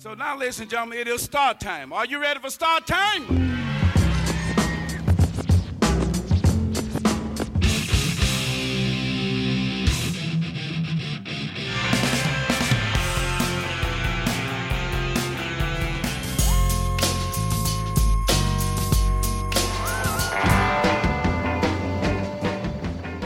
So 0.00 0.14
now, 0.14 0.38
ladies 0.38 0.60
and 0.60 0.70
gentlemen, 0.70 0.98
it 0.98 1.08
is 1.08 1.22
start 1.22 1.58
time. 1.58 1.92
Are 1.92 2.06
you 2.06 2.20
ready 2.20 2.38
for 2.38 2.50
start 2.50 2.86
time? 2.86 3.26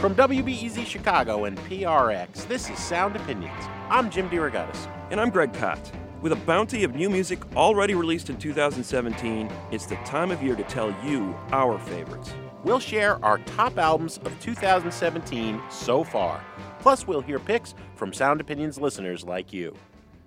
From 0.01 0.15
WBEZ 0.15 0.87
Chicago 0.87 1.45
and 1.45 1.59
PRX, 1.59 2.49
this 2.49 2.71
is 2.71 2.79
Sound 2.79 3.17
Opinions. 3.17 3.53
I'm 3.91 4.09
Jim 4.09 4.31
DeRogatis. 4.31 4.91
And 5.11 5.21
I'm 5.21 5.29
Greg 5.29 5.53
Kot. 5.53 6.02
With 6.23 6.31
a 6.31 6.37
bounty 6.37 6.85
of 6.85 6.95
new 6.95 7.11
music 7.11 7.41
already 7.57 7.97
released 7.97 8.31
in 8.31 8.37
2017, 8.37 9.51
it's 9.73 9.87
the 9.87 9.97
time 10.05 10.31
of 10.31 10.41
year 10.41 10.55
to 10.55 10.63
tell 10.63 10.95
you 11.05 11.37
our 11.51 11.81
favorites. 11.81 12.33
We'll 12.63 12.79
share 12.79 13.23
our 13.25 13.39
top 13.39 13.77
albums 13.77 14.19
of 14.19 14.39
2017 14.41 15.61
so 15.69 16.05
far. 16.05 16.41
Plus, 16.79 17.09
we'll 17.09 17.23
hear 17.23 17.41
picks 17.41 17.75
from 17.97 18.13
Sound 18.13 18.41
Opinions 18.41 18.79
listeners 18.79 19.25
like 19.25 19.53
you. 19.53 19.75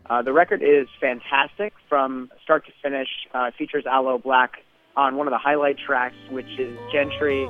Uh, 0.09 0.22
the 0.22 0.34
record 0.34 0.62
is 0.62 0.89
fantastic 1.00 1.72
from 1.88 2.30
start 2.44 2.66
to 2.66 2.73
finish. 2.84 3.08
Uh, 3.34 3.52
features 3.58 3.86
Aloe 3.86 4.20
Blacc 4.20 4.50
on 4.98 5.16
one 5.16 5.27
of 5.27 5.31
the 5.31 5.38
highlight 5.38 5.77
tracks, 5.77 6.16
which 6.30 6.59
is 6.59 6.77
Gentry. 6.91 7.48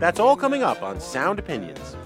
That's 0.00 0.18
all 0.18 0.36
coming 0.36 0.62
up 0.62 0.82
on 0.82 0.98
Sound 0.98 1.38
Opinions. 1.38 1.96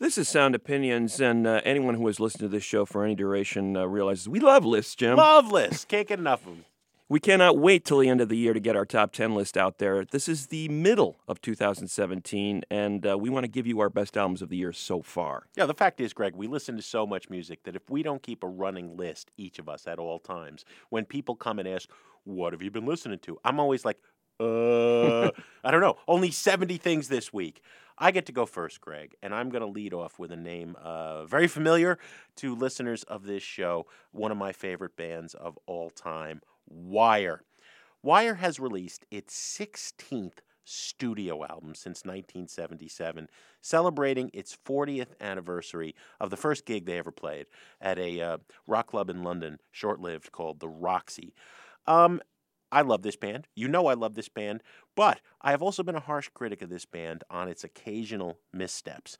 This 0.00 0.16
is 0.16 0.28
Sound 0.28 0.54
Opinions, 0.54 1.20
and 1.20 1.44
uh, 1.44 1.60
anyone 1.64 1.96
who 1.96 2.06
has 2.06 2.20
listened 2.20 2.42
to 2.42 2.48
this 2.48 2.62
show 2.62 2.84
for 2.84 3.02
any 3.02 3.16
duration 3.16 3.76
uh, 3.76 3.84
realizes 3.84 4.28
we 4.28 4.38
love 4.38 4.64
lists, 4.64 4.94
Jim. 4.94 5.16
Love 5.16 5.50
lists. 5.50 5.84
Can't 5.84 6.06
get 6.06 6.20
enough 6.20 6.46
of 6.46 6.54
them. 6.54 6.64
We 7.08 7.18
cannot 7.18 7.58
wait 7.58 7.84
till 7.84 7.98
the 7.98 8.08
end 8.08 8.20
of 8.20 8.28
the 8.28 8.36
year 8.36 8.52
to 8.52 8.60
get 8.60 8.76
our 8.76 8.84
top 8.84 9.10
10 9.10 9.34
list 9.34 9.56
out 9.56 9.78
there. 9.78 10.04
This 10.04 10.28
is 10.28 10.46
the 10.46 10.68
middle 10.68 11.16
of 11.26 11.40
2017, 11.40 12.62
and 12.70 13.04
uh, 13.04 13.18
we 13.18 13.28
want 13.28 13.42
to 13.42 13.48
give 13.48 13.66
you 13.66 13.80
our 13.80 13.90
best 13.90 14.16
albums 14.16 14.40
of 14.40 14.50
the 14.50 14.56
year 14.56 14.72
so 14.72 15.02
far. 15.02 15.46
Yeah, 15.56 15.66
the 15.66 15.74
fact 15.74 16.00
is, 16.00 16.12
Greg, 16.12 16.36
we 16.36 16.46
listen 16.46 16.76
to 16.76 16.82
so 16.82 17.04
much 17.04 17.28
music 17.28 17.64
that 17.64 17.74
if 17.74 17.90
we 17.90 18.04
don't 18.04 18.22
keep 18.22 18.44
a 18.44 18.48
running 18.48 18.96
list, 18.96 19.32
each 19.36 19.58
of 19.58 19.68
us 19.68 19.88
at 19.88 19.98
all 19.98 20.20
times, 20.20 20.64
when 20.90 21.06
people 21.06 21.34
come 21.34 21.58
and 21.58 21.66
ask, 21.66 21.90
What 22.22 22.52
have 22.52 22.62
you 22.62 22.70
been 22.70 22.86
listening 22.86 23.18
to? 23.20 23.40
I'm 23.44 23.58
always 23.58 23.84
like, 23.84 23.98
uh, 24.38 25.30
I 25.64 25.72
don't 25.72 25.80
know. 25.80 25.96
Only 26.06 26.30
70 26.30 26.76
things 26.76 27.08
this 27.08 27.32
week. 27.32 27.62
I 27.98 28.10
get 28.12 28.26
to 28.26 28.32
go 28.32 28.46
first, 28.46 28.80
Greg, 28.80 29.16
and 29.22 29.34
I'm 29.34 29.50
going 29.50 29.62
to 29.62 29.68
lead 29.68 29.92
off 29.92 30.18
with 30.18 30.30
a 30.30 30.36
name 30.36 30.76
uh, 30.80 31.24
very 31.24 31.48
familiar 31.48 31.98
to 32.36 32.54
listeners 32.54 33.02
of 33.04 33.24
this 33.24 33.42
show, 33.42 33.86
one 34.12 34.30
of 34.30 34.38
my 34.38 34.52
favorite 34.52 34.96
bands 34.96 35.34
of 35.34 35.58
all 35.66 35.90
time, 35.90 36.40
Wire. 36.66 37.42
Wire 38.02 38.36
has 38.36 38.60
released 38.60 39.04
its 39.10 39.34
16th 39.34 40.38
studio 40.64 41.44
album 41.44 41.74
since 41.74 42.04
1977, 42.04 43.28
celebrating 43.60 44.30
its 44.32 44.56
40th 44.66 45.18
anniversary 45.20 45.94
of 46.20 46.30
the 46.30 46.36
first 46.36 46.66
gig 46.66 46.84
they 46.84 46.98
ever 46.98 47.10
played 47.10 47.46
at 47.80 47.98
a 47.98 48.20
uh, 48.20 48.38
rock 48.66 48.88
club 48.88 49.10
in 49.10 49.24
London, 49.24 49.58
short 49.72 50.00
lived, 50.00 50.30
called 50.30 50.60
the 50.60 50.68
Roxy. 50.68 51.34
Um, 51.86 52.20
I 52.70 52.82
love 52.82 53.02
this 53.02 53.16
band. 53.16 53.46
You 53.54 53.68
know 53.68 53.86
I 53.86 53.94
love 53.94 54.14
this 54.14 54.28
band, 54.28 54.62
but 54.94 55.20
I 55.40 55.50
have 55.50 55.62
also 55.62 55.82
been 55.82 55.94
a 55.94 56.00
harsh 56.00 56.28
critic 56.34 56.62
of 56.62 56.68
this 56.70 56.84
band 56.84 57.24
on 57.30 57.48
its 57.48 57.64
occasional 57.64 58.38
missteps. 58.52 59.18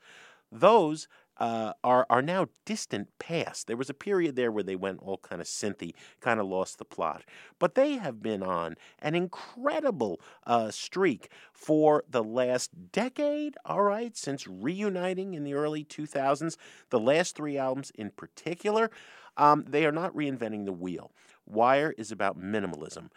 Those 0.51 1.07
uh, 1.37 1.73
are 1.83 2.05
are 2.09 2.21
now 2.21 2.47
distant 2.65 3.07
past. 3.17 3.67
There 3.67 3.77
was 3.77 3.89
a 3.89 3.93
period 3.93 4.35
there 4.35 4.51
where 4.51 4.63
they 4.63 4.75
went 4.75 4.99
all 5.01 5.17
kind 5.17 5.41
of 5.41 5.47
synthy, 5.47 5.93
kind 6.19 6.39
of 6.39 6.47
lost 6.47 6.77
the 6.77 6.85
plot. 6.85 7.23
But 7.59 7.75
they 7.75 7.93
have 7.93 8.21
been 8.21 8.43
on 8.43 8.75
an 8.99 9.15
incredible 9.15 10.19
uh, 10.45 10.71
streak 10.71 11.31
for 11.53 12.03
the 12.09 12.23
last 12.23 12.91
decade. 12.91 13.55
All 13.65 13.83
right, 13.83 14.15
since 14.17 14.47
reuniting 14.47 15.33
in 15.33 15.43
the 15.43 15.53
early 15.53 15.83
2000s, 15.85 16.57
the 16.89 16.99
last 16.99 17.35
three 17.35 17.57
albums 17.57 17.91
in 17.95 18.11
particular, 18.11 18.91
um, 19.37 19.63
they 19.67 19.85
are 19.85 19.91
not 19.93 20.13
reinventing 20.13 20.65
the 20.65 20.73
wheel. 20.73 21.11
Wire 21.45 21.93
is 21.97 22.11
about 22.11 22.39
minimalism 22.39 23.09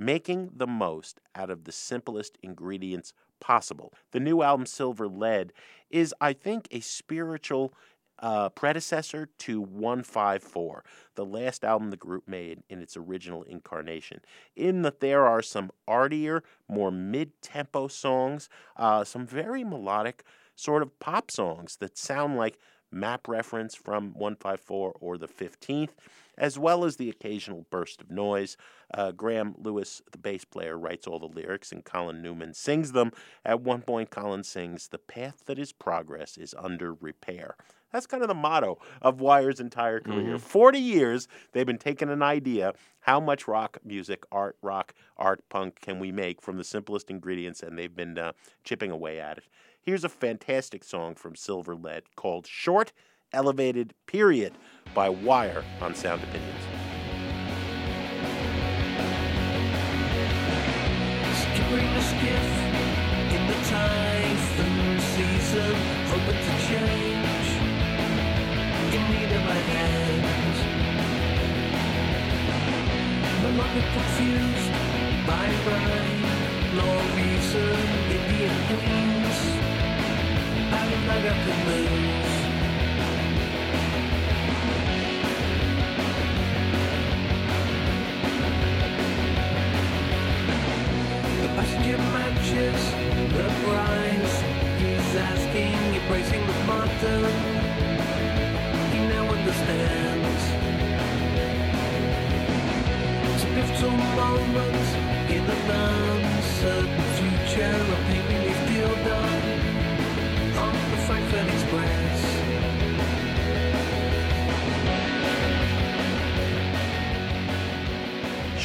making 0.00 0.50
the 0.56 0.66
most 0.66 1.20
out 1.36 1.50
of 1.50 1.64
the 1.64 1.72
simplest 1.72 2.38
ingredients 2.42 3.12
possible. 3.38 3.92
The 4.12 4.18
new 4.18 4.42
album, 4.42 4.66
Silver 4.66 5.06
Lead, 5.06 5.52
is, 5.90 6.14
I 6.20 6.32
think, 6.32 6.66
a 6.70 6.80
spiritual 6.80 7.74
uh, 8.18 8.48
predecessor 8.50 9.28
to 9.38 9.60
154, 9.60 10.84
the 11.14 11.24
last 11.24 11.64
album 11.64 11.90
the 11.90 11.96
group 11.96 12.28
made 12.28 12.62
in 12.68 12.82
its 12.82 12.96
original 12.96 13.42
incarnation. 13.44 14.20
In 14.56 14.82
that 14.82 15.00
there 15.00 15.26
are 15.26 15.42
some 15.42 15.70
artier, 15.88 16.42
more 16.68 16.90
mid 16.90 17.40
tempo 17.40 17.88
songs, 17.88 18.48
uh, 18.76 19.04
some 19.04 19.26
very 19.26 19.64
melodic 19.64 20.24
sort 20.54 20.82
of 20.82 20.98
pop 20.98 21.30
songs 21.30 21.76
that 21.76 21.96
sound 21.96 22.36
like 22.36 22.58
map 22.92 23.28
reference 23.28 23.74
from 23.74 24.12
154 24.14 24.96
or 25.00 25.18
the 25.18 25.28
15th 25.28 25.90
as 26.40 26.58
well 26.58 26.84
as 26.84 26.96
the 26.96 27.10
occasional 27.10 27.66
burst 27.70 28.00
of 28.00 28.10
noise. 28.10 28.56
Uh, 28.92 29.12
Graham 29.12 29.54
Lewis, 29.58 30.02
the 30.10 30.18
bass 30.18 30.44
player, 30.44 30.76
writes 30.76 31.06
all 31.06 31.18
the 31.18 31.26
lyrics, 31.26 31.70
and 31.70 31.84
Colin 31.84 32.22
Newman 32.22 32.54
sings 32.54 32.92
them. 32.92 33.12
At 33.44 33.60
one 33.60 33.82
point, 33.82 34.10
Colin 34.10 34.42
sings, 34.42 34.88
The 34.88 34.98
path 34.98 35.44
that 35.46 35.58
is 35.58 35.70
progress 35.70 36.38
is 36.38 36.54
under 36.58 36.94
repair. 36.94 37.56
That's 37.92 38.06
kind 38.06 38.22
of 38.22 38.28
the 38.28 38.34
motto 38.34 38.78
of 39.02 39.20
Wire's 39.20 39.60
entire 39.60 40.00
career. 40.00 40.36
Mm-hmm. 40.36 40.46
40 40.46 40.78
years, 40.78 41.28
they've 41.52 41.66
been 41.66 41.78
taking 41.78 42.08
an 42.08 42.22
idea 42.22 42.72
how 43.00 43.18
much 43.18 43.48
rock 43.48 43.78
music, 43.84 44.22
art, 44.30 44.56
rock, 44.62 44.94
art, 45.16 45.42
punk 45.48 45.80
can 45.80 45.98
we 45.98 46.12
make 46.12 46.40
from 46.40 46.56
the 46.56 46.64
simplest 46.64 47.10
ingredients, 47.10 47.62
and 47.62 47.76
they've 47.76 47.94
been 47.94 48.16
uh, 48.16 48.32
chipping 48.62 48.92
away 48.92 49.18
at 49.18 49.38
it. 49.38 49.44
Here's 49.82 50.04
a 50.04 50.10
fantastic 50.10 50.84
song 50.84 51.14
from 51.14 51.34
Silver 51.34 51.74
Lead 51.74 52.14
called 52.14 52.46
Short 52.46 52.92
Elevated 53.32 53.94
Period 54.06 54.52
by 54.94 55.08
Wire 55.08 55.64
on 55.80 55.94
Sound 55.94 56.22
Opinions. 56.22 56.64
in 63.30 63.46
the 63.46 63.54
typhoon 63.70 65.00
season, 65.00 65.74
hoping 66.10 66.40
to 66.44 66.52
change. 66.68 67.48
In 68.92 69.02
need 69.10 69.32
of 69.32 69.42
my 69.44 69.60
hands. 69.72 70.58
No 73.42 73.50
longer 73.60 73.84
confused 73.96 74.72
by 75.26 75.46
rhyme, 75.66 76.22
nor 76.76 76.96
reason, 77.16 77.76
Indian. 78.10 79.19
I 81.08 81.20
could 81.44 81.66
lose. 81.66 82.30
matches 92.12 92.82
the 93.36 93.48
price. 93.64 94.36
He's 94.80 95.16
asking, 95.16 96.00
praising 96.08 96.46
the 96.46 96.52
button. 96.66 97.24
He 98.92 99.00
now 99.08 99.26
understands. 99.28 100.42
It's 103.30 103.44
a 103.44 103.50
pivotal 103.54 103.96
moment 104.20 104.88
in 105.30 105.44
an 105.56 105.70
uncertain 106.26 107.02
future. 107.16 107.80
A 107.94 108.22
relief 108.28 108.60
deal 108.68 108.94
done 109.04 109.29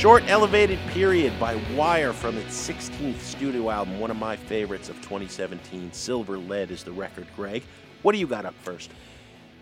Short 0.05 0.23
Elevated 0.27 0.77
Period 0.89 1.39
by 1.39 1.55
Wire 1.73 2.13
from 2.13 2.37
its 2.37 2.69
16th 2.69 3.19
studio 3.21 3.71
album, 3.71 3.99
one 3.99 4.11
of 4.11 4.17
my 4.17 4.35
favorites 4.35 4.87
of 4.87 4.97
2017. 4.97 5.91
Silver 5.93 6.37
Lead 6.37 6.69
is 6.69 6.83
the 6.83 6.91
record, 6.91 7.25
Greg. 7.35 7.63
What 8.03 8.11
do 8.11 8.19
you 8.19 8.27
got 8.27 8.45
up 8.45 8.53
first? 8.61 8.91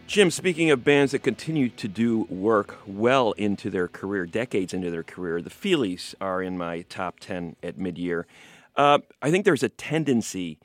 Jim, 0.06 0.30
speaking 0.30 0.70
of 0.70 0.84
bands 0.84 1.14
that 1.14 1.20
continue 1.20 1.70
to 1.70 1.88
do 1.88 2.24
work 2.24 2.80
well 2.86 3.32
into 3.34 3.70
their 3.70 3.88
career, 3.88 4.26
decades 4.26 4.74
into 4.74 4.92
their 4.92 5.04
career, 5.04 5.42
the 5.42 5.50
Feelies 5.50 6.14
are 6.20 6.42
in 6.42 6.58
my 6.58 6.82
top 6.90 7.22
10 7.22 7.56
at 7.64 7.78
mid 7.78 7.98
year. 7.98 8.28
Uh, 8.76 9.00
I 9.22 9.32
think 9.32 9.46
there's 9.46 9.64
a 9.64 9.70
tendency 9.70 10.58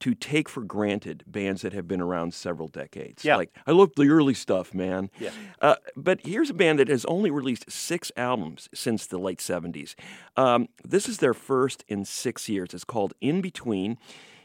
to 0.00 0.14
take 0.14 0.48
for 0.48 0.62
granted 0.62 1.24
bands 1.26 1.62
that 1.62 1.72
have 1.72 1.88
been 1.88 2.00
around 2.00 2.34
several 2.34 2.68
decades. 2.68 3.24
Yeah. 3.24 3.36
Like, 3.36 3.54
I 3.66 3.72
love 3.72 3.92
the 3.96 4.08
early 4.08 4.34
stuff, 4.34 4.74
man. 4.74 5.10
Yeah. 5.18 5.30
Uh, 5.60 5.76
but 5.96 6.20
here's 6.24 6.50
a 6.50 6.54
band 6.54 6.78
that 6.78 6.88
has 6.88 7.04
only 7.06 7.30
released 7.30 7.70
six 7.70 8.12
albums 8.16 8.68
since 8.74 9.06
the 9.06 9.18
late 9.18 9.38
70s. 9.38 9.94
Um, 10.36 10.68
this 10.84 11.08
is 11.08 11.18
their 11.18 11.34
first 11.34 11.84
in 11.88 12.04
six 12.04 12.48
years. 12.48 12.74
It's 12.74 12.84
called 12.84 13.14
In 13.20 13.40
Between. 13.40 13.96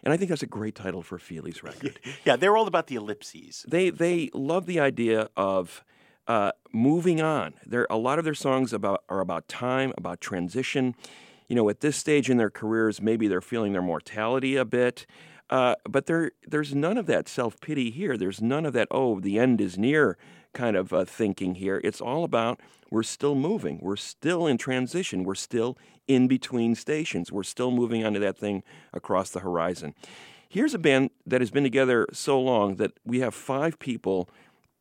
And 0.03 0.13
I 0.13 0.17
think 0.17 0.29
that's 0.29 0.43
a 0.43 0.47
great 0.47 0.75
title 0.75 1.01
for 1.01 1.15
a 1.15 1.19
Feelies 1.19 1.61
record. 1.63 1.99
Yeah, 2.23 2.35
they're 2.35 2.55
all 2.55 2.67
about 2.67 2.87
the 2.87 2.95
ellipses. 2.95 3.65
they 3.67 3.89
they 3.89 4.29
love 4.33 4.65
the 4.65 4.79
idea 4.79 5.29
of 5.35 5.83
uh, 6.27 6.51
moving 6.71 7.21
on. 7.21 7.55
There 7.65 7.85
a 7.89 7.97
lot 7.97 8.17
of 8.19 8.23
their 8.23 8.33
songs 8.35 8.71
about 8.71 9.03
are 9.09 9.19
about 9.19 9.47
time, 9.49 9.93
about 9.97 10.21
transition. 10.21 10.95
You 11.49 11.55
know, 11.55 11.67
at 11.69 11.79
this 11.81 11.97
stage 11.97 12.29
in 12.29 12.37
their 12.37 12.51
careers, 12.51 13.01
maybe 13.01 13.27
they're 13.27 13.41
feeling 13.41 13.73
their 13.73 13.81
mortality 13.81 14.55
a 14.55 14.63
bit. 14.63 15.05
Uh, 15.49 15.75
but 15.87 16.05
there, 16.05 16.31
there's 16.47 16.75
none 16.75 16.97
of 16.97 17.05
that 17.07 17.27
self 17.27 17.59
pity 17.59 17.89
here. 17.89 18.17
There's 18.17 18.41
none 18.41 18.65
of 18.65 18.73
that, 18.73 18.87
oh, 18.91 19.19
the 19.19 19.39
end 19.39 19.61
is 19.61 19.77
near 19.77 20.17
kind 20.53 20.75
of 20.75 20.93
uh, 20.93 21.05
thinking 21.05 21.55
here. 21.55 21.81
It's 21.83 22.01
all 22.01 22.23
about 22.23 22.59
we're 22.91 23.03
still 23.03 23.35
moving. 23.35 23.79
We're 23.81 23.95
still 23.95 24.47
in 24.47 24.57
transition. 24.57 25.23
We're 25.23 25.35
still 25.35 25.77
in 26.07 26.27
between 26.27 26.75
stations. 26.75 27.31
We're 27.31 27.43
still 27.43 27.71
moving 27.71 28.03
onto 28.03 28.19
that 28.19 28.37
thing 28.37 28.63
across 28.93 29.29
the 29.29 29.41
horizon. 29.41 29.93
Here's 30.47 30.73
a 30.73 30.79
band 30.79 31.11
that 31.27 31.41
has 31.41 31.51
been 31.51 31.63
together 31.63 32.07
so 32.11 32.41
long 32.41 32.77
that 32.77 32.93
we 33.05 33.19
have 33.19 33.35
five 33.35 33.77
people 33.77 34.29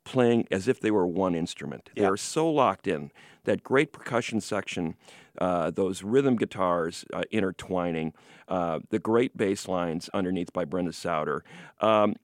playing 0.08 0.46
as 0.50 0.66
if 0.68 0.80
they 0.80 0.90
were 0.90 1.06
one 1.06 1.34
instrument. 1.34 1.90
They 1.94 2.02
Yeah. 2.02 2.08
are 2.10 2.16
so 2.16 2.50
locked 2.50 2.86
in. 2.86 3.10
That 3.44 3.62
great 3.62 3.92
percussion 3.92 4.40
section, 4.40 4.94
uh, 5.40 5.70
those 5.70 6.02
rhythm 6.02 6.36
guitars 6.36 7.04
uh, 7.12 7.22
intertwining, 7.30 8.12
uh, 8.48 8.80
the 8.90 8.98
great 8.98 9.36
bass 9.36 9.68
lines 9.68 10.10
underneath 10.12 10.52
by 10.52 10.64
Brenda 10.64 10.92
Sauter. 10.92 11.44
Um, 11.80 12.16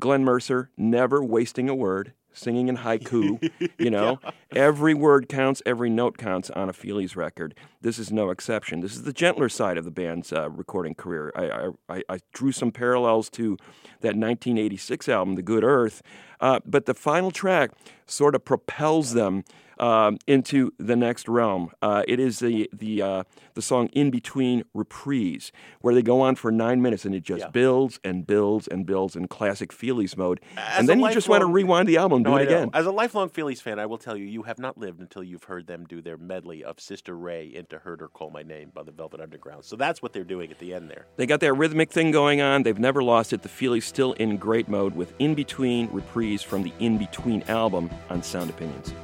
Glenn 0.00 0.24
Mercer 0.24 0.70
never 0.76 1.22
wasting 1.22 1.68
a 1.68 1.74
word, 1.74 2.14
singing 2.32 2.68
in 2.68 2.78
haiku. 2.78 3.38
You 3.78 3.90
know, 3.90 4.20
every 4.54 4.94
word 4.94 5.28
counts, 5.28 5.60
every 5.66 5.90
note 5.90 6.16
counts 6.18 6.50
on 6.50 6.68
a 6.68 6.72
Feelies 6.72 7.16
record. 7.16 7.54
This 7.80 7.98
is 7.98 8.12
no 8.12 8.30
exception. 8.30 8.80
This 8.80 8.94
is 8.94 9.02
the 9.02 9.12
gentler 9.12 9.48
side 9.48 9.76
of 9.76 9.84
the 9.84 9.90
band's 9.90 10.32
uh, 10.32 10.48
recording 10.50 10.94
career. 10.94 11.32
I, 11.34 11.70
I- 11.88 12.02
I 12.08 12.18
drew 12.32 12.52
some 12.52 12.70
parallels 12.70 13.28
to 13.30 13.56
that 14.00 14.14
1986 14.16 15.08
album, 15.08 15.34
The 15.34 15.42
Good 15.42 15.64
Earth, 15.64 16.00
uh, 16.42 16.60
but 16.66 16.84
the 16.84 16.94
final 16.94 17.30
track 17.30 17.70
sort 18.06 18.34
of 18.34 18.44
propels 18.44 19.14
them 19.14 19.44
um, 19.78 20.18
into 20.26 20.72
the 20.78 20.94
next 20.94 21.28
realm. 21.28 21.70
Uh, 21.80 22.04
it 22.06 22.20
is 22.20 22.38
the 22.38 22.68
the 22.72 23.02
uh, 23.02 23.22
the 23.54 23.62
song 23.62 23.88
"In 23.88 24.10
Between 24.10 24.62
Reprise," 24.74 25.50
where 25.80 25.94
they 25.94 26.02
go 26.02 26.20
on 26.20 26.36
for 26.36 26.52
nine 26.52 26.80
minutes, 26.82 27.04
and 27.04 27.14
it 27.14 27.22
just 27.22 27.40
Yeah. 27.40 27.48
builds 27.48 27.98
and 28.04 28.26
builds 28.26 28.68
and 28.68 28.86
builds 28.86 29.16
in 29.16 29.26
classic 29.28 29.72
Feelies 29.72 30.16
mode. 30.16 30.40
As 30.56 30.80
and 30.80 30.88
then 30.88 31.00
you 31.00 31.10
just 31.10 31.28
want 31.28 31.40
to 31.40 31.46
rewind 31.46 31.88
the 31.88 31.96
album, 31.96 32.16
and 32.18 32.24
No, 32.24 32.30
do 32.32 32.36
it 32.44 32.48
again. 32.48 32.70
As 32.72 32.86
a 32.86 32.92
lifelong 32.92 33.28
Feelies 33.28 33.60
fan, 33.60 33.80
I 33.80 33.86
will 33.86 33.98
tell 33.98 34.16
you, 34.16 34.24
you 34.24 34.44
have 34.44 34.58
not 34.60 34.78
lived 34.78 35.00
until 35.00 35.24
you've 35.24 35.44
heard 35.44 35.66
them 35.66 35.84
do 35.84 36.00
their 36.00 36.16
medley 36.16 36.62
of 36.62 36.78
Sister 36.78 37.16
Ray 37.16 37.52
into 37.52 37.78
Heard 37.78 38.00
Her 38.00 38.08
Call 38.08 38.30
My 38.30 38.42
Name 38.42 38.70
by 38.72 38.84
the 38.84 38.92
Velvet 38.92 39.20
Underground. 39.20 39.64
So 39.64 39.74
that's 39.74 40.00
what 40.00 40.12
they're 40.12 40.22
doing 40.22 40.50
at 40.52 40.58
the 40.60 40.74
end 40.74 40.90
there. 40.90 41.06
They 41.16 41.26
got 41.26 41.40
that 41.40 41.54
rhythmic 41.54 41.90
thing 41.90 42.12
going 42.12 42.40
on. 42.40 42.62
They've 42.62 42.78
never 42.78 43.02
lost 43.02 43.32
it. 43.32 43.42
The 43.42 43.48
Feelies 43.48 43.82
still 43.84 44.12
in 44.14 44.36
great 44.36 44.68
mode 44.68 44.94
with 44.94 45.12
In 45.18 45.34
Between 45.34 45.88
reprise 45.90 46.31
from 46.40 46.62
the 46.62 46.72
In 46.78 46.96
Between 46.96 47.42
album 47.48 47.90
on 48.08 48.22
Sound 48.22 48.48
Opinions. 48.48 48.94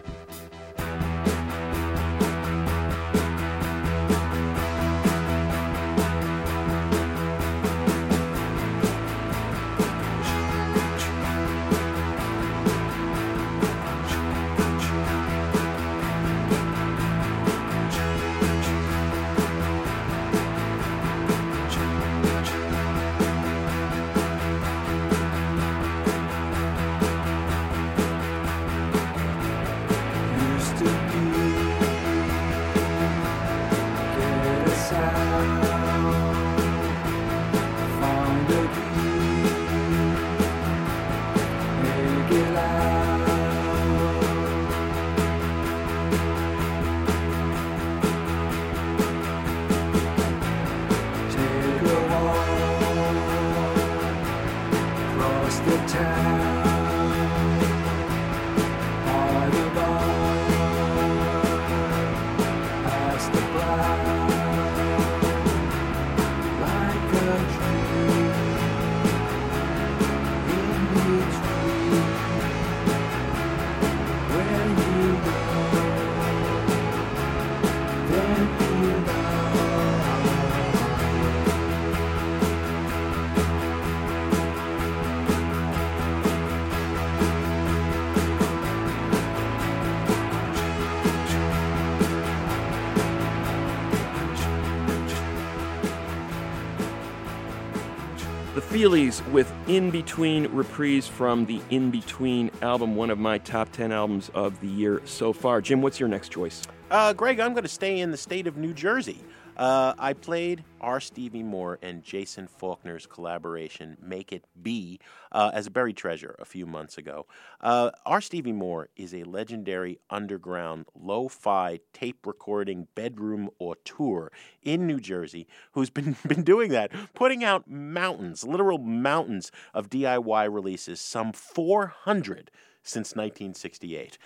Feelies 98.79 99.29
with 99.33 99.53
In 99.67 99.91
Between 99.91 100.47
reprise 100.55 101.09
from 101.09 101.45
the 101.47 101.61
In 101.71 101.91
Between 101.91 102.49
album, 102.63 102.95
one 102.95 103.11
of 103.11 103.19
my 103.19 103.39
top 103.39 103.73
10 103.73 103.91
albums 103.91 104.31
of 104.35 104.61
the 104.61 104.69
year 104.69 105.03
so 105.05 105.33
far. 105.33 105.61
Jim, 105.61 105.83
what's 105.83 105.99
your 105.99 106.09
next 106.09 106.29
choice? 106.29 106.63
Uh, 106.89 107.13
Greg, 107.13 107.41
I'm 107.41 107.55
going 107.55 107.65
to 107.65 107.69
stay 107.69 107.99
in 107.99 108.13
the 108.13 108.17
state 108.17 108.47
of 108.47 108.57
New 108.57 108.73
Jersey. 108.73 109.19
Uh, 109.59 109.93
I 109.99 110.13
played 110.13 110.63
R. 110.81 111.01
Stevie 111.01 111.43
Moore 111.43 111.81
and 111.83 112.05
Jason 112.05 112.47
Faulkner's 112.47 113.07
collaboration, 113.07 113.97
Make 114.01 114.33
It 114.33 114.45
Be, 114.63 115.01
uh, 115.33 115.51
as 115.53 115.67
a 115.67 115.71
buried 115.71 115.97
treasure 115.97 116.37
a 116.39 116.45
few 116.45 116.65
months 116.65 116.97
ago. 116.97 117.27
Uh, 117.61 117.91
R. 118.07 118.21
Stevie 118.21 118.53
Moore 118.53 118.89
is 118.97 119.13
a 119.13 119.25
legendary 119.25 119.99
underground 120.11 120.87
lo 120.95 121.27
fi 121.27 121.81
tape 121.93 122.25
recording 122.25 122.87
bedroom 122.95 123.51
auteur 123.59 124.31
in 124.63 124.87
New 124.87 125.01
Jersey 125.01 125.49
who's 125.73 125.91
been, 125.91 126.17
been 126.29 126.45
doing 126.45 126.71
that, 126.71 126.93
putting 127.15 127.43
out 127.43 127.69
mountains, 127.69 128.45
literal 128.45 128.79
mountains 128.79 129.51
of 129.75 129.91
DIY 129.91 130.55
releases, 130.55 131.01
some 131.01 131.33
400 131.33 132.53
since 132.85 133.17
1968. 133.17 134.19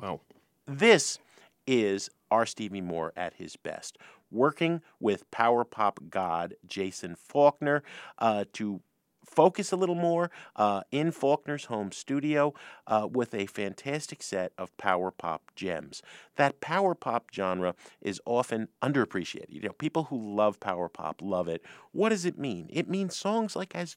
Wow. 0.00 0.20
This 0.66 1.18
is 1.66 2.08
R. 2.30 2.46
Stevie 2.46 2.80
Moore 2.80 3.12
at 3.16 3.34
his 3.34 3.56
best, 3.56 3.98
working 4.30 4.82
with 5.00 5.30
power 5.30 5.64
pop 5.64 6.00
god 6.10 6.54
Jason 6.66 7.14
Faulkner 7.16 7.82
uh, 8.18 8.44
to 8.54 8.80
focus 9.26 9.72
a 9.72 9.76
little 9.76 9.94
more 9.94 10.30
uh, 10.54 10.82
in 10.90 11.10
Faulkner's 11.10 11.66
home 11.66 11.92
studio 11.92 12.54
uh, 12.86 13.08
with 13.10 13.34
a 13.34 13.46
fantastic 13.46 14.22
set 14.22 14.52
of 14.56 14.76
power 14.76 15.10
pop 15.10 15.50
gems. 15.54 16.00
That 16.36 16.60
power 16.60 16.94
pop 16.94 17.26
genre 17.34 17.74
is 18.00 18.20
often 18.24 18.68
underappreciated. 18.82 19.50
You 19.50 19.62
know, 19.62 19.72
people 19.72 20.04
who 20.04 20.18
love 20.18 20.60
power 20.60 20.88
pop 20.88 21.20
love 21.20 21.48
it. 21.48 21.62
What 21.92 22.10
does 22.10 22.24
it 22.24 22.38
mean? 22.38 22.68
It 22.72 22.88
means 22.88 23.16
songs 23.16 23.56
like 23.56 23.74
as 23.74 23.96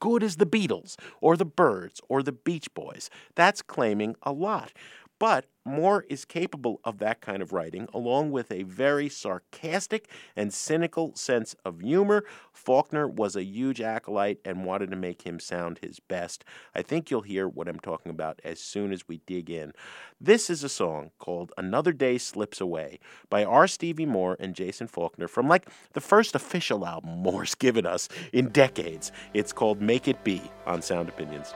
good 0.00 0.22
as 0.22 0.36
the 0.36 0.46
Beatles 0.46 0.96
or 1.20 1.36
the 1.36 1.44
Byrds 1.44 2.00
or 2.08 2.22
the 2.22 2.32
Beach 2.32 2.72
Boys. 2.74 3.10
That's 3.34 3.62
claiming 3.62 4.16
a 4.22 4.32
lot. 4.32 4.72
But 5.18 5.46
Moore 5.66 6.04
is 6.10 6.26
capable 6.26 6.80
of 6.84 6.98
that 6.98 7.22
kind 7.22 7.40
of 7.40 7.52
writing, 7.52 7.88
along 7.94 8.30
with 8.30 8.52
a 8.52 8.64
very 8.64 9.08
sarcastic 9.08 10.10
and 10.36 10.52
cynical 10.52 11.14
sense 11.14 11.56
of 11.64 11.80
humor. 11.80 12.24
Faulkner 12.52 13.08
was 13.08 13.34
a 13.34 13.44
huge 13.44 13.80
acolyte 13.80 14.40
and 14.44 14.66
wanted 14.66 14.90
to 14.90 14.96
make 14.96 15.22
him 15.22 15.40
sound 15.40 15.78
his 15.78 16.00
best. 16.00 16.44
I 16.74 16.82
think 16.82 17.10
you'll 17.10 17.22
hear 17.22 17.48
what 17.48 17.66
I'm 17.66 17.80
talking 17.80 18.10
about 18.10 18.40
as 18.44 18.60
soon 18.60 18.92
as 18.92 19.08
we 19.08 19.22
dig 19.26 19.48
in. 19.48 19.72
This 20.20 20.50
is 20.50 20.62
a 20.62 20.68
song 20.68 21.12
called 21.18 21.52
Another 21.56 21.92
Day 21.92 22.18
Slips 22.18 22.60
Away 22.60 22.98
by 23.30 23.42
R. 23.42 23.66
Stevie 23.66 24.06
Moore 24.06 24.36
and 24.38 24.54
Jason 24.54 24.86
Faulkner 24.86 25.28
from 25.28 25.48
like 25.48 25.68
the 25.94 26.00
first 26.00 26.34
official 26.34 26.86
album 26.86 27.18
Moore's 27.18 27.54
given 27.54 27.86
us 27.86 28.08
in 28.34 28.50
decades. 28.50 29.12
It's 29.32 29.52
called 29.52 29.80
Make 29.80 30.08
It 30.08 30.22
Be 30.24 30.42
on 30.66 30.82
Sound 30.82 31.08
Opinions. 31.08 31.54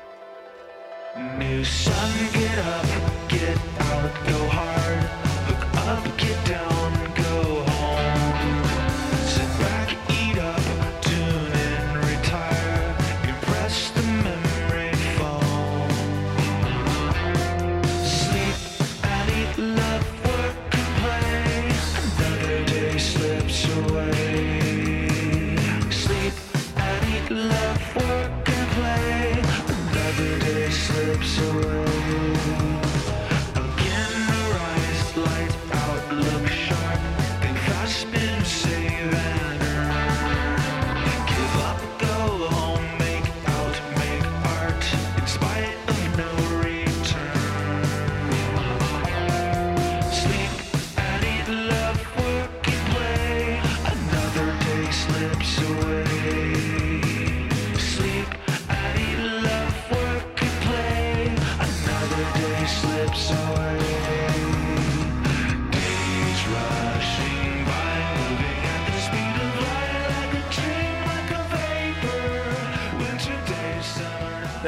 New 1.18 1.64
sun, 1.64 2.12
get 2.32 2.58
up, 2.58 2.86
get 3.28 3.58
out, 3.80 4.26
go 4.28 4.48
hard. 4.48 5.17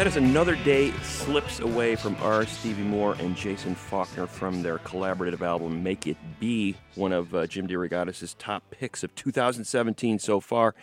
That 0.00 0.06
is 0.06 0.16
another 0.16 0.56
day 0.56 0.92
slips 1.02 1.60
away 1.60 1.94
from 1.94 2.16
R. 2.22 2.46
Stevie 2.46 2.84
Moore 2.84 3.16
and 3.18 3.36
Jason 3.36 3.74
Faulkner 3.74 4.26
from 4.26 4.62
their 4.62 4.78
collaborative 4.78 5.42
album 5.42 5.82
"Make 5.82 6.06
It 6.06 6.16
Be," 6.40 6.74
one 6.94 7.12
of 7.12 7.34
uh, 7.34 7.46
Jim 7.46 7.68
DeRogatis' 7.68 8.34
top 8.38 8.62
picks 8.70 9.04
of 9.04 9.14
2017 9.14 10.18
so 10.18 10.40
far. 10.40 10.74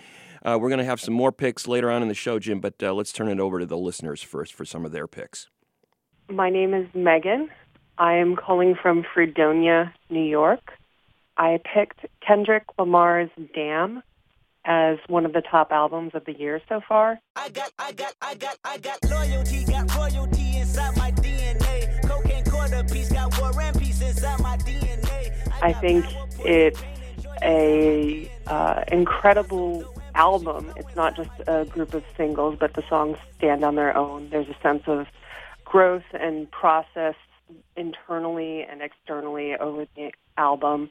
Uh, 0.45 0.59
we're 0.61 0.69
going 0.69 0.77
to 0.77 0.85
have 0.85 1.01
some 1.01 1.15
more 1.15 1.31
picks 1.31 1.67
later 1.67 1.89
on 1.89 2.03
in 2.03 2.09
the 2.09 2.13
show, 2.13 2.37
Jim, 2.37 2.59
but 2.59 2.75
uh, 2.83 2.93
let's 2.93 3.11
turn 3.11 3.27
it 3.27 3.39
over 3.39 3.57
to 3.57 3.65
the 3.65 3.75
listeners 3.75 4.21
first 4.21 4.53
for 4.53 4.65
some 4.65 4.85
of 4.85 4.91
their 4.91 5.07
picks. 5.07 5.49
My 6.29 6.51
name 6.51 6.75
is 6.75 6.85
Megan. 6.93 7.49
I 7.97 8.17
am 8.17 8.35
calling 8.35 8.75
from 8.79 9.03
Fredonia, 9.15 9.95
New 10.11 10.29
York. 10.29 10.73
I 11.37 11.59
picked 11.73 12.05
Kendrick 12.21 12.65
Lamar's 12.77 13.31
Damn 13.55 14.03
as 14.67 14.97
one 15.07 15.25
of 15.25 15.31
the 15.31 15.41
top 15.41 15.71
albums 15.71 16.11
of 16.13 16.25
the 16.25 16.37
year 16.37 16.61
so 16.67 16.81
far. 16.87 17.19
I 17.37 17.49
got, 17.49 17.71
I 17.79 17.93
got, 17.93 18.13
I 18.21 18.35
got, 18.35 18.57
I 18.65 18.77
got 18.77 18.99
loyalty, 19.09 19.63
got 19.63 19.95
royalty 19.95 20.57
inside 20.57 20.97
my 20.97 21.11
DNA. 21.11 22.07
Cocaine 22.07 22.43
quarter 22.43 22.83
piece, 22.83 23.11
got 23.11 23.39
war 23.39 23.59
and 23.59 23.79
peace 23.79 24.01
inside 24.01 24.39
my 24.41 24.57
DNA. 24.57 25.31
I 25.61 25.71
think 25.73 26.05
it's 26.39 26.81
a 27.41 28.29
uh, 28.47 28.83
incredible 28.91 29.85
album. 30.15 30.73
It's 30.75 30.95
not 30.95 31.15
just 31.15 31.31
a 31.47 31.63
group 31.65 31.93
of 31.93 32.03
singles, 32.17 32.57
but 32.59 32.73
the 32.73 32.83
songs 32.89 33.17
stand 33.37 33.63
on 33.63 33.75
their 33.75 33.95
own. 33.95 34.29
There's 34.29 34.49
a 34.49 34.57
sense 34.61 34.83
of 34.87 35.07
growth 35.63 36.03
and 36.13 36.51
process 36.51 37.15
internally 37.77 38.63
and 38.63 38.81
externally 38.81 39.55
over 39.55 39.87
the 39.95 40.11
album. 40.37 40.89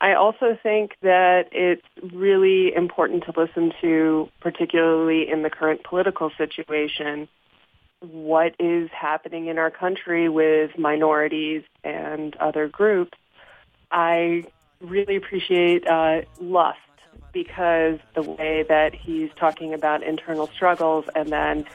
I 0.00 0.14
also 0.14 0.56
think 0.62 0.96
that 1.02 1.48
it's 1.52 1.84
really 2.14 2.74
important 2.74 3.24
to 3.24 3.34
listen 3.36 3.72
to, 3.82 4.30
particularly 4.40 5.28
in 5.28 5.42
the 5.42 5.50
current 5.50 5.84
political 5.84 6.30
situation, 6.38 7.28
what 8.00 8.54
is 8.58 8.88
happening 8.90 9.48
in 9.48 9.58
our 9.58 9.70
country 9.70 10.30
with 10.30 10.78
minorities 10.78 11.62
and 11.84 12.34
other 12.36 12.66
groups. 12.66 13.18
I 13.90 14.46
really 14.80 15.16
appreciate 15.16 15.86
uh, 15.86 16.22
Lust 16.40 16.78
because 17.32 17.98
the 18.14 18.22
way 18.22 18.64
that 18.68 18.94
he's 18.94 19.30
talking 19.36 19.74
about 19.74 20.02
internal 20.02 20.46
struggles 20.46 21.04
and 21.14 21.28
then 21.28 21.66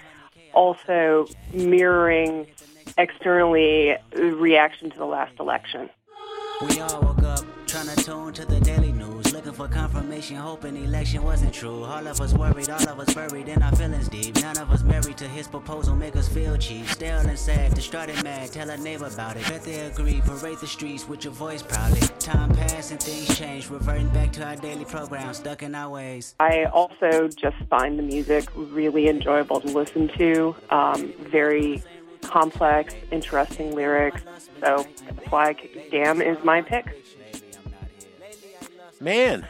also 0.53 1.27
mirroring 1.53 2.47
externally 2.97 3.95
reaction 4.13 4.89
to 4.89 4.97
the 4.97 5.05
last 5.05 5.39
election. 5.39 5.89
Woke 7.85 8.33
to 8.33 8.45
the 8.45 8.59
daily 8.61 8.91
news, 8.91 9.31
looking 9.31 9.51
for 9.51 9.67
confirmation, 9.67 10.37
hoping 10.37 10.75
election 10.75 11.21
wasn't 11.21 11.53
true. 11.53 11.83
All 11.83 12.07
of 12.07 12.19
us 12.19 12.33
worried, 12.33 12.67
all 12.67 12.89
of 12.89 12.99
us 12.99 13.13
buried 13.13 13.47
in 13.47 13.61
our 13.61 13.75
feelings 13.75 14.09
deep. 14.09 14.35
None 14.41 14.57
of 14.57 14.71
us 14.71 14.81
married 14.81 15.17
to 15.17 15.27
his 15.27 15.47
proposal, 15.47 15.95
make 15.95 16.15
us 16.15 16.27
feel 16.27 16.57
cheap. 16.57 16.87
Still 16.87 17.19
and 17.19 17.37
sad, 17.37 17.75
distraught 17.75 18.09
and 18.09 18.23
mad, 18.23 18.51
tell 18.51 18.71
a 18.71 18.77
neighbor 18.77 19.05
about 19.05 19.37
it. 19.37 19.47
Bet 19.47 19.61
they 19.61 19.81
agree, 19.81 20.19
parade 20.25 20.57
the 20.59 20.65
streets 20.65 21.07
with 21.07 21.25
your 21.25 21.33
voice 21.33 21.61
proudly. 21.61 21.99
Time 22.17 22.49
passed 22.55 22.89
and 22.89 23.01
things 23.01 23.37
changed, 23.37 23.69
reverting 23.69 24.09
back 24.09 24.33
to 24.33 24.43
our 24.43 24.55
daily 24.55 24.85
program, 24.85 25.31
stuck 25.35 25.61
in 25.61 25.75
our 25.75 25.91
ways. 25.91 26.33
I 26.39 26.63
also 26.65 27.27
just 27.27 27.57
find 27.69 27.99
the 27.99 28.03
music 28.03 28.49
really 28.55 29.09
enjoyable 29.09 29.61
to 29.61 29.67
listen 29.67 30.09
to. 30.17 30.55
Um, 30.71 31.13
very 31.19 31.83
complex, 32.23 32.95
interesting 33.11 33.75
lyrics. 33.75 34.23
So 34.59 34.87
that's 35.05 35.31
why 35.31 35.55
Damn 35.91 36.23
is 36.23 36.43
my 36.43 36.63
pick. 36.63 37.04
Man, 39.01 39.45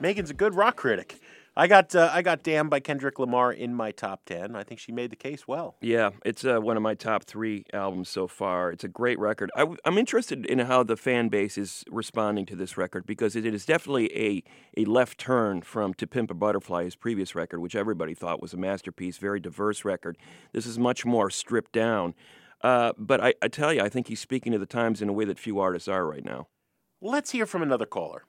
Megan's 0.00 0.30
a 0.30 0.34
good 0.34 0.54
rock 0.54 0.76
critic. 0.76 1.18
I 1.54 1.66
got 1.66 1.94
uh, 1.94 2.08
I 2.10 2.22
got 2.22 2.42
"Damn" 2.42 2.70
by 2.70 2.80
Kendrick 2.80 3.18
Lamar 3.18 3.52
in 3.52 3.74
my 3.74 3.90
top 3.90 4.24
ten. 4.24 4.56
I 4.56 4.62
think 4.62 4.80
she 4.80 4.90
made 4.90 5.10
the 5.10 5.16
case 5.16 5.46
well. 5.46 5.76
Yeah, 5.82 6.10
it's 6.24 6.46
uh, 6.46 6.60
one 6.60 6.78
of 6.78 6.82
my 6.82 6.94
top 6.94 7.24
three 7.24 7.66
albums 7.74 8.08
so 8.08 8.26
far. 8.26 8.72
It's 8.72 8.84
a 8.84 8.88
great 8.88 9.18
record. 9.18 9.50
I, 9.54 9.66
am 9.84 9.98
interested 9.98 10.46
in 10.46 10.60
how 10.60 10.82
the 10.82 10.96
fan 10.96 11.28
base 11.28 11.58
is 11.58 11.84
responding 11.90 12.46
to 12.46 12.56
this 12.56 12.78
record 12.78 13.04
because 13.04 13.36
it 13.36 13.44
is 13.44 13.66
definitely 13.66 14.10
a, 14.16 14.42
a 14.80 14.86
left 14.86 15.18
turn 15.18 15.60
from 15.60 15.92
To 15.94 16.06
Pimp 16.06 16.30
a 16.30 16.34
Butterfly, 16.34 16.84
his 16.84 16.96
previous 16.96 17.34
record, 17.34 17.60
which 17.60 17.76
everybody 17.76 18.14
thought 18.14 18.40
was 18.40 18.54
a 18.54 18.58
masterpiece, 18.58 19.18
very 19.18 19.38
diverse 19.38 19.84
record. 19.84 20.16
This 20.52 20.64
is 20.64 20.78
much 20.78 21.04
more 21.04 21.28
stripped 21.28 21.72
down. 21.72 22.14
Uh, 22.62 22.92
but 22.96 23.20
I, 23.22 23.34
I 23.42 23.48
tell 23.48 23.74
you, 23.74 23.82
I 23.82 23.90
think 23.90 24.06
he's 24.08 24.20
speaking 24.20 24.52
to 24.52 24.58
the 24.58 24.66
times 24.66 25.02
in 25.02 25.08
a 25.10 25.12
way 25.12 25.26
that 25.26 25.38
few 25.38 25.58
artists 25.58 25.88
are 25.88 26.06
right 26.06 26.24
now. 26.24 26.46
Let's 27.02 27.32
hear 27.32 27.44
from 27.44 27.62
another 27.62 27.86
caller. 27.86 28.24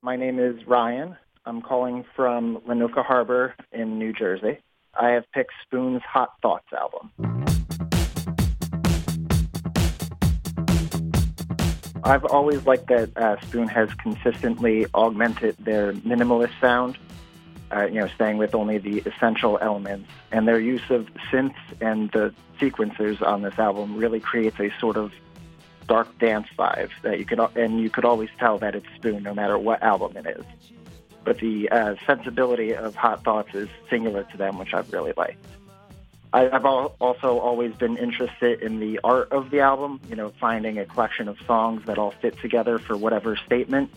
My 0.00 0.14
name 0.14 0.38
is 0.38 0.64
Ryan. 0.64 1.16
I'm 1.44 1.60
calling 1.60 2.04
from 2.14 2.58
Lenuka 2.68 3.04
Harbor 3.04 3.56
in 3.72 3.98
New 3.98 4.12
Jersey. 4.12 4.58
I 4.94 5.08
have 5.08 5.24
picked 5.32 5.50
Spoon's 5.64 6.02
Hot 6.02 6.30
Thoughts 6.40 6.68
album. 6.72 7.10
I've 12.04 12.24
always 12.26 12.64
liked 12.64 12.86
that 12.86 13.10
uh, 13.16 13.40
Spoon 13.40 13.66
has 13.66 13.92
consistently 13.94 14.86
augmented 14.94 15.56
their 15.58 15.94
minimalist 15.94 16.58
sound, 16.60 16.96
uh, 17.74 17.86
you 17.86 17.98
know, 17.98 18.06
staying 18.14 18.38
with 18.38 18.54
only 18.54 18.78
the 18.78 19.00
essential 19.00 19.58
elements. 19.60 20.08
And 20.30 20.46
their 20.46 20.60
use 20.60 20.88
of 20.90 21.08
synths 21.28 21.56
and 21.80 22.08
the 22.12 22.32
sequencers 22.60 23.20
on 23.20 23.42
this 23.42 23.58
album 23.58 23.96
really 23.96 24.20
creates 24.20 24.60
a 24.60 24.70
sort 24.78 24.96
of 24.96 25.10
dark 25.88 26.18
dance 26.18 26.46
vibe 26.56 26.90
that 27.02 27.18
you 27.18 27.24
could, 27.24 27.40
and 27.56 27.80
you 27.80 27.90
could 27.90 28.04
always 28.04 28.28
tell 28.38 28.58
that 28.58 28.76
it's 28.76 28.86
Spoon 28.96 29.22
no 29.24 29.34
matter 29.34 29.58
what 29.58 29.82
album 29.82 30.16
it 30.16 30.26
is. 30.26 30.44
But 31.24 31.38
the 31.38 31.68
uh, 31.70 31.96
sensibility 32.06 32.74
of 32.74 32.94
Hot 32.94 33.24
Thoughts 33.24 33.54
is 33.54 33.68
singular 33.90 34.22
to 34.24 34.36
them, 34.36 34.58
which 34.58 34.72
I've 34.72 34.92
really 34.92 35.12
liked. 35.16 35.44
I, 36.32 36.48
I've 36.48 36.64
al- 36.64 36.94
also 37.00 37.38
always 37.38 37.74
been 37.74 37.96
interested 37.96 38.62
in 38.62 38.80
the 38.80 39.00
art 39.02 39.32
of 39.32 39.50
the 39.50 39.60
album, 39.60 40.00
you 40.08 40.16
know, 40.16 40.30
finding 40.40 40.78
a 40.78 40.84
collection 40.84 41.26
of 41.28 41.38
songs 41.46 41.84
that 41.86 41.98
all 41.98 42.12
fit 42.22 42.38
together 42.38 42.78
for 42.78 42.96
whatever 42.96 43.36
statement. 43.36 43.90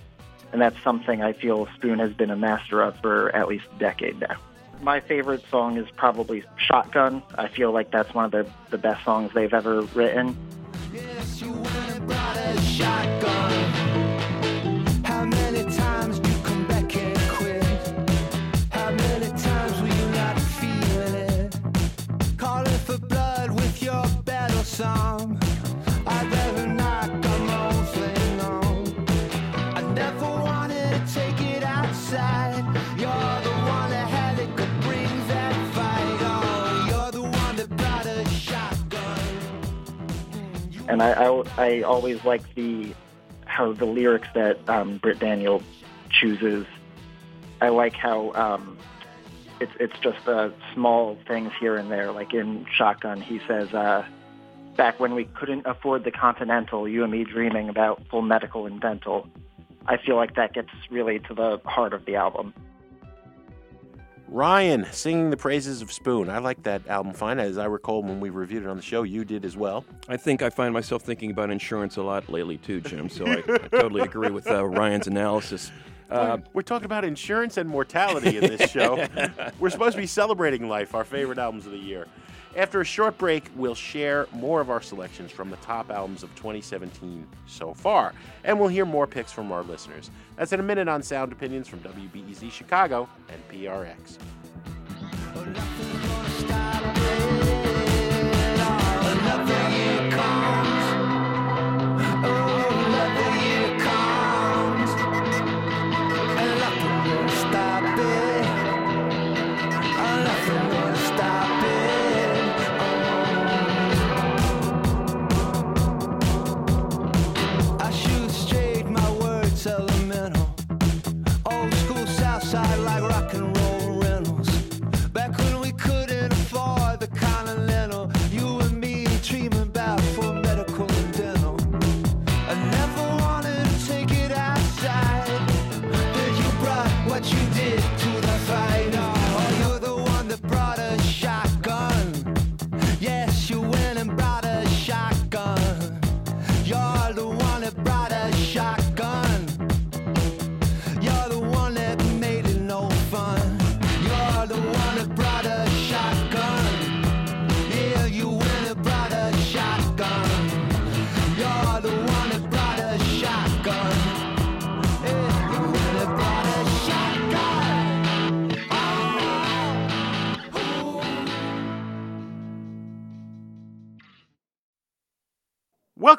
And 0.51 0.61
that's 0.61 0.81
something 0.83 1.21
I 1.21 1.33
feel 1.33 1.67
Spoon 1.75 1.99
has 1.99 2.13
been 2.13 2.31
a 2.31 2.35
master 2.35 2.81
of 2.81 2.99
for 2.99 3.33
at 3.35 3.47
least 3.47 3.65
a 3.75 3.79
decade 3.79 4.19
now. 4.19 4.37
My 4.81 4.99
favorite 4.99 5.43
song 5.49 5.77
is 5.77 5.87
probably 5.95 6.43
Shotgun. 6.57 7.21
I 7.37 7.47
feel 7.47 7.71
like 7.71 7.91
that's 7.91 8.13
one 8.13 8.25
of 8.25 8.31
the, 8.31 8.49
the 8.71 8.77
best 8.77 9.05
songs 9.05 9.31
they've 9.33 9.53
ever 9.53 9.81
written. 9.81 10.35
You 11.41 11.53
brought 12.05 12.37
a 12.37 12.61
shotgun. 12.61 13.51
How 15.03 15.25
many 15.25 15.63
times 15.75 16.17
you 16.19 16.35
come 16.43 16.67
back 16.67 16.95
and 16.95 17.17
quit? 17.31 17.63
How 18.69 18.91
many 18.91 19.25
times 19.41 19.79
you 19.79 20.09
not 20.11 20.39
it? 21.15 21.59
Calling 22.37 22.79
for 22.85 22.99
blood 22.99 23.49
with 23.49 23.81
your 23.81 24.05
battle 24.23 24.63
song. 24.63 25.39
And 40.91 41.01
I, 41.01 41.11
I, 41.13 41.43
I 41.57 41.81
always 41.83 42.23
like 42.25 42.53
the 42.55 42.93
how 43.45 43.71
the 43.73 43.85
lyrics 43.85 44.27
that 44.33 44.57
um, 44.69 44.97
Britt 44.97 45.19
Daniel 45.19 45.63
chooses. 46.09 46.65
I 47.61 47.69
like 47.69 47.93
how 47.95 48.33
um, 48.33 48.77
it's 49.59 49.71
it's 49.79 49.97
just 49.99 50.27
uh, 50.27 50.49
small 50.73 51.17
things 51.27 51.51
here 51.59 51.77
and 51.77 51.89
there. 51.89 52.11
Like 52.11 52.33
in 52.33 52.65
Shotgun, 52.73 53.21
he 53.21 53.39
says, 53.47 53.73
uh, 53.73 54.05
"Back 54.75 54.99
when 54.99 55.15
we 55.15 55.25
couldn't 55.25 55.65
afford 55.65 56.03
the 56.03 56.11
Continental, 56.11 56.87
you 56.87 57.03
and 57.03 57.11
me 57.11 57.23
dreaming 57.23 57.69
about 57.69 58.01
full 58.09 58.21
medical 58.21 58.65
and 58.65 58.81
dental." 58.81 59.27
I 59.87 59.97
feel 59.97 60.15
like 60.15 60.35
that 60.35 60.53
gets 60.53 60.69
really 60.91 61.19
to 61.19 61.33
the 61.33 61.59
heart 61.65 61.93
of 61.93 62.05
the 62.05 62.15
album. 62.15 62.53
Ryan 64.31 64.87
singing 64.93 65.29
the 65.29 65.35
praises 65.35 65.81
of 65.81 65.91
Spoon. 65.91 66.29
I 66.29 66.37
like 66.37 66.63
that 66.63 66.87
album 66.87 67.11
fine. 67.11 67.37
As 67.37 67.57
I 67.57 67.65
recall 67.65 68.01
when 68.01 68.21
we 68.21 68.29
reviewed 68.29 68.63
it 68.63 68.69
on 68.69 68.77
the 68.77 68.81
show, 68.81 69.03
you 69.03 69.25
did 69.25 69.43
as 69.43 69.57
well. 69.57 69.83
I 70.07 70.15
think 70.15 70.41
I 70.41 70.49
find 70.49 70.73
myself 70.73 71.01
thinking 71.01 71.31
about 71.31 71.49
insurance 71.49 71.97
a 71.97 72.01
lot 72.01 72.29
lately 72.29 72.57
too, 72.57 72.79
Jim. 72.79 73.09
So 73.09 73.25
I, 73.27 73.39
I 73.39 73.57
totally 73.67 74.01
agree 74.01 74.29
with 74.29 74.49
uh, 74.49 74.65
Ryan's 74.65 75.07
analysis. 75.07 75.69
Uh, 76.09 76.37
We're 76.53 76.61
talking 76.61 76.85
about 76.85 77.03
insurance 77.03 77.57
and 77.57 77.69
mortality 77.69 78.37
in 78.37 78.43
this 78.43 78.71
show. 78.71 79.05
We're 79.59 79.69
supposed 79.69 79.95
to 79.95 80.01
be 80.01 80.07
celebrating 80.07 80.69
life, 80.69 80.95
our 80.95 81.03
favorite 81.03 81.37
albums 81.37 81.65
of 81.65 81.73
the 81.73 81.77
year. 81.77 82.07
After 82.55 82.81
a 82.81 82.85
short 82.85 83.17
break, 83.17 83.49
we'll 83.55 83.75
share 83.75 84.27
more 84.33 84.59
of 84.59 84.69
our 84.69 84.81
selections 84.81 85.31
from 85.31 85.49
the 85.49 85.55
top 85.57 85.89
albums 85.89 86.21
of 86.21 86.29
2017 86.35 87.25
so 87.47 87.73
far, 87.73 88.13
and 88.43 88.59
we'll 88.59 88.67
hear 88.67 88.85
more 88.85 89.07
picks 89.07 89.31
from 89.31 89.51
our 89.53 89.63
listeners. 89.63 90.11
That's 90.35 90.51
in 90.51 90.59
a 90.59 90.63
minute 90.63 90.89
on 90.89 91.01
Sound 91.01 91.31
Opinions 91.31 91.69
from 91.69 91.79
WBEZ 91.79 92.51
Chicago 92.51 93.07
and 93.29 93.41
PRX. 93.49 94.17
Oh, 95.33 96.10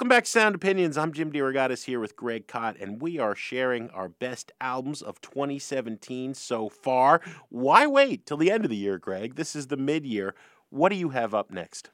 Welcome 0.02 0.16
back 0.16 0.24
to 0.24 0.30
Sound 0.30 0.56
Opinions. 0.56 0.98
I'm 0.98 1.12
Jim 1.12 1.30
DeRogatis 1.30 1.84
here 1.84 2.00
with 2.00 2.16
Greg 2.16 2.48
Kot, 2.48 2.76
and 2.80 3.00
we 3.00 3.20
are 3.20 3.36
sharing 3.36 3.88
our 3.90 4.08
best 4.08 4.50
albums 4.60 5.00
of 5.00 5.20
2017 5.20 6.34
so 6.34 6.68
far. 6.68 7.20
Why 7.50 7.86
wait 7.86 8.26
till 8.26 8.36
the 8.36 8.50
end 8.50 8.64
of 8.64 8.70
the 8.70 8.76
year, 8.76 8.98
Greg? 8.98 9.36
This 9.36 9.54
is 9.54 9.68
the 9.68 9.76
mid 9.76 10.04
year. 10.04 10.34
What 10.70 10.88
do 10.88 10.96
you 10.96 11.10
have 11.10 11.34
up 11.34 11.52
next? 11.52 11.90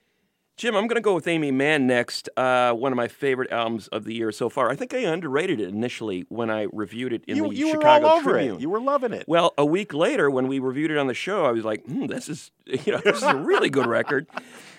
Jim, 0.56 0.74
I'm 0.74 0.86
going 0.86 0.96
to 0.96 1.02
go 1.02 1.14
with 1.14 1.28
Aimee 1.28 1.50
Mann 1.50 1.86
next. 1.86 2.30
Uh, 2.34 2.72
one 2.72 2.92
of 2.92 2.96
my 2.96 3.08
favorite 3.08 3.52
albums 3.52 3.88
of 3.88 4.04
the 4.04 4.14
year 4.14 4.32
so 4.32 4.48
far. 4.48 4.70
I 4.70 4.74
think 4.74 4.94
I 4.94 5.00
underrated 5.00 5.60
it 5.60 5.68
initially 5.68 6.24
when 6.30 6.48
I 6.48 6.66
reviewed 6.72 7.12
it 7.12 7.24
in 7.28 7.36
you 7.36 7.48
the 7.50 7.54
you 7.56 7.70
Chicago 7.72 8.06
were 8.06 8.10
all 8.10 8.18
over 8.20 8.30
Tribune. 8.32 8.56
it. 8.56 8.62
You 8.62 8.70
were 8.70 8.80
loving 8.80 9.12
it. 9.12 9.26
Well, 9.28 9.52
a 9.58 9.66
week 9.66 9.92
later, 9.92 10.30
when 10.30 10.48
we 10.48 10.60
reviewed 10.60 10.90
it 10.90 10.96
on 10.96 11.08
the 11.08 11.14
show, 11.14 11.44
I 11.44 11.52
was 11.52 11.66
like, 11.66 11.84
hmm, 11.84 12.06
"This 12.06 12.30
is, 12.30 12.52
you 12.64 12.92
know, 12.92 13.02
this 13.04 13.18
is 13.18 13.22
a 13.22 13.36
really 13.36 13.68
good 13.68 13.86
record," 13.86 14.26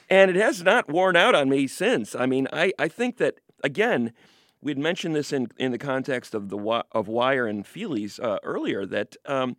and 0.09 0.29
it 0.29 0.37
has 0.37 0.63
not 0.63 0.89
worn 0.89 1.15
out 1.15 1.35
on 1.35 1.49
me 1.49 1.67
since. 1.67 2.15
I 2.15 2.25
mean, 2.25 2.47
I, 2.51 2.71
I 2.79 2.87
think 2.87 3.17
that 3.17 3.39
again, 3.63 4.13
we'd 4.61 4.77
mentioned 4.77 5.15
this 5.15 5.31
in 5.31 5.47
in 5.57 5.71
the 5.71 5.77
context 5.77 6.33
of 6.33 6.49
the 6.49 6.83
of 6.91 7.07
Wire 7.07 7.47
and 7.47 7.65
Feelies 7.65 8.19
uh, 8.23 8.39
earlier 8.43 8.85
that. 8.85 9.15
Um, 9.25 9.57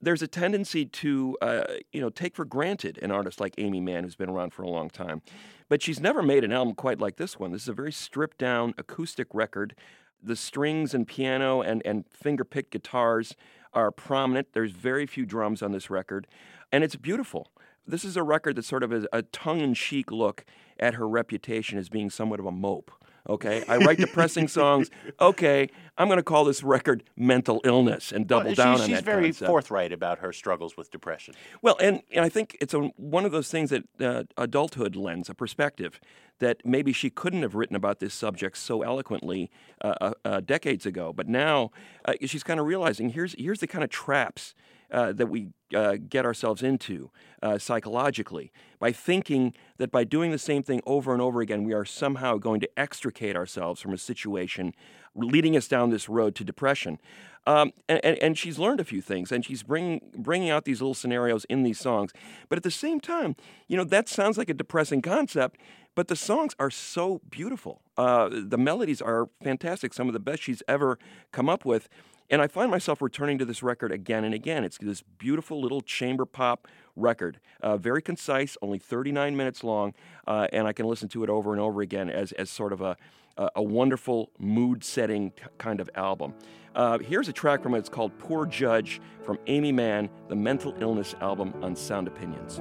there's 0.00 0.22
a 0.22 0.28
tendency 0.28 0.84
to, 0.84 1.36
uh, 1.40 1.64
you 1.92 2.00
know, 2.00 2.10
take 2.10 2.36
for 2.36 2.44
granted 2.44 2.98
an 3.00 3.10
artist 3.10 3.40
like 3.40 3.54
Aimee 3.56 3.80
Mann, 3.80 4.04
who's 4.04 4.16
been 4.16 4.28
around 4.28 4.52
for 4.52 4.62
a 4.62 4.68
long 4.68 4.90
time, 4.90 5.22
but 5.68 5.82
she's 5.82 5.98
never 5.98 6.22
made 6.22 6.44
an 6.44 6.52
album 6.52 6.74
quite 6.74 7.00
like 7.00 7.16
this 7.16 7.38
one. 7.38 7.52
This 7.52 7.62
is 7.62 7.68
a 7.68 7.72
very 7.72 7.92
stripped 7.92 8.38
down 8.38 8.74
acoustic 8.76 9.28
record. 9.32 9.74
The 10.22 10.36
strings 10.36 10.94
and 10.94 11.06
piano 11.06 11.62
and, 11.62 11.80
and 11.84 12.04
finger 12.10 12.44
picked 12.44 12.72
guitars 12.72 13.34
are 13.72 13.90
prominent. 13.90 14.48
There's 14.52 14.72
very 14.72 15.06
few 15.06 15.26
drums 15.26 15.62
on 15.62 15.72
this 15.72 15.90
record, 15.90 16.26
and 16.70 16.84
it's 16.84 16.96
beautiful. 16.96 17.50
This 17.86 18.04
is 18.04 18.16
a 18.16 18.22
record 18.22 18.56
that's 18.56 18.66
sort 18.68 18.82
of 18.82 18.92
a, 18.92 19.06
a 19.12 19.22
tongue 19.22 19.60
in 19.60 19.74
cheek 19.74 20.10
look 20.10 20.44
at 20.78 20.94
her 20.94 21.08
reputation 21.08 21.78
as 21.78 21.88
being 21.88 22.10
somewhat 22.10 22.40
of 22.40 22.46
a 22.46 22.52
mope. 22.52 22.90
Okay, 23.26 23.64
I 23.66 23.78
write 23.78 23.96
depressing 23.96 24.48
songs. 24.60 24.90
Okay, 25.18 25.70
I'm 25.96 26.08
going 26.08 26.18
to 26.18 26.22
call 26.22 26.44
this 26.44 26.62
record 26.62 27.04
"Mental 27.16 27.60
Illness" 27.64 28.12
and 28.12 28.26
double 28.26 28.46
Well, 28.46 28.54
down 28.54 28.74
she's, 28.74 28.82
on 28.82 28.88
she's 28.88 28.96
that 28.98 29.04
very 29.04 29.24
concept. 29.28 29.48
forthright 29.48 29.92
about 29.92 30.18
her 30.18 30.30
struggles 30.30 30.76
with 30.76 30.90
depression. 30.90 31.34
Well, 31.62 31.76
and, 31.80 32.02
and 32.12 32.22
I 32.22 32.28
think 32.28 32.54
it's 32.60 32.74
a, 32.74 32.80
one 32.96 33.24
of 33.24 33.32
those 33.32 33.50
things 33.50 33.70
that 33.70 33.84
uh, 33.98 34.24
adulthood 34.36 34.94
lends 34.94 35.30
a 35.30 35.34
perspective 35.34 36.00
that 36.40 36.58
maybe 36.64 36.92
she 36.92 37.10
couldn't 37.10 37.42
have 37.42 37.54
written 37.54 37.76
about 37.76 38.00
this 38.00 38.14
subject 38.14 38.56
so 38.56 38.82
eloquently 38.82 39.50
uh, 39.82 39.94
uh, 40.00 40.12
uh, 40.24 40.40
decades 40.40 40.86
ago. 40.86 41.12
But 41.12 41.28
now 41.28 41.70
uh, 42.04 42.14
she's 42.24 42.42
kind 42.42 42.60
of 42.60 42.66
realizing 42.66 43.10
here's 43.10 43.34
here's 43.38 43.60
the 43.60 43.66
kind 43.66 43.84
of 43.84 43.90
traps 43.90 44.54
uh, 44.90 45.12
that 45.12 45.26
we 45.28 45.48
uh, 45.74 45.96
get 46.08 46.24
ourselves 46.24 46.62
into 46.62 47.10
psychologically 47.58 48.50
by 48.78 48.90
thinking 48.90 49.52
that 49.76 49.90
by 49.90 50.02
doing 50.02 50.30
the 50.30 50.38
same 50.38 50.62
thing 50.62 50.80
over 50.86 51.12
and 51.12 51.20
over 51.20 51.42
again, 51.42 51.62
we 51.62 51.74
are 51.74 51.84
somehow 51.84 52.38
going 52.38 52.58
to 52.58 52.68
extricate 52.78 53.36
ourselves 53.36 53.82
from 53.82 53.92
a 53.92 53.98
situation 53.98 54.72
leading 55.14 55.56
us 55.56 55.68
down 55.68 55.90
this 55.90 56.08
road 56.08 56.34
to 56.34 56.42
depression. 56.42 56.98
Um, 57.46 57.72
and, 57.88 58.02
and, 58.02 58.18
and 58.18 58.38
she's 58.38 58.58
learned 58.58 58.80
a 58.80 58.84
few 58.84 59.02
things, 59.02 59.30
and 59.30 59.44
she's 59.44 59.62
bringing 59.62 60.00
bringing 60.16 60.48
out 60.48 60.64
these 60.64 60.80
little 60.80 60.94
scenarios 60.94 61.44
in 61.46 61.62
these 61.62 61.78
songs. 61.78 62.12
But 62.48 62.56
at 62.56 62.62
the 62.62 62.70
same 62.70 63.00
time, 63.00 63.36
you 63.68 63.76
know, 63.76 63.84
that 63.84 64.08
sounds 64.08 64.38
like 64.38 64.48
a 64.48 64.54
depressing 64.54 65.02
concept, 65.02 65.60
but 65.94 66.08
the 66.08 66.16
songs 66.16 66.54
are 66.58 66.70
so 66.70 67.20
beautiful. 67.30 67.80
Uh, 67.96 68.28
the 68.32 68.58
melodies 68.58 69.00
are 69.00 69.28
fantastic, 69.42 69.94
some 69.94 70.08
of 70.08 70.12
the 70.12 70.20
best 70.20 70.42
she's 70.42 70.62
ever 70.66 70.98
come 71.32 71.48
up 71.48 71.64
with. 71.64 71.88
And 72.30 72.40
I 72.40 72.46
find 72.46 72.70
myself 72.70 73.02
returning 73.02 73.38
to 73.38 73.44
this 73.44 73.62
record 73.62 73.92
again 73.92 74.24
and 74.24 74.34
again. 74.34 74.64
It's 74.64 74.78
this 74.78 75.02
beautiful 75.02 75.60
little 75.60 75.82
chamber 75.82 76.24
pop 76.24 76.66
record, 76.96 77.38
uh, 77.60 77.76
very 77.76 78.00
concise, 78.00 78.56
only 78.62 78.78
39 78.78 79.36
minutes 79.36 79.62
long, 79.62 79.94
uh, 80.26 80.48
and 80.52 80.66
I 80.66 80.72
can 80.72 80.86
listen 80.86 81.08
to 81.10 81.24
it 81.24 81.30
over 81.30 81.52
and 81.52 81.60
over 81.60 81.82
again 81.82 82.08
as, 82.08 82.32
as 82.32 82.48
sort 82.48 82.72
of 82.72 82.80
a, 82.80 82.96
a, 83.36 83.62
wonderful 83.62 84.30
mood 84.38 84.84
setting 84.84 85.32
kind 85.58 85.80
of 85.80 85.90
album. 85.96 86.34
Uh, 86.74 86.98
here's 86.98 87.28
a 87.28 87.32
track 87.32 87.62
from 87.62 87.74
it. 87.74 87.78
It's 87.78 87.88
called 87.88 88.16
Poor 88.18 88.46
Judge 88.46 89.00
from 89.22 89.38
Aimee 89.46 89.72
Mann, 89.72 90.08
the 90.28 90.36
mental 90.36 90.74
illness 90.80 91.14
album 91.20 91.54
on 91.62 91.76
Sound 91.76 92.08
Opinions. 92.08 92.60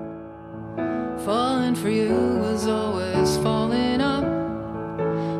Falling 1.26 1.74
for 1.74 1.90
you 1.90 2.14
was 2.42 2.68
always 2.68 3.38
falling 3.38 4.02
up. 4.02 4.26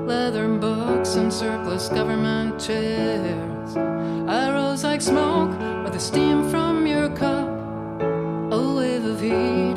Leather 0.08 0.48
books 0.48 1.16
and 1.16 1.32
surplus 1.32 1.90
government 1.90 2.58
chairs. 2.58 3.76
I 3.76 4.50
rose 4.54 4.86
like 4.86 5.02
smoke 5.02 5.52
with 5.84 5.92
the 5.92 6.00
steam 6.00 6.50
from 6.50 6.88
your 6.88 7.10
cup. 7.10 7.50
A 8.54 8.74
wave 8.78 9.04
of 9.04 9.20
heat 9.20 9.73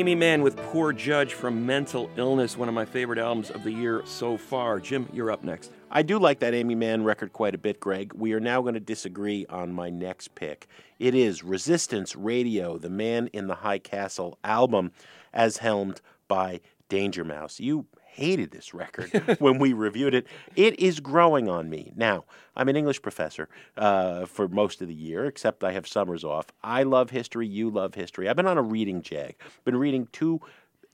Aimee 0.00 0.14
Mann 0.14 0.40
with 0.40 0.56
Poor 0.56 0.94
Judge 0.94 1.34
from 1.34 1.66
Mental 1.66 2.08
Illness, 2.16 2.56
one 2.56 2.68
of 2.70 2.74
my 2.74 2.86
favorite 2.86 3.18
albums 3.18 3.50
of 3.50 3.64
the 3.64 3.70
year 3.70 4.00
so 4.06 4.38
far. 4.38 4.80
Jim, 4.80 5.06
you're 5.12 5.30
up 5.30 5.44
next. 5.44 5.72
I 5.90 6.00
do 6.00 6.18
like 6.18 6.38
that 6.38 6.54
Aimee 6.54 6.74
Mann 6.74 7.04
record 7.04 7.34
quite 7.34 7.54
a 7.54 7.58
bit, 7.58 7.80
Greg. 7.80 8.14
We 8.14 8.32
are 8.32 8.40
now 8.40 8.62
going 8.62 8.72
to 8.72 8.80
disagree 8.80 9.44
on 9.50 9.74
my 9.74 9.90
next 9.90 10.34
pick. 10.34 10.68
It 10.98 11.14
is 11.14 11.44
Resistance 11.44 12.16
Radio, 12.16 12.78
the 12.78 12.88
Man 12.88 13.26
in 13.34 13.46
the 13.46 13.56
High 13.56 13.78
Castle 13.78 14.38
album, 14.42 14.92
as 15.34 15.58
helmed 15.58 16.00
by 16.28 16.62
Danger 16.88 17.22
Mouse. 17.22 17.60
You 17.60 17.84
hated 18.20 18.50
this 18.50 18.74
record 18.74 19.10
when 19.38 19.58
we 19.58 19.72
reviewed 19.72 20.14
it. 20.14 20.26
It 20.54 20.78
is 20.78 21.00
growing 21.00 21.48
on 21.48 21.70
me. 21.70 21.92
Now, 21.96 22.26
I'm 22.54 22.68
an 22.68 22.76
English 22.76 23.00
professor 23.00 23.48
uh, 23.78 24.26
for 24.26 24.46
most 24.46 24.82
of 24.82 24.88
the 24.88 24.94
year, 24.94 25.24
except 25.24 25.64
I 25.64 25.72
have 25.72 25.88
summers 25.88 26.22
off. 26.22 26.46
I 26.62 26.82
love 26.82 27.08
history. 27.08 27.46
You 27.46 27.70
love 27.70 27.94
history. 27.94 28.28
I've 28.28 28.36
been 28.36 28.46
on 28.46 28.58
a 28.58 28.62
reading 28.62 29.00
jag. 29.00 29.36
Been 29.64 29.76
reading 29.76 30.06
two 30.12 30.42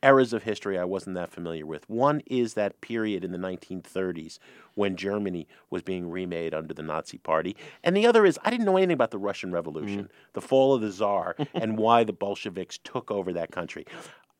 eras 0.04 0.32
of 0.32 0.44
history 0.44 0.78
I 0.78 0.84
wasn't 0.84 1.16
that 1.16 1.32
familiar 1.32 1.66
with. 1.66 1.90
One 1.90 2.22
is 2.26 2.54
that 2.54 2.80
period 2.80 3.24
in 3.24 3.32
the 3.32 3.38
1930s 3.38 4.38
when 4.74 4.94
Germany 4.94 5.48
was 5.68 5.82
being 5.82 6.08
remade 6.08 6.54
under 6.54 6.74
the 6.74 6.82
Nazi 6.82 7.18
Party. 7.18 7.56
And 7.82 7.96
the 7.96 8.06
other 8.06 8.24
is 8.24 8.38
I 8.44 8.50
didn't 8.50 8.66
know 8.66 8.76
anything 8.76 8.92
about 8.92 9.10
the 9.10 9.18
Russian 9.18 9.50
Revolution, 9.50 10.10
the 10.34 10.40
fall 10.40 10.74
of 10.74 10.80
the 10.80 10.92
Tsar, 10.92 11.34
and 11.54 11.76
why 11.76 12.04
the 12.04 12.12
Bolsheviks 12.12 12.78
took 12.84 13.10
over 13.10 13.32
that 13.32 13.50
country. 13.50 13.84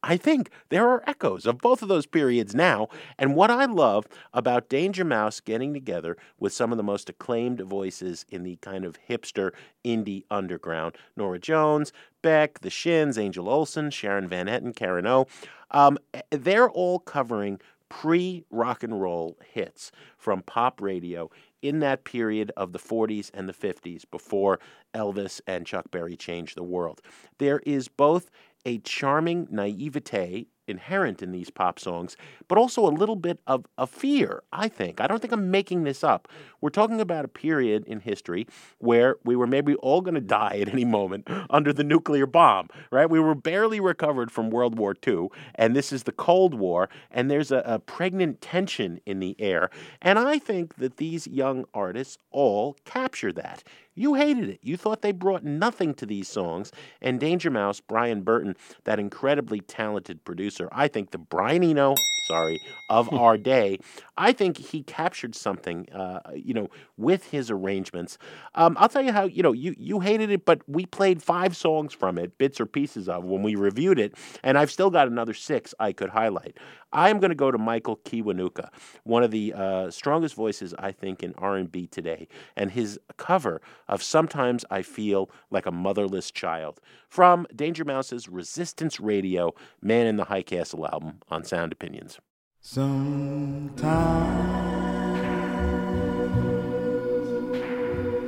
I 0.08 0.16
think 0.16 0.50
there 0.68 0.88
are 0.88 1.02
echoes 1.04 1.46
of 1.46 1.58
both 1.58 1.82
of 1.82 1.88
those 1.88 2.06
periods 2.06 2.54
now. 2.54 2.88
And 3.18 3.34
what 3.34 3.50
I 3.50 3.64
love 3.64 4.06
about 4.32 4.68
Danger 4.68 5.04
Mouse 5.04 5.40
getting 5.40 5.74
together 5.74 6.16
with 6.38 6.52
some 6.52 6.70
of 6.70 6.76
the 6.76 6.84
most 6.84 7.10
acclaimed 7.10 7.60
voices 7.60 8.24
in 8.28 8.44
the 8.44 8.54
kind 8.62 8.84
of 8.84 8.96
hipster 9.08 9.50
indie 9.84 10.22
underground 10.30 10.96
Norah 11.16 11.40
Jones, 11.40 11.92
Beck, 12.22 12.60
The 12.60 12.70
Shins, 12.70 13.18
Angel 13.18 13.48
Olsen, 13.48 13.90
Sharon 13.90 14.28
Van 14.28 14.46
Etten, 14.46 14.76
Karen 14.76 15.08
O. 15.08 15.26
Um, 15.72 15.98
they're 16.30 16.70
all 16.70 17.00
covering 17.00 17.58
pre 17.88 18.44
rock 18.48 18.84
and 18.84 19.00
roll 19.00 19.36
hits 19.52 19.90
from 20.16 20.42
pop 20.42 20.80
radio 20.80 21.30
in 21.62 21.80
that 21.80 22.04
period 22.04 22.52
of 22.56 22.72
the 22.72 22.78
40s 22.78 23.30
and 23.34 23.48
the 23.48 23.52
50s 23.52 24.04
before 24.10 24.60
Elvis 24.94 25.40
and 25.48 25.66
Chuck 25.66 25.90
Berry 25.90 26.16
changed 26.16 26.56
the 26.56 26.62
world. 26.62 27.00
There 27.38 27.60
is 27.66 27.88
both 27.88 28.30
a 28.66 28.78
charming 28.78 29.46
naivete 29.50 30.48
inherent 30.68 31.22
in 31.22 31.30
these 31.30 31.50
pop 31.50 31.78
songs, 31.78 32.16
but 32.48 32.58
also 32.58 32.84
a 32.84 32.90
little 32.90 33.14
bit 33.14 33.38
of 33.46 33.66
a 33.78 33.86
fear, 33.86 34.42
I 34.52 34.68
think. 34.68 35.00
I 35.00 35.06
don't 35.06 35.20
think 35.20 35.32
I'm 35.32 35.50
making 35.50 35.84
this 35.84 36.02
up. 36.02 36.28
We're 36.60 36.70
talking 36.70 37.00
about 37.00 37.24
a 37.24 37.28
period 37.28 37.84
in 37.86 38.00
history 38.00 38.46
where 38.78 39.16
we 39.24 39.36
were 39.36 39.46
maybe 39.46 39.76
all 39.76 40.00
going 40.00 40.16
to 40.16 40.20
die 40.20 40.58
at 40.60 40.68
any 40.68 40.84
moment 40.84 41.28
under 41.50 41.72
the 41.72 41.84
nuclear 41.84 42.26
bomb, 42.26 42.68
right? 42.90 43.08
We 43.08 43.20
were 43.20 43.36
barely 43.36 43.80
recovered 43.80 44.30
from 44.30 44.50
World 44.50 44.76
War 44.76 44.96
II, 45.06 45.28
and 45.54 45.76
this 45.76 45.92
is 45.92 46.02
the 46.02 46.12
Cold 46.12 46.54
War, 46.54 46.88
and 47.10 47.30
there's 47.30 47.52
a, 47.52 47.62
a 47.64 47.78
pregnant 47.78 48.40
tension 48.40 49.00
in 49.06 49.20
the 49.20 49.36
air. 49.38 49.70
And 50.02 50.18
I 50.18 50.38
think 50.38 50.76
that 50.76 50.96
these 50.96 51.26
young 51.26 51.64
artists 51.74 52.18
all 52.30 52.76
capture 52.84 53.32
that. 53.32 53.62
You 53.96 54.14
hated 54.14 54.48
it. 54.48 54.60
You 54.62 54.76
thought 54.76 55.02
they 55.02 55.10
brought 55.10 55.42
nothing 55.42 55.94
to 55.94 56.06
these 56.06 56.28
songs. 56.28 56.70
And 57.02 57.18
Danger 57.18 57.50
Mouse, 57.50 57.80
Brian 57.80 58.22
Burton, 58.22 58.54
that 58.84 59.00
incredibly 59.00 59.60
talented 59.60 60.24
producer, 60.24 60.68
I 60.70 60.86
think 60.86 61.10
the 61.10 61.18
Brian 61.18 61.64
Eno, 61.64 61.94
sorry, 62.28 62.60
of 62.90 63.12
our 63.12 63.36
day, 63.36 63.78
I 64.16 64.32
think 64.32 64.58
he 64.58 64.82
captured 64.82 65.34
something, 65.34 65.88
uh, 65.92 66.20
you 66.34 66.54
know, 66.54 66.68
with 66.96 67.30
his 67.30 67.50
arrangements. 67.50 68.18
Um, 68.54 68.76
I'll 68.78 68.88
tell 68.88 69.02
you 69.02 69.12
how, 69.12 69.24
you 69.24 69.42
know, 69.42 69.52
you, 69.52 69.74
you 69.78 70.00
hated 70.00 70.30
it, 70.30 70.44
but 70.44 70.60
we 70.68 70.86
played 70.86 71.22
five 71.22 71.56
songs 71.56 71.92
from 71.92 72.18
it, 72.18 72.36
bits 72.38 72.60
or 72.60 72.66
pieces 72.66 73.08
of, 73.08 73.24
when 73.24 73.42
we 73.42 73.54
reviewed 73.54 73.98
it, 73.98 74.14
and 74.42 74.58
I've 74.58 74.70
still 74.70 74.90
got 74.90 75.08
another 75.08 75.34
six 75.34 75.74
I 75.80 75.92
could 75.92 76.10
highlight. 76.10 76.58
I 76.92 77.10
am 77.10 77.18
going 77.18 77.30
to 77.30 77.34
go 77.34 77.50
to 77.50 77.58
Michael 77.58 77.96
Kiwanuka, 78.04 78.68
one 79.04 79.22
of 79.22 79.30
the 79.30 79.52
uh, 79.54 79.90
strongest 79.90 80.34
voices 80.34 80.74
I 80.78 80.92
think 80.92 81.22
in 81.22 81.34
R&B 81.36 81.88
today, 81.88 82.28
and 82.56 82.70
his 82.70 82.98
cover 83.16 83.60
of 83.88 84.02
"Sometimes 84.02 84.64
I 84.70 84.82
Feel 84.82 85.30
Like 85.50 85.66
a 85.66 85.72
Motherless 85.72 86.30
Child" 86.30 86.80
from 87.08 87.46
Danger 87.54 87.84
Mouse's 87.84 88.28
Resistance 88.28 89.00
Radio, 89.00 89.54
Man 89.82 90.06
in 90.06 90.16
the 90.16 90.24
High 90.24 90.42
Castle 90.42 90.86
album 90.86 91.20
on 91.28 91.44
Sound 91.44 91.72
Opinions. 91.72 92.18
Sometimes 92.60 93.80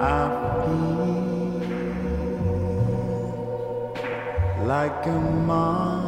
I 0.00 0.64
feel 0.66 0.78
like 4.66 5.06
a 5.06 5.10
motherless 5.10 6.07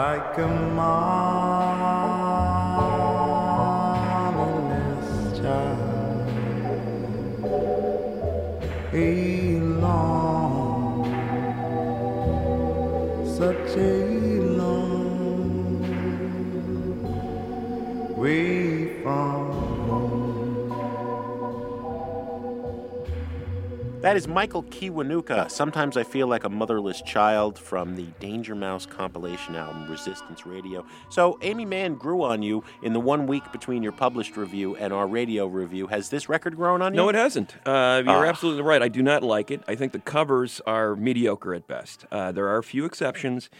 like 0.00 0.38
a 0.38 0.48
motherless 0.78 0.98
child. 5.38 6.28
Alone, 8.94 9.84
such 13.38 13.72
a 13.76 14.09
That 24.00 24.16
is 24.16 24.26
Michael 24.26 24.62
Kiwanuka. 24.62 25.50
Sometimes 25.50 25.98
I 25.98 26.04
feel 26.04 26.26
like 26.26 26.44
a 26.44 26.48
motherless 26.48 27.02
child 27.02 27.58
from 27.58 27.96
the 27.96 28.04
Danger 28.18 28.54
Mouse 28.54 28.86
compilation 28.86 29.54
album 29.56 29.90
Resistance 29.90 30.46
Radio. 30.46 30.86
So, 31.10 31.38
Aimee 31.42 31.66
Mann 31.66 31.96
grew 31.96 32.22
on 32.22 32.42
you 32.42 32.64
in 32.82 32.94
the 32.94 33.00
one 33.00 33.26
week 33.26 33.42
between 33.52 33.82
your 33.82 33.92
published 33.92 34.38
review 34.38 34.74
and 34.76 34.94
our 34.94 35.06
radio 35.06 35.46
review. 35.46 35.86
Has 35.88 36.08
this 36.08 36.30
record 36.30 36.56
grown 36.56 36.80
on 36.80 36.94
you? 36.94 36.96
No, 36.96 37.10
it 37.10 37.14
hasn't. 37.14 37.54
Uh, 37.66 38.00
you're 38.06 38.24
Ah. 38.24 38.28
absolutely 38.30 38.62
right. 38.62 38.80
I 38.80 38.88
do 38.88 39.02
not 39.02 39.22
like 39.22 39.50
it. 39.50 39.62
I 39.68 39.74
think 39.74 39.92
the 39.92 39.98
covers 39.98 40.62
are 40.66 40.96
mediocre 40.96 41.52
at 41.52 41.66
best. 41.66 42.06
Uh, 42.10 42.32
there 42.32 42.48
are 42.48 42.56
a 42.56 42.62
few 42.64 42.86
exceptions, 42.86 43.50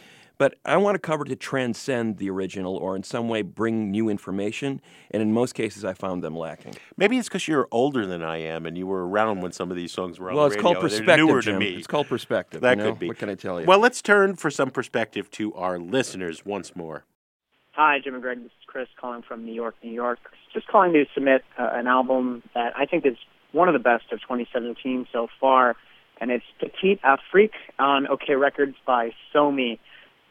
but 0.40 0.55
I 0.64 0.79
want 0.79 0.96
a 0.96 0.98
cover 0.98 1.24
to 1.24 1.37
transcend 1.37 2.16
the 2.16 2.31
original 2.31 2.74
or 2.74 2.96
in 2.96 3.03
some 3.03 3.29
way 3.29 3.42
bring 3.42 3.90
new 3.90 4.09
information. 4.09 4.81
And 5.11 5.22
in 5.22 5.35
most 5.35 5.53
cases, 5.53 5.85
I 5.85 5.92
found 5.92 6.24
them 6.24 6.35
lacking. 6.35 6.76
Maybe 6.96 7.18
it's 7.18 7.29
because 7.29 7.46
you're 7.46 7.68
older 7.70 8.07
than 8.07 8.22
I 8.22 8.38
am 8.38 8.64
and 8.64 8.79
you 8.79 8.87
were 8.87 9.07
around 9.07 9.42
when 9.42 9.53
some 9.53 9.70
of 9.70 9.76
these 9.76 9.92
songs 9.92 10.18
were 10.18 10.31
on 10.31 10.37
well, 10.37 10.48
the 10.48 10.55
it's 10.55 10.57
radio. 10.57 10.62
called 10.62 10.76
They're 10.76 10.98
perspective. 10.98 11.26
newer 11.26 11.42
Jim. 11.42 11.53
to 11.53 11.61
me. 11.61 11.74
It's 11.74 11.87
called 11.87 12.09
perspective. 12.09 12.62
That 12.62 12.79
you 12.79 12.85
know? 12.85 12.90
could 12.92 13.00
be. 13.00 13.09
What 13.09 13.18
can 13.18 13.29
I 13.29 13.35
tell 13.35 13.61
you? 13.61 13.66
Well, 13.66 13.81
let's 13.81 14.00
turn 14.00 14.35
for 14.35 14.50
some 14.50 14.70
perspective 14.70 15.31
to 15.33 15.53
our 15.57 15.79
listeners 15.79 16.42
once 16.46 16.74
more. 16.74 17.05
Hi, 17.72 17.98
Jim 18.03 18.14
and 18.14 18.22
Greg. 18.22 18.38
This 18.38 18.46
is 18.46 18.64
Chris 18.66 18.88
calling 18.98 19.20
from 19.20 19.44
New 19.44 19.53
York, 19.53 19.74
New 19.85 19.92
York. 19.92 20.20
Just 20.55 20.68
calling 20.68 20.94
to 20.94 21.05
submit 21.12 21.44
uh, 21.59 21.68
an 21.74 21.87
album 21.87 22.44
that 22.55 22.72
I 22.79 22.87
think 22.87 23.05
is 23.05 23.18
one 23.53 23.68
of 23.68 23.74
the 23.74 23.79
best 23.79 24.05
of 24.11 24.22
2017 24.22 25.07
so 25.12 25.29
far, 25.38 25.76
and 26.18 26.31
it's 26.31 26.46
Petite 26.59 27.00
Afrique 27.05 27.53
on 27.79 28.07
OKeh 28.07 28.40
Records 28.40 28.76
by 28.87 29.12
Somi. 29.35 29.79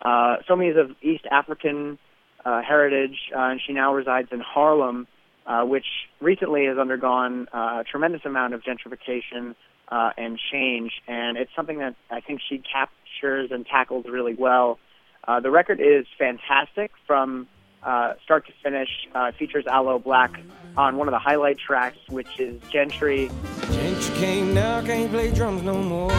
Uh, 0.01 0.37
Somi 0.49 0.71
is 0.71 0.77
of 0.77 0.95
East 1.01 1.25
African 1.29 1.97
uh, 2.45 2.61
heritage, 2.61 3.17
uh, 3.35 3.39
and 3.39 3.61
she 3.65 3.73
now 3.73 3.93
resides 3.93 4.29
in 4.31 4.39
Harlem, 4.39 5.07
uh, 5.45 5.63
which 5.63 5.85
recently 6.21 6.65
has 6.65 6.77
undergone 6.77 7.47
uh, 7.53 7.81
a 7.81 7.83
tremendous 7.89 8.21
amount 8.25 8.53
of 8.53 8.61
gentrification 8.61 9.55
uh, 9.89 10.11
and 10.17 10.39
change, 10.51 10.91
and 11.07 11.37
it's 11.37 11.51
something 11.55 11.79
that 11.79 11.95
I 12.09 12.21
think 12.21 12.41
she 12.47 12.61
captures 12.71 13.51
and 13.51 13.65
tackles 13.65 14.05
really 14.07 14.35
well. 14.35 14.79
Uh, 15.27 15.39
the 15.39 15.51
record 15.51 15.81
is 15.81 16.05
fantastic 16.17 16.91
from 17.05 17.47
uh, 17.83 18.13
start 18.23 18.45
to 18.47 18.53
finish. 18.63 18.89
Uh, 19.13 19.31
features 19.37 19.65
Aloe 19.67 19.99
Blacc 19.99 20.39
on 20.77 20.97
one 20.97 21.07
of 21.07 21.11
the 21.11 21.19
highlight 21.19 21.57
tracks, 21.57 21.97
which 22.09 22.39
is 22.39 22.61
Gentry. 22.69 23.29
Gentry 23.71 24.15
came 24.15 24.53
now, 24.53 24.81
can't 24.81 25.11
play 25.11 25.31
drums 25.31 25.63
no 25.63 25.81
more. 25.81 26.11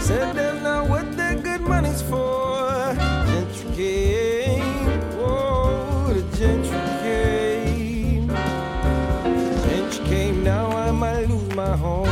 Said 0.00 0.62
not 0.62 0.88
what 0.88 1.04
good 1.16 1.23
money's 1.74 2.02
for. 2.02 2.94
Gentry 3.30 3.76
came, 3.76 5.00
whoa, 5.18 6.06
oh, 6.06 6.12
the 6.16 6.22
gentry 6.38 6.78
came. 7.02 8.28
Gentry 9.66 10.06
came 10.06 10.44
now, 10.44 10.66
I 10.86 10.90
might 10.92 11.28
lose 11.28 11.54
my 11.56 11.76
home. 11.76 12.03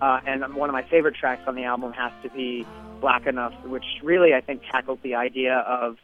Uh, 0.00 0.20
and 0.26 0.54
one 0.54 0.68
of 0.68 0.72
my 0.72 0.82
favorite 0.82 1.14
tracks 1.14 1.42
on 1.46 1.54
the 1.54 1.64
album 1.64 1.92
has 1.92 2.12
to 2.22 2.30
be 2.30 2.66
Black 3.00 3.26
Enough, 3.26 3.54
which 3.64 3.84
really 4.02 4.34
I 4.34 4.40
think 4.40 4.62
tackles 4.70 4.98
the 5.02 5.14
idea 5.14 5.58
of 5.58 5.96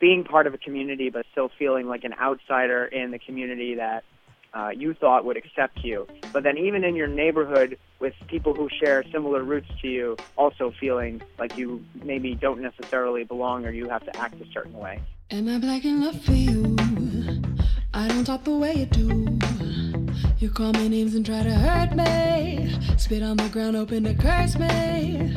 being 0.00 0.24
part 0.24 0.46
of 0.46 0.54
a 0.54 0.58
community 0.58 1.10
but 1.10 1.26
still 1.32 1.50
feeling 1.58 1.86
like 1.86 2.04
an 2.04 2.14
outsider 2.14 2.86
in 2.86 3.10
the 3.10 3.18
community 3.18 3.74
that 3.74 4.04
uh, 4.52 4.70
you 4.70 4.94
thought 4.94 5.24
would 5.24 5.36
accept 5.36 5.78
you. 5.84 6.06
But 6.32 6.42
then 6.42 6.58
even 6.58 6.84
in 6.84 6.96
your 6.96 7.06
neighborhood 7.06 7.78
with 7.98 8.14
people 8.26 8.54
who 8.54 8.68
share 8.82 9.04
similar 9.12 9.42
roots 9.44 9.68
to 9.82 9.88
you, 9.88 10.16
also 10.36 10.72
feeling 10.80 11.22
like 11.38 11.56
you 11.56 11.84
maybe 12.02 12.34
don't 12.34 12.60
necessarily 12.60 13.24
belong 13.24 13.66
or 13.66 13.70
you 13.70 13.88
have 13.88 14.04
to 14.06 14.16
act 14.16 14.40
a 14.40 14.50
certain 14.52 14.74
way. 14.74 15.00
Am 15.30 15.48
I 15.48 15.58
black 15.58 15.84
enough 15.84 16.20
for 16.24 16.32
you? 16.32 16.76
I 17.94 18.08
don't 18.08 18.24
talk 18.24 18.44
the 18.44 18.56
way 18.56 18.74
you 18.74 18.86
do. 18.86 19.49
You 20.40 20.48
call 20.48 20.72
me 20.72 20.88
names 20.88 21.14
and 21.14 21.26
try 21.26 21.42
to 21.42 21.50
hurt 21.52 21.94
me. 21.94 22.74
Spit 22.96 23.22
on 23.22 23.36
the 23.36 23.50
ground, 23.50 23.76
open 23.76 24.04
to 24.04 24.14
curse 24.14 24.58
me. 24.58 25.36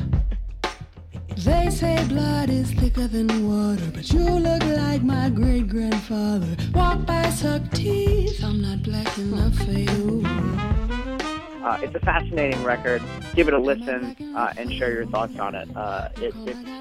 They 1.35 1.69
say 1.71 2.05
blood 2.07 2.49
is 2.49 2.71
thicker 2.71 3.09
than 3.09 3.27
water, 3.49 3.91
but 3.93 4.09
you 4.13 4.23
look 4.23 4.63
like 4.63 5.03
my 5.03 5.29
great 5.29 5.67
grandfather. 5.67 6.55
Walk 6.73 7.05
by, 7.05 7.29
suck 7.31 7.69
teeth. 7.71 8.41
I'm 8.41 8.61
not 8.61 8.81
black 8.83 9.17
enough 9.17 9.53
for 9.55 9.73
you. 9.73 10.23
Uh, 10.25 11.79
it's 11.81 11.95
a 11.95 11.99
fascinating 11.99 12.63
record. 12.63 13.01
Give 13.35 13.49
it 13.49 13.53
a 13.53 13.59
listen 13.59 14.15
uh, 14.37 14.53
and 14.55 14.71
share 14.71 14.93
your 14.93 15.05
thoughts 15.07 15.37
on 15.37 15.53
it. 15.53 15.67
Uh, 15.75 16.07
it 16.15 16.33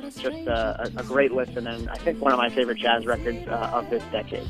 it's 0.05 0.21
just 0.21 0.47
a, 0.47 0.93
a, 0.97 1.03
great 1.03 1.33
listen, 1.33 1.67
and 1.67 1.89
I 1.89 1.97
think 1.97 2.21
one 2.21 2.31
of 2.31 2.39
my 2.39 2.51
favorite 2.51 2.79
jazz 2.79 3.05
records 3.05 3.49
uh, 3.49 3.71
of 3.73 3.91
this 3.91 4.05
decade. 4.13 4.47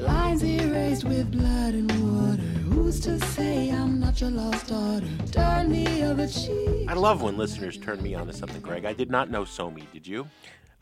Lines 0.00 0.42
erased 0.42 1.04
with 1.04 1.30
blood 1.30 1.74
and 1.74 1.90
water. 1.90 2.42
Who's 2.42 3.00
to 3.00 3.18
say 3.20 3.70
I'm 3.70 4.00
not 4.00 4.20
your 4.20 4.30
lost 4.30 4.68
daughter? 4.68 5.06
Turn 5.32 5.70
the 5.70 6.02
other 6.02 6.26
cheek. 6.26 6.88
I 6.88 6.94
love 6.94 7.22
when 7.22 7.36
listeners 7.36 7.76
turn 7.78 8.02
me 8.02 8.14
on 8.14 8.26
to 8.26 8.32
something, 8.32 8.60
Greg. 8.60 8.84
I 8.84 8.92
did 8.92 9.10
not 9.10 9.30
know 9.30 9.42
Somi. 9.42 9.90
Did 9.92 10.06
you? 10.06 10.28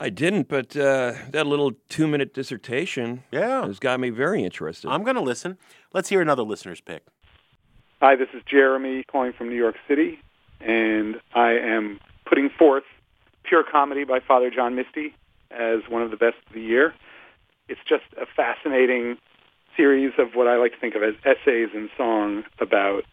I 0.00 0.10
didn't, 0.10 0.48
but 0.48 0.76
uh, 0.76 1.14
that 1.30 1.46
little 1.46 1.72
two-minute 1.88 2.32
dissertation 2.32 3.24
Yeah. 3.32 3.66
has 3.66 3.80
got 3.80 3.98
me 3.98 4.10
very 4.10 4.44
interested. 4.44 4.88
I'm 4.88 5.02
going 5.02 5.16
to 5.16 5.22
listen. 5.22 5.58
Let's 5.92 6.08
hear 6.08 6.20
another 6.20 6.44
listener's 6.44 6.80
pick. 6.80 7.02
Hi, 8.00 8.14
this 8.14 8.28
is 8.32 8.42
Jeremy 8.48 9.02
calling 9.10 9.32
from 9.32 9.48
New 9.48 9.56
York 9.56 9.74
City, 9.88 10.20
and 10.60 11.16
I 11.34 11.50
am 11.58 11.98
putting 12.26 12.48
forth 12.48 12.84
Pure 13.42 13.64
Comedy 13.72 14.04
by 14.04 14.20
Father 14.20 14.50
John 14.50 14.76
Misty 14.76 15.16
as 15.50 15.80
one 15.88 16.02
of 16.02 16.12
the 16.12 16.16
best 16.16 16.36
of 16.46 16.52
the 16.52 16.60
year. 16.60 16.94
It's 17.68 17.80
just 17.88 18.04
a 18.20 18.26
fascinating 18.26 19.18
series 19.76 20.12
of 20.18 20.34
what 20.34 20.48
I 20.48 20.56
like 20.56 20.72
to 20.72 20.78
think 20.78 20.94
of 20.94 21.02
as 21.02 21.14
essays 21.24 21.68
and 21.74 21.88
song 21.96 22.44
about 22.60 23.04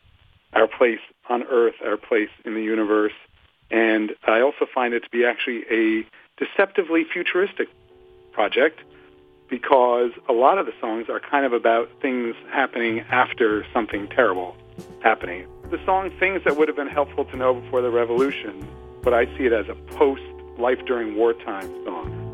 our 0.53 0.67
place 0.67 0.99
on 1.29 1.43
Earth, 1.43 1.75
our 1.85 1.97
place 1.97 2.29
in 2.45 2.53
the 2.53 2.63
universe, 2.63 3.13
and 3.69 4.11
I 4.25 4.41
also 4.41 4.65
find 4.73 4.93
it 4.93 5.01
to 5.01 5.09
be 5.09 5.25
actually 5.25 5.63
a 5.69 6.05
deceptively 6.37 7.03
futuristic 7.11 7.67
project 8.31 8.79
because 9.49 10.11
a 10.27 10.33
lot 10.33 10.57
of 10.57 10.65
the 10.65 10.73
songs 10.79 11.07
are 11.09 11.19
kind 11.19 11.45
of 11.45 11.53
about 11.53 11.89
things 12.01 12.35
happening 12.51 13.01
after 13.11 13.65
something 13.73 14.07
terrible 14.07 14.55
happening. 15.01 15.47
The 15.69 15.79
song 15.85 16.11
Things 16.19 16.41
That 16.45 16.57
Would 16.57 16.67
Have 16.67 16.77
Been 16.77 16.87
Helpful 16.87 17.25
to 17.25 17.37
Know 17.37 17.53
Before 17.53 17.81
the 17.81 17.91
Revolution, 17.91 18.67
but 19.03 19.13
I 19.13 19.25
see 19.37 19.45
it 19.45 19.53
as 19.53 19.67
a 19.69 19.75
post 19.93 20.23
life 20.57 20.79
during 20.85 21.15
wartime 21.15 21.67
song. 21.85 22.24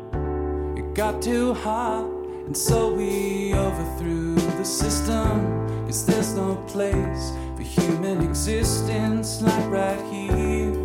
Got 0.94 1.22
too 1.22 1.54
hot, 1.54 2.04
and 2.44 2.54
so 2.54 2.92
we 2.92 3.54
overthrew 3.54 4.34
the 4.34 4.64
system. 4.64 5.86
Cause 5.86 6.04
there's 6.04 6.34
no 6.34 6.56
place 6.66 7.32
for 7.56 7.62
human 7.62 8.20
existence 8.20 9.40
like 9.40 9.70
right 9.70 10.00
here. 10.12 10.81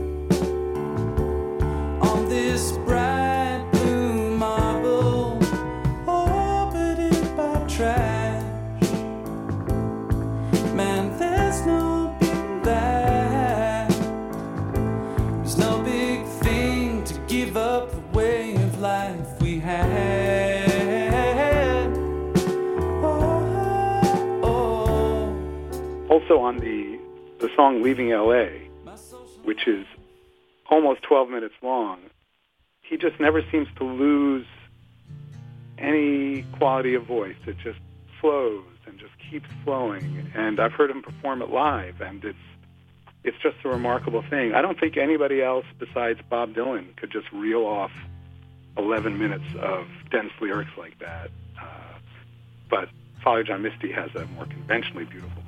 On 26.37 26.59
the, 26.59 26.99
the 27.39 27.49
song 27.55 27.81
Leaving 27.81 28.09
LA, 28.09 28.45
which 29.43 29.67
is 29.67 29.87
almost 30.69 31.01
12 31.01 31.29
minutes 31.29 31.55
long, 31.63 31.99
he 32.83 32.95
just 32.95 33.19
never 33.19 33.41
seems 33.51 33.67
to 33.77 33.83
lose 33.83 34.45
any 35.79 36.43
quality 36.59 36.93
of 36.93 37.05
voice. 37.07 37.35
It 37.47 37.57
just 37.57 37.79
flows 38.21 38.63
and 38.85 38.99
just 38.99 39.13
keeps 39.31 39.49
flowing. 39.63 40.31
And 40.35 40.59
I've 40.59 40.73
heard 40.73 40.91
him 40.91 41.01
perform 41.01 41.41
it 41.41 41.49
live, 41.49 42.01
and 42.01 42.23
it's 42.23 42.37
it's 43.23 43.37
just 43.41 43.57
a 43.65 43.69
remarkable 43.69 44.23
thing. 44.29 44.53
I 44.53 44.61
don't 44.61 44.79
think 44.79 44.95
anybody 44.95 45.41
else 45.41 45.65
besides 45.79 46.19
Bob 46.29 46.53
Dylan 46.53 46.95
could 46.97 47.11
just 47.11 47.31
reel 47.33 47.65
off 47.65 47.91
11 48.77 49.17
minutes 49.17 49.55
of 49.59 49.87
dense 50.11 50.31
lyrics 50.39 50.71
like 50.77 50.99
that. 50.99 51.31
Uh, 51.59 51.97
but 52.69 52.89
Father 53.23 53.43
John 53.43 53.63
Misty 53.63 53.91
has 53.91 54.13
a 54.13 54.27
more 54.27 54.45
conventionally 54.45 55.05
beautiful. 55.05 55.46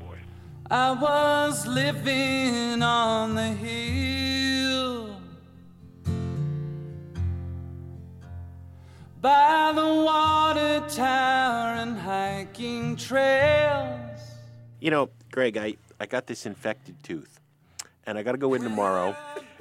I 0.71 0.91
was 0.91 1.65
living 1.65 2.83
on 2.83 3.33
the 3.33 3.47
hill 3.47 5.19
by 9.19 9.71
the 9.73 9.81
water 9.81 10.85
tower 10.87 11.73
and 11.73 11.97
hiking 11.97 12.95
trails. 12.95 14.21
You 14.79 14.91
know, 14.91 15.09
Greg, 15.31 15.57
I, 15.57 15.73
I 15.99 16.05
got 16.05 16.27
this 16.27 16.45
infected 16.45 17.01
tooth, 17.01 17.39
and 18.05 18.19
I 18.19 18.21
got 18.21 18.33
to 18.33 18.37
go 18.37 18.53
in 18.53 18.61
tomorrow, 18.61 19.15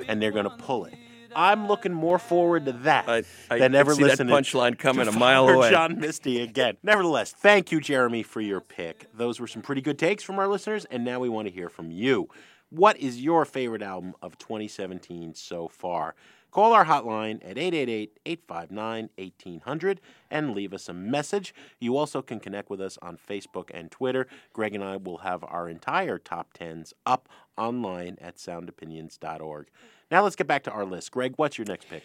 and 0.07 0.21
they're 0.21 0.31
going 0.31 0.45
to 0.45 0.57
pull 0.59 0.85
it. 0.85 0.99
I'm 1.35 1.67
looking 1.67 1.93
more 1.93 2.19
forward 2.19 2.67
to 2.67 2.73
that 2.73 3.09
I, 3.09 3.23
I 3.51 3.59
than 3.59 3.75
ever 3.75 3.95
see 3.95 4.05
that 4.05 4.19
punchline 4.19 4.79
coming 4.79 5.09
a 5.09 5.13
mile 5.13 5.49
away. 5.49 5.71
John 5.71 5.99
Misty 5.99 6.41
again. 6.41 6.77
Nevertheless, 6.83 7.33
thank 7.33 7.73
you, 7.73 7.81
Jeremy, 7.81 8.23
for 8.23 8.41
your 8.41 8.61
pick. 8.61 9.07
Those 9.15 9.41
were 9.41 9.47
some 9.47 9.63
pretty 9.63 9.81
good 9.81 9.99
takes 9.99 10.23
from 10.23 10.39
our 10.39 10.49
listeners, 10.49 10.85
and 10.87 11.05
now 11.05 11.21
we 11.21 11.29
want 11.29 11.49
to 11.49 11.55
hear 11.55 11.69
from 11.69 11.91
you. 11.91 12.29
What 12.71 12.99
is 12.99 13.23
your 13.23 13.45
favorite 13.45 13.83
album 13.83 14.15
of 14.21 14.37
2017 14.39 15.35
so 15.35 15.69
far? 15.69 16.15
Call 16.51 16.73
our 16.73 16.87
hotline 16.87 17.47
at 17.49 17.57
888-859-1800 17.57 19.99
and 20.31 20.55
leave 20.55 20.73
us 20.73 20.89
a 20.89 20.95
message. 20.95 21.55
You 21.79 21.97
also 21.97 22.23
can 22.23 22.41
connect 22.41 22.71
with 22.71 22.81
us 22.81 22.99
on 23.03 23.19
Facebook 23.19 23.69
and 23.75 23.91
Twitter. 23.91 24.27
Greg 24.53 24.75
and 24.75 24.83
I 24.83 24.97
will 24.97 25.19
have 25.19 25.45
our 25.45 25.69
entire 25.69 26.17
top 26.19 26.57
10s 26.59 26.95
up 27.05 27.29
online 27.57 28.17
at 28.21 28.37
soundopinions.org. 28.37 29.67
Now 30.11 30.23
let's 30.23 30.37
get 30.37 30.47
back 30.47 30.63
to 30.65 30.71
our 30.71 30.87
list. 30.87 31.11
Greg, 31.11 31.35
what's 31.37 31.59
your 31.59 31.67
next 31.67 31.87
pick? 31.89 32.03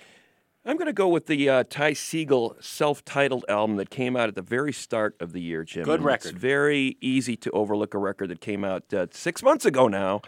I'm 0.66 0.78
going 0.78 0.88
to 0.88 0.94
go 0.94 1.10
with 1.10 1.26
the 1.26 1.50
uh, 1.50 1.64
Ty 1.70 1.92
Segall 1.92 2.62
self-titled 2.64 3.44
album 3.50 3.76
that 3.78 3.90
came 3.90 4.16
out 4.16 4.30
at 4.30 4.36
the 4.36 4.42
very 4.42 4.72
start 4.72 5.14
of 5.20 5.34
the 5.34 5.42
year, 5.42 5.66
Jim. 5.66 5.84
Good 5.84 6.02
record. 6.02 6.32
It's 6.32 6.40
very 6.40 6.96
easy 7.02 7.36
to 7.38 7.52
overlook 7.52 7.94
a 7.94 7.98
record 7.98 8.30
that 8.30 8.40
came 8.40 8.64
out 8.64 8.94
uh, 8.94 9.08
six 9.12 9.44
months 9.44 9.66
ago 9.66 9.90
now. 9.90 10.22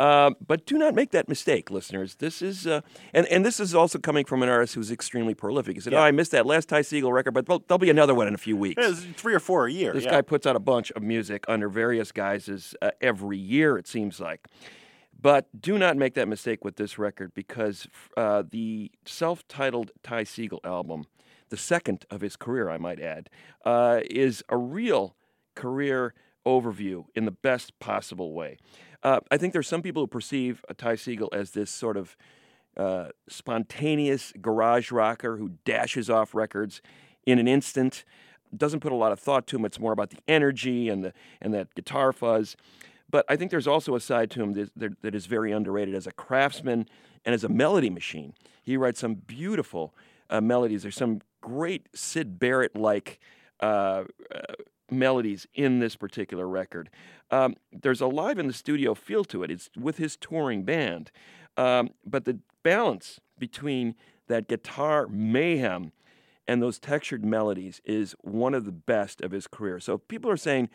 Uh, 0.00 0.30
but 0.46 0.64
do 0.64 0.78
not 0.78 0.94
make 0.94 1.10
that 1.10 1.28
mistake, 1.28 1.70
listeners. 1.70 2.14
This 2.14 2.40
is, 2.40 2.66
uh, 2.66 2.80
and, 3.12 3.26
and 3.26 3.44
this 3.44 3.60
is 3.60 3.74
also 3.74 3.98
coming 3.98 4.24
from 4.24 4.42
an 4.42 4.48
artist 4.48 4.74
who's 4.74 4.90
extremely 4.90 5.34
prolific. 5.34 5.76
He 5.76 5.80
said, 5.80 5.92
Yeah. 5.92 6.00
"Oh, 6.00 6.04
I 6.04 6.10
missed 6.10 6.30
that 6.30 6.46
last 6.46 6.70
Ty 6.70 6.80
Segall 6.80 7.12
record, 7.12 7.32
but 7.32 7.44
there'll, 7.44 7.62
there'll 7.68 7.78
be 7.78 7.90
another 7.90 8.14
one 8.14 8.26
in 8.26 8.34
a 8.34 8.38
few 8.38 8.56
weeks." 8.56 8.80
There's 8.80 9.04
three 9.04 9.34
or 9.34 9.40
four 9.40 9.66
a 9.66 9.70
year. 9.70 9.92
This 9.92 10.04
yeah. 10.04 10.12
guy 10.12 10.22
puts 10.22 10.46
out 10.46 10.56
a 10.56 10.60
bunch 10.60 10.90
of 10.92 11.02
music 11.02 11.44
under 11.48 11.68
various 11.68 12.12
guises 12.12 12.74
uh, 12.80 12.92
every 13.02 13.36
year, 13.36 13.76
it 13.76 13.86
seems 13.86 14.20
like. 14.20 14.48
But 15.20 15.48
do 15.60 15.76
not 15.76 15.98
make 15.98 16.14
that 16.14 16.28
mistake 16.28 16.64
with 16.64 16.76
this 16.76 16.98
record 16.98 17.34
because 17.34 17.86
uh, 18.16 18.44
the 18.48 18.90
self 19.04 19.46
titled 19.48 19.90
Ty 20.02 20.24
Segall 20.24 20.64
album, 20.64 21.04
the 21.50 21.58
second 21.58 22.06
of 22.10 22.22
his 22.22 22.36
career, 22.36 22.70
I 22.70 22.78
might 22.78 23.00
add, 23.00 23.28
uh, 23.66 24.00
is 24.08 24.42
a 24.48 24.56
real 24.56 25.14
career 25.54 26.14
overview 26.46 27.04
in 27.14 27.26
the 27.26 27.30
best 27.30 27.78
possible 27.80 28.32
way. 28.32 28.56
Uh, 29.02 29.20
I 29.30 29.36
think 29.36 29.52
there's 29.52 29.68
some 29.68 29.82
people 29.82 30.02
who 30.02 30.06
perceive 30.06 30.64
uh, 30.68 30.74
Ty 30.76 30.94
Segall 30.94 31.28
as 31.32 31.52
this 31.52 31.70
sort 31.70 31.96
of 31.96 32.16
uh, 32.76 33.08
spontaneous 33.28 34.32
garage 34.40 34.90
rocker 34.92 35.36
who 35.36 35.52
dashes 35.64 36.10
off 36.10 36.34
records 36.34 36.82
in 37.26 37.38
an 37.38 37.48
instant. 37.48 38.04
Doesn't 38.56 38.80
put 38.80 38.92
a 38.92 38.96
lot 38.96 39.12
of 39.12 39.20
thought 39.20 39.46
to 39.48 39.56
him. 39.56 39.64
It's 39.64 39.78
more 39.78 39.92
about 39.92 40.10
the 40.10 40.18
energy 40.28 40.88
and 40.88 41.04
the 41.04 41.12
and 41.40 41.54
that 41.54 41.74
guitar 41.74 42.12
fuzz. 42.12 42.56
But 43.10 43.24
I 43.28 43.36
think 43.36 43.50
there's 43.50 43.66
also 43.66 43.94
a 43.94 44.00
side 44.00 44.30
to 44.32 44.42
him 44.42 44.52
that, 44.76 45.02
that, 45.02 45.14
is 45.14 45.26
very 45.26 45.50
underrated 45.50 45.94
as 45.96 46.06
a 46.06 46.12
craftsman 46.12 46.88
and 47.24 47.34
as 47.34 47.42
a 47.42 47.48
melody 47.48 47.90
machine. 47.90 48.34
He 48.62 48.76
writes 48.76 49.00
some 49.00 49.14
beautiful 49.14 49.94
uh, 50.28 50.40
melodies. 50.40 50.82
There's 50.82 50.96
some 50.96 51.20
great 51.40 51.88
Syd 51.92 52.38
Barrett 52.38 52.76
like 52.76 53.18
uh, 53.60 54.04
uh, 54.32 54.54
melodies 54.90 55.46
in 55.54 55.78
this 55.78 55.96
particular 55.96 56.48
record. 56.48 56.90
Um, 57.30 57.56
there's 57.72 58.00
a 58.00 58.06
live 58.06 58.38
in 58.38 58.46
the 58.46 58.52
studio 58.52 58.94
feel 58.94 59.24
to 59.26 59.42
it. 59.42 59.50
It's 59.50 59.70
with 59.78 59.98
his 59.98 60.16
touring 60.16 60.64
band, 60.64 61.10
um, 61.56 61.90
but 62.04 62.24
the 62.24 62.38
balance 62.62 63.20
between 63.38 63.94
that 64.28 64.48
guitar 64.48 65.06
mayhem 65.08 65.92
and 66.46 66.62
those 66.62 66.78
textured 66.78 67.24
melodies 67.24 67.80
is 67.84 68.14
one 68.22 68.54
of 68.54 68.64
the 68.64 68.72
best 68.72 69.20
of 69.20 69.30
his 69.30 69.46
career. 69.46 69.78
So 69.78 69.98
people 69.98 70.30
are 70.30 70.36
saying, 70.36 70.68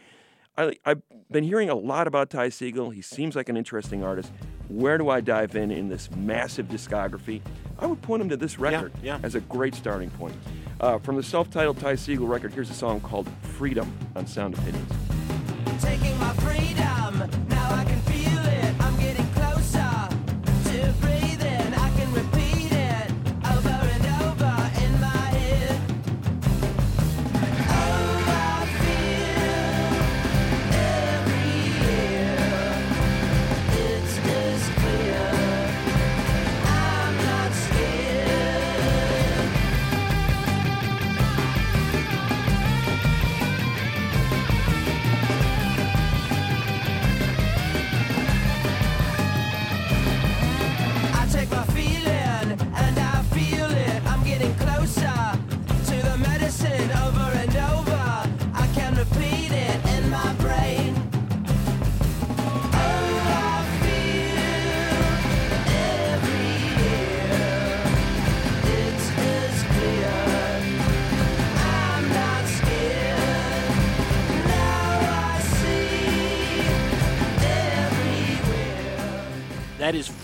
I, 0.58 0.73
I've 0.86 1.01
been 1.30 1.43
hearing 1.43 1.69
a 1.69 1.75
lot 1.75 2.08
about 2.08 2.30
Ty 2.30 2.47
Segall. 2.47 2.93
He 2.93 3.01
seems 3.01 3.36
like 3.36 3.49
an 3.49 3.58
interesting 3.58 4.04
artist. 4.04 4.32
Where 4.69 4.97
do 4.97 5.10
I 5.10 5.21
dive 5.21 5.56
in 5.56 5.71
in 5.71 5.89
this 5.89 6.10
massive 6.12 6.67
discography? 6.67 7.41
I 7.78 7.86
would 7.88 8.01
point 8.01 8.21
him 8.21 8.30
to 8.30 8.38
this 8.38 8.58
record 8.58 8.93
yeah. 9.04 9.19
as 9.21 9.36
a 9.36 9.41
great 9.41 9.75
starting 9.75 10.10
point. 10.12 10.36
Uh, 10.79 10.99
from 10.99 11.15
the 11.15 11.23
self-titled 11.23 11.79
Ty 11.79 11.93
Segall 11.93 12.27
record, 12.27 12.53
here's 12.53 12.69
a 12.69 12.73
song 12.73 12.99
called 12.99 13.27
"Freedom" 13.41 13.91
on 14.15 14.27
Sound 14.27 14.55
Opinions. 14.55 14.91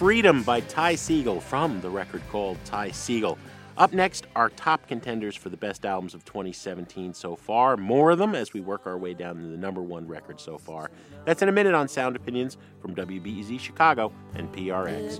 Freedom 0.01 0.41
by 0.41 0.61
Ty 0.61 0.95
Segall 0.95 1.39
from 1.39 1.79
the 1.79 1.89
record 1.91 2.23
called 2.31 2.57
Ty 2.65 2.89
Segall. 2.89 3.37
Up 3.77 3.93
next, 3.93 4.25
our 4.35 4.49
top 4.49 4.87
contenders 4.87 5.35
for 5.35 5.49
the 5.49 5.57
best 5.57 5.85
albums 5.85 6.15
of 6.15 6.25
2017 6.25 7.13
so 7.13 7.35
far. 7.35 7.77
More 7.77 8.09
of 8.09 8.17
them 8.17 8.33
as 8.33 8.51
we 8.51 8.61
work 8.61 8.87
our 8.87 8.97
way 8.97 9.13
down 9.13 9.35
to 9.35 9.43
the 9.43 9.57
number 9.57 9.83
one 9.83 10.07
record 10.07 10.39
so 10.39 10.57
far. 10.57 10.89
That's 11.23 11.43
in 11.43 11.49
a 11.49 11.51
minute 11.51 11.75
on 11.75 11.87
Sound 11.87 12.15
Opinions 12.15 12.57
from 12.81 12.95
WBEZ 12.95 13.59
Chicago 13.59 14.11
and 14.33 14.51
PRX. 14.51 15.19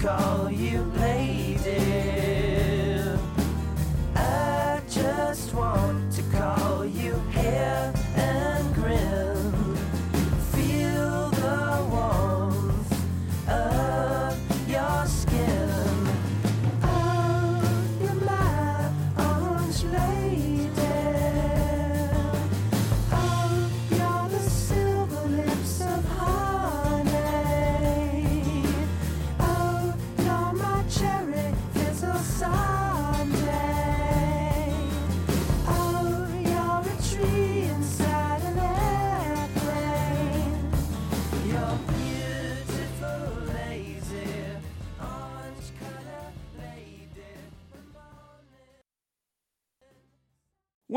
call 0.00 0.50
you. 0.50 0.90
Just 5.60 5.99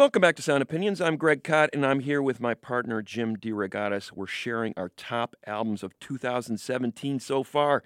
Welcome 0.03 0.19
back 0.19 0.35
to 0.35 0.41
Sound 0.41 0.61
Opinions. 0.61 0.99
I'm 0.99 1.15
Greg 1.15 1.45
Kot, 1.45 1.69
and 1.71 1.85
I'm 1.85 2.01
here 2.01 2.21
with 2.21 2.41
my 2.41 2.55
partner 2.55 3.01
Jim 3.01 3.37
DeRogatis. 3.37 4.11
We're 4.11 4.27
sharing 4.27 4.73
our 4.75 4.89
top 4.89 5.33
albums 5.47 5.81
of 5.81 5.97
2017 6.01 7.21
so 7.21 7.41
far. 7.41 7.83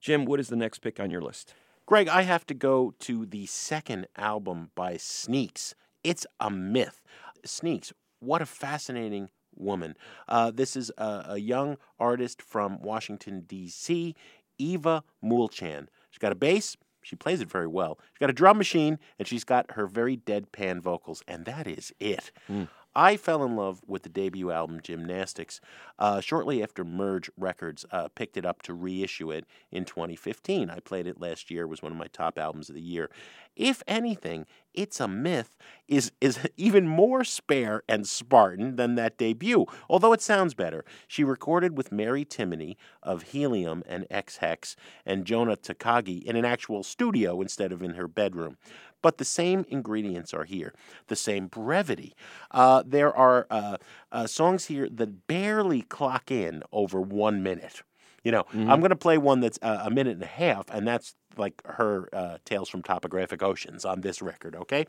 Jim, 0.00 0.24
what 0.24 0.40
is 0.40 0.48
the 0.48 0.56
next 0.56 0.78
pick 0.78 0.98
on 0.98 1.10
your 1.10 1.20
list? 1.20 1.52
Greg, 1.84 2.08
I 2.08 2.22
have 2.22 2.46
to 2.46 2.54
go 2.54 2.94
to 3.00 3.26
the 3.26 3.44
second 3.44 4.06
album 4.16 4.70
by 4.74 4.96
Sneaks. 4.96 5.74
It's 6.02 6.26
a 6.40 6.48
myth. 6.48 7.02
Sneaks, 7.44 7.92
what 8.18 8.40
a 8.40 8.46
fascinating 8.46 9.28
woman. 9.54 9.94
Uh, 10.26 10.50
this 10.50 10.74
is 10.74 10.90
a, 10.96 11.26
a 11.28 11.36
young 11.36 11.76
artist 12.00 12.40
from 12.40 12.80
Washington, 12.80 13.44
D.C., 13.46 14.16
Eva 14.56 15.04
Moultrie. 15.20 15.86
She's 16.08 16.18
got 16.18 16.32
a 16.32 16.34
bass. 16.34 16.78
She 17.08 17.16
plays 17.16 17.40
it 17.40 17.48
very 17.48 17.66
well. 17.66 17.98
She's 18.12 18.18
got 18.20 18.28
a 18.28 18.34
drum 18.34 18.58
machine, 18.58 18.98
and 19.18 19.26
she's 19.26 19.42
got 19.42 19.70
her 19.72 19.86
very 19.86 20.14
deadpan 20.18 20.80
vocals, 20.80 21.22
and 21.26 21.46
that 21.46 21.66
is 21.66 21.90
it. 21.98 22.30
Hmm. 22.46 22.64
I 22.98 23.16
fell 23.16 23.44
in 23.44 23.54
love 23.54 23.80
with 23.86 24.02
the 24.02 24.08
debut 24.08 24.50
album 24.50 24.80
Gymnastics 24.82 25.60
uh, 26.00 26.20
shortly 26.20 26.64
after 26.64 26.84
Merge 26.84 27.30
Records 27.36 27.86
uh, 27.92 28.08
picked 28.08 28.36
it 28.36 28.44
up 28.44 28.60
to 28.62 28.74
reissue 28.74 29.30
it 29.30 29.44
in 29.70 29.84
2015. 29.84 30.68
I 30.68 30.80
played 30.80 31.06
it 31.06 31.20
last 31.20 31.48
year; 31.48 31.62
it 31.62 31.68
was 31.68 31.80
one 31.80 31.92
of 31.92 31.98
my 31.98 32.08
top 32.08 32.40
albums 32.40 32.68
of 32.68 32.74
the 32.74 32.80
year. 32.80 33.08
If 33.54 33.84
anything, 33.86 34.46
"It's 34.74 34.98
a 34.98 35.06
Myth" 35.06 35.56
is 35.86 36.10
is 36.20 36.40
even 36.56 36.88
more 36.88 37.22
spare 37.22 37.84
and 37.88 38.04
Spartan 38.04 38.74
than 38.74 38.96
that 38.96 39.16
debut. 39.16 39.66
Although 39.88 40.12
it 40.12 40.20
sounds 40.20 40.54
better, 40.54 40.84
she 41.06 41.22
recorded 41.22 41.76
with 41.76 41.92
Mary 41.92 42.24
Timony 42.24 42.74
of 43.00 43.22
Helium 43.22 43.84
and 43.86 44.08
Ex 44.10 44.38
Hex 44.38 44.74
and 45.06 45.24
Jonah 45.24 45.56
Takagi 45.56 46.24
in 46.24 46.34
an 46.34 46.44
actual 46.44 46.82
studio 46.82 47.40
instead 47.40 47.70
of 47.70 47.80
in 47.80 47.94
her 47.94 48.08
bedroom. 48.08 48.56
But 49.02 49.18
the 49.18 49.24
same 49.24 49.64
ingredients 49.68 50.34
are 50.34 50.44
here, 50.44 50.74
the 51.06 51.16
same 51.16 51.46
brevity. 51.46 52.14
Uh, 52.50 52.82
there 52.84 53.14
are 53.14 53.46
uh, 53.50 53.76
uh, 54.10 54.26
songs 54.26 54.66
here 54.66 54.88
that 54.90 55.26
barely 55.26 55.82
clock 55.82 56.30
in 56.30 56.62
over 56.72 57.00
one 57.00 57.42
minute. 57.42 57.82
You 58.24 58.32
know, 58.32 58.44
I'm 58.52 58.80
going 58.80 58.90
to 58.90 58.96
play 58.96 59.16
one 59.16 59.40
that's 59.40 59.58
uh, 59.62 59.82
a 59.84 59.90
minute 59.90 60.14
and 60.14 60.22
a 60.22 60.26
half, 60.26 60.68
and 60.70 60.86
that's 60.86 61.14
like 61.36 61.62
her 61.64 62.08
uh, 62.12 62.38
Tales 62.44 62.68
from 62.68 62.82
Topographic 62.82 63.42
Oceans 63.42 63.84
on 63.84 64.00
this 64.00 64.20
record, 64.20 64.56
okay? 64.56 64.86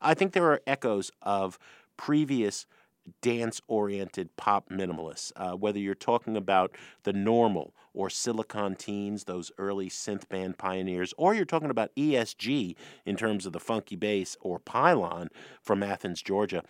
I 0.00 0.14
think 0.14 0.32
there 0.32 0.44
are 0.44 0.62
echoes 0.66 1.10
of 1.20 1.58
previous 1.96 2.66
dance 3.20 3.60
oriented 3.68 4.36
pop 4.36 4.68
minimalists, 4.70 5.32
uh, 5.36 5.52
whether 5.52 5.78
you're 5.78 5.94
talking 5.94 6.36
about 6.36 6.76
the 7.02 7.12
normal 7.12 7.74
or 7.92 8.08
Silicon 8.08 8.76
Teens, 8.76 9.24
those 9.24 9.50
early 9.58 9.88
synth 9.88 10.28
band 10.28 10.58
pioneers, 10.58 11.12
or 11.16 11.34
you're 11.34 11.44
talking 11.44 11.70
about 11.70 11.94
ESG 11.96 12.76
in 13.04 13.16
terms 13.16 13.46
of 13.46 13.52
the 13.52 13.60
funky 13.60 13.96
bass 13.96 14.36
or 14.40 14.58
Pylon 14.58 15.28
from 15.60 15.82
Athens, 15.82 16.22
Georgia. 16.22 16.62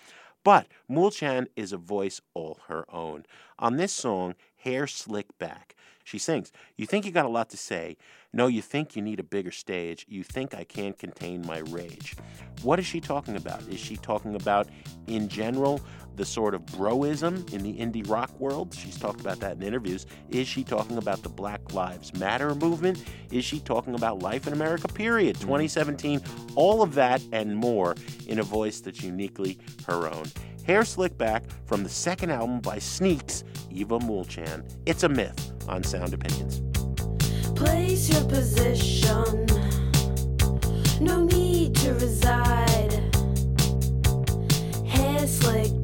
But 0.43 0.68
Moultrie 0.88 1.47
is 1.57 1.72
a 1.72 1.76
voice 1.76 2.20
all 2.34 2.61
her 2.68 2.84
own. 2.93 3.26
On 3.59 3.76
this 3.76 3.93
song, 3.93 4.34
Hair 4.57 4.86
Slick 4.86 5.36
Back, 5.38 5.74
she 6.03 6.18
sings, 6.18 6.51
You 6.76 6.86
think 6.86 7.05
you 7.05 7.12
got 7.12 7.26
a 7.26 7.30
lot 7.30 7.51
to 7.51 7.57
say. 7.57 7.97
No, 8.33 8.47
you 8.47 8.62
think 8.62 8.95
you 8.95 9.03
need 9.03 9.18
a 9.18 9.24
bigger 9.24 9.51
stage. 9.51 10.07
You 10.09 10.22
think 10.22 10.55
I 10.55 10.62
can't 10.62 10.97
contain 10.97 11.45
my 11.45 11.59
rage. 11.59 12.14
What 12.62 12.78
is 12.78 12.87
she 12.87 13.01
talking 13.01 13.35
about? 13.35 13.62
Is 13.68 13.81
she 13.81 13.97
talking 13.97 14.37
about, 14.37 14.68
in 15.09 15.28
general, 15.28 15.81
the 16.14 16.24
sort 16.24 16.55
of 16.55 16.64
broism 16.66 17.53
in 17.53 17.62
the 17.62 17.72
indie 17.72 18.09
rock 18.09 18.31
world? 18.39 18.72
She's 18.72 18.97
talked 18.97 19.20
about 19.20 19.41
that 19.41 19.57
in 19.57 19.62
interviews. 19.64 20.07
Is 20.28 20.47
she 20.47 20.62
talking 20.62 20.97
about 20.97 21.24
the 21.24 21.28
Black 21.28 21.74
Lives 21.74 22.14
Matter 22.14 22.55
movement? 22.55 23.03
Is 23.33 23.45
she 23.45 23.59
talking 23.59 23.95
about 23.97 24.20
life 24.20 24.47
in 24.47 24.53
America, 24.53 24.87
period? 24.87 25.37
Mm. 25.37 25.43
2017, 25.43 26.20
all 26.55 26.83
of 26.83 26.95
that 26.95 27.20
and 27.33 27.57
more 27.57 27.97
in 28.28 28.39
a 28.39 28.45
voice 28.45 28.81
that's 28.81 29.03
uniquely 29.03 29.59
her 29.89 30.09
own. 30.09 30.26
Hair 30.64 30.85
Slick 30.85 31.18
Back 31.18 31.43
from 31.64 31.83
the 31.83 31.89
second 31.89 32.31
album 32.31 32.61
by 32.61 32.78
Sneaks, 32.78 33.43
Eva 33.72 33.99
Moultrie. 33.99 34.45
It's 34.87 35.03
a 35.03 35.09
myth 35.09 35.53
on 35.68 35.83
Sound 35.83 36.14
Opinions. 36.14 36.70
Place 37.55 38.09
your 38.11 38.24
position. 38.24 39.46
No 41.01 41.24
need 41.24 41.74
to 41.76 41.94
reside. 41.94 42.92
Hair 44.86 45.26
slicked 45.26 45.80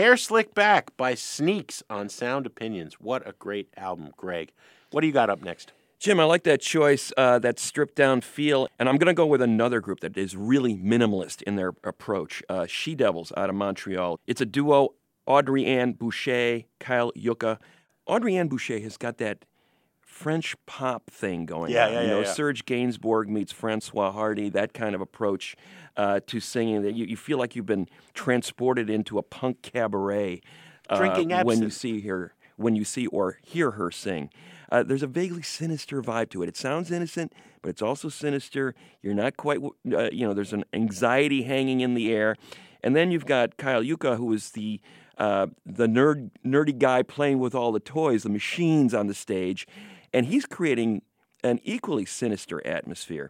Hair 0.00 0.16
Slick 0.16 0.54
Back 0.54 0.96
by 0.96 1.12
Sneaks 1.14 1.82
on 1.90 2.08
Sound 2.08 2.46
Opinions. 2.46 2.94
What 2.94 3.28
a 3.28 3.32
great 3.32 3.68
album, 3.76 4.12
Greg. 4.16 4.50
What 4.92 5.02
do 5.02 5.06
you 5.06 5.12
got 5.12 5.28
up 5.28 5.42
next? 5.42 5.74
Jim, 5.98 6.18
I 6.18 6.24
like 6.24 6.44
that 6.44 6.62
choice, 6.62 7.12
uh, 7.18 7.38
that 7.40 7.58
stripped 7.58 7.96
down 7.96 8.22
feel. 8.22 8.66
And 8.78 8.88
I'm 8.88 8.96
going 8.96 9.08
to 9.08 9.12
go 9.12 9.26
with 9.26 9.42
another 9.42 9.78
group 9.82 10.00
that 10.00 10.16
is 10.16 10.34
really 10.34 10.74
minimalist 10.74 11.42
in 11.42 11.56
their 11.56 11.74
approach 11.84 12.42
uh, 12.48 12.64
She 12.64 12.94
Devils 12.94 13.30
out 13.36 13.50
of 13.50 13.56
Montreal. 13.56 14.18
It's 14.26 14.40
a 14.40 14.46
duo, 14.46 14.94
Audrey 15.26 15.66
Ann 15.66 15.92
Boucher, 15.92 16.62
Kyle 16.78 17.12
Jukka. 17.12 17.58
Audrey 18.06 18.38
Ann 18.38 18.48
Boucher 18.48 18.80
has 18.80 18.96
got 18.96 19.18
that 19.18 19.44
French 20.20 20.54
pop 20.66 21.10
thing 21.10 21.46
going 21.46 21.72
Yeah, 21.72 21.86
on. 21.86 21.92
yeah, 21.92 22.00
you 22.02 22.08
know, 22.08 22.20
yeah. 22.20 22.32
Serge 22.32 22.66
Gainsbourg 22.66 23.26
meets 23.28 23.54
Françoise 23.54 24.12
Hardy, 24.12 24.50
that 24.50 24.74
kind 24.74 24.94
of 24.94 25.00
approach 25.00 25.56
uh, 25.96 26.20
to 26.26 26.40
singing 26.40 26.82
that 26.82 26.94
you, 26.94 27.06
you 27.06 27.16
feel 27.16 27.38
like 27.38 27.56
you've 27.56 27.64
been 27.64 27.88
transported 28.12 28.90
into 28.90 29.16
a 29.16 29.22
punk 29.22 29.62
cabaret 29.62 30.42
uh, 30.90 30.98
Drinking 30.98 31.30
when 31.46 31.62
you 31.62 31.70
see 31.70 32.00
her, 32.02 32.34
when 32.56 32.76
you 32.76 32.84
see 32.84 33.06
or 33.06 33.38
hear 33.42 33.70
her 33.72 33.90
sing. 33.90 34.28
Uh, 34.70 34.82
there's 34.82 35.02
a 35.02 35.06
vaguely 35.06 35.42
sinister 35.42 36.02
vibe 36.02 36.28
to 36.30 36.42
it. 36.42 36.48
It 36.50 36.56
sounds 36.56 36.90
innocent, 36.90 37.32
but 37.62 37.70
it's 37.70 37.82
also 37.82 38.10
sinister. 38.10 38.74
You're 39.02 39.14
not 39.14 39.38
quite, 39.38 39.58
uh, 39.62 40.10
you 40.12 40.26
know, 40.26 40.34
there's 40.34 40.52
an 40.52 40.64
anxiety 40.74 41.44
hanging 41.44 41.80
in 41.80 41.94
the 41.94 42.12
air. 42.12 42.36
And 42.82 42.94
then 42.94 43.10
you've 43.10 43.26
got 43.26 43.56
Kyle 43.56 43.82
Jukka, 43.82 44.18
who 44.18 44.30
is 44.34 44.50
the 44.50 44.80
uh, 45.16 45.48
the 45.66 45.86
nerd 45.86 46.30
nerdy 46.46 46.78
guy 46.78 47.02
playing 47.02 47.38
with 47.38 47.54
all 47.54 47.72
the 47.72 47.80
toys, 47.80 48.22
the 48.22 48.30
machines 48.30 48.94
on 48.94 49.06
the 49.06 49.12
stage, 49.14 49.66
and 50.12 50.26
he's 50.26 50.46
creating 50.46 51.02
an 51.42 51.60
equally 51.62 52.04
sinister 52.04 52.64
atmosphere. 52.66 53.28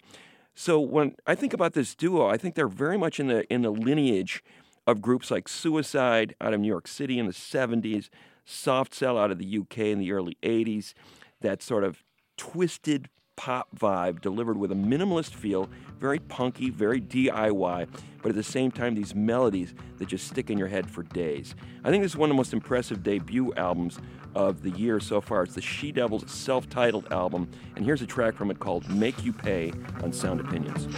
So 0.54 0.80
when 0.80 1.14
I 1.26 1.34
think 1.34 1.52
about 1.52 1.74
this 1.74 1.94
duo, 1.94 2.26
I 2.26 2.36
think 2.36 2.54
they're 2.54 2.68
very 2.68 2.98
much 2.98 3.20
in 3.20 3.28
the 3.28 3.50
in 3.52 3.62
the 3.62 3.70
lineage 3.70 4.42
of 4.86 5.00
groups 5.00 5.30
like 5.30 5.48
Suicide 5.48 6.34
out 6.40 6.52
of 6.52 6.60
New 6.60 6.68
York 6.68 6.88
City 6.88 7.18
in 7.18 7.26
the 7.26 7.32
70s, 7.32 8.08
Soft 8.44 8.94
Cell 8.94 9.16
out 9.16 9.30
of 9.30 9.38
the 9.38 9.58
UK 9.58 9.78
in 9.78 9.98
the 9.98 10.12
early 10.12 10.36
80s, 10.42 10.94
that 11.40 11.62
sort 11.62 11.84
of 11.84 12.02
twisted 12.36 13.08
pop 13.36 13.68
vibe 13.74 14.20
delivered 14.20 14.58
with 14.58 14.70
a 14.70 14.74
minimalist 14.74 15.30
feel, 15.30 15.70
very 15.98 16.18
punky, 16.18 16.68
very 16.68 17.00
DIY, 17.00 17.88
but 18.20 18.28
at 18.28 18.34
the 18.34 18.42
same 18.42 18.70
time, 18.70 18.94
these 18.94 19.14
melodies 19.14 19.72
that 19.96 20.08
just 20.08 20.26
stick 20.26 20.50
in 20.50 20.58
your 20.58 20.68
head 20.68 20.90
for 20.90 21.04
days. 21.04 21.54
I 21.82 21.90
think 21.90 22.02
this 22.02 22.12
is 22.12 22.18
one 22.18 22.28
of 22.28 22.34
the 22.34 22.36
most 22.36 22.52
impressive 22.52 23.02
debut 23.02 23.54
albums 23.54 23.98
of 24.34 24.62
the 24.62 24.70
year 24.70 25.00
so 25.00 25.20
far. 25.20 25.42
It's 25.42 25.54
the 25.54 25.60
She 25.60 25.92
Devils 25.92 26.30
self 26.30 26.68
titled 26.68 27.12
album, 27.12 27.48
and 27.76 27.84
here's 27.84 28.02
a 28.02 28.06
track 28.06 28.34
from 28.34 28.50
it 28.50 28.58
called 28.58 28.88
Make 28.90 29.24
You 29.24 29.32
Pay 29.32 29.72
on 30.02 30.12
Sound 30.12 30.40
Opinions. 30.40 30.88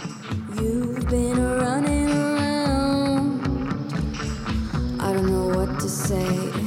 You've 0.59 1.07
been 1.09 1.41
running 1.41 2.09
around. 2.09 3.41
I 5.01 5.13
don't 5.13 5.27
know 5.27 5.57
what 5.57 5.79
to 5.79 5.89
say. 5.89 6.62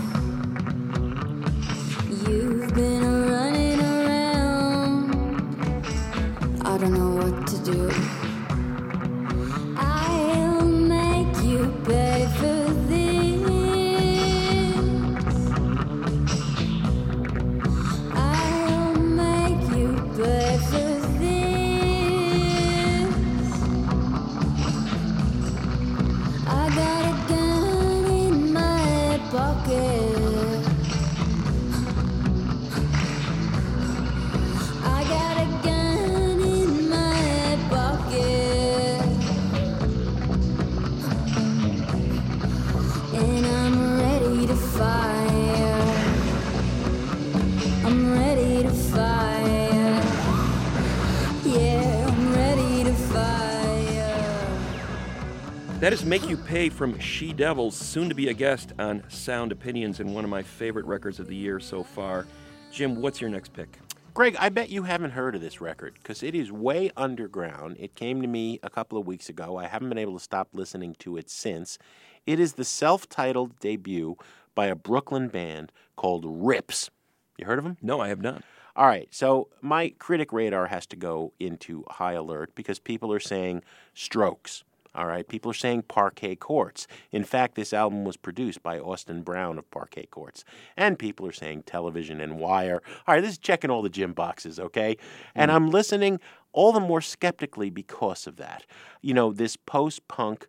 From 56.68 56.98
She 56.98 57.32
Devils, 57.32 57.76
soon 57.76 58.08
to 58.08 58.14
be 58.14 58.28
a 58.28 58.34
guest 58.34 58.72
on 58.78 59.02
Sound 59.08 59.52
Opinions 59.52 60.00
and 60.00 60.14
one 60.14 60.24
of 60.24 60.30
my 60.30 60.42
favorite 60.42 60.86
records 60.86 61.20
of 61.20 61.26
the 61.26 61.36
year 61.36 61.60
so 61.60 61.82
far. 61.82 62.26
Jim, 62.72 63.00
what's 63.00 63.20
your 63.20 63.30
next 63.30 63.52
pick? 63.52 63.78
Greg, 64.14 64.36
I 64.38 64.48
bet 64.48 64.70
you 64.70 64.82
haven't 64.82 65.10
heard 65.10 65.34
of 65.34 65.40
this 65.40 65.60
record 65.60 65.94
because 65.94 66.22
it 66.22 66.34
is 66.34 66.50
way 66.50 66.90
underground. 66.96 67.76
It 67.78 67.94
came 67.94 68.22
to 68.22 68.28
me 68.28 68.58
a 68.62 68.70
couple 68.70 68.98
of 68.98 69.06
weeks 69.06 69.28
ago. 69.28 69.56
I 69.56 69.66
haven't 69.66 69.88
been 69.88 69.98
able 69.98 70.14
to 70.14 70.22
stop 70.22 70.48
listening 70.52 70.96
to 71.00 71.16
it 71.16 71.28
since. 71.30 71.78
It 72.26 72.40
is 72.40 72.54
the 72.54 72.64
self 72.64 73.08
titled 73.08 73.58
debut 73.60 74.16
by 74.54 74.66
a 74.66 74.74
Brooklyn 74.74 75.28
band 75.28 75.72
called 75.96 76.24
Rips. 76.26 76.90
You 77.36 77.46
heard 77.46 77.58
of 77.58 77.64
them? 77.64 77.76
No, 77.82 78.00
I 78.00 78.08
have 78.08 78.22
not. 78.22 78.42
All 78.74 78.86
right, 78.86 79.08
so 79.10 79.48
my 79.60 79.90
critic 79.98 80.32
radar 80.32 80.66
has 80.66 80.86
to 80.86 80.96
go 80.96 81.32
into 81.38 81.84
high 81.88 82.12
alert 82.12 82.54
because 82.54 82.78
people 82.78 83.12
are 83.12 83.20
saying 83.20 83.62
strokes. 83.94 84.64
All 84.96 85.06
right, 85.06 85.28
people 85.28 85.50
are 85.50 85.54
saying 85.54 85.82
parquet 85.82 86.36
courts. 86.36 86.86
In 87.12 87.22
fact, 87.22 87.54
this 87.54 87.74
album 87.74 88.04
was 88.04 88.16
produced 88.16 88.62
by 88.62 88.78
Austin 88.78 89.22
Brown 89.22 89.58
of 89.58 89.70
Parquet 89.70 90.06
Courts. 90.06 90.42
And 90.74 90.98
people 90.98 91.26
are 91.26 91.32
saying 91.32 91.64
television 91.64 92.20
and 92.20 92.38
wire. 92.38 92.82
All 93.06 93.14
right, 93.14 93.20
this 93.20 93.32
is 93.32 93.38
checking 93.38 93.70
all 93.70 93.82
the 93.82 93.90
Jim 93.90 94.14
boxes, 94.14 94.58
okay? 94.58 94.96
And 95.34 95.50
hmm. 95.50 95.56
I'm 95.56 95.70
listening 95.70 96.18
all 96.52 96.72
the 96.72 96.80
more 96.80 97.02
skeptically 97.02 97.68
because 97.68 98.26
of 98.26 98.36
that. 98.36 98.64
You 99.02 99.12
know, 99.12 99.32
this 99.32 99.56
post 99.56 100.08
punk, 100.08 100.46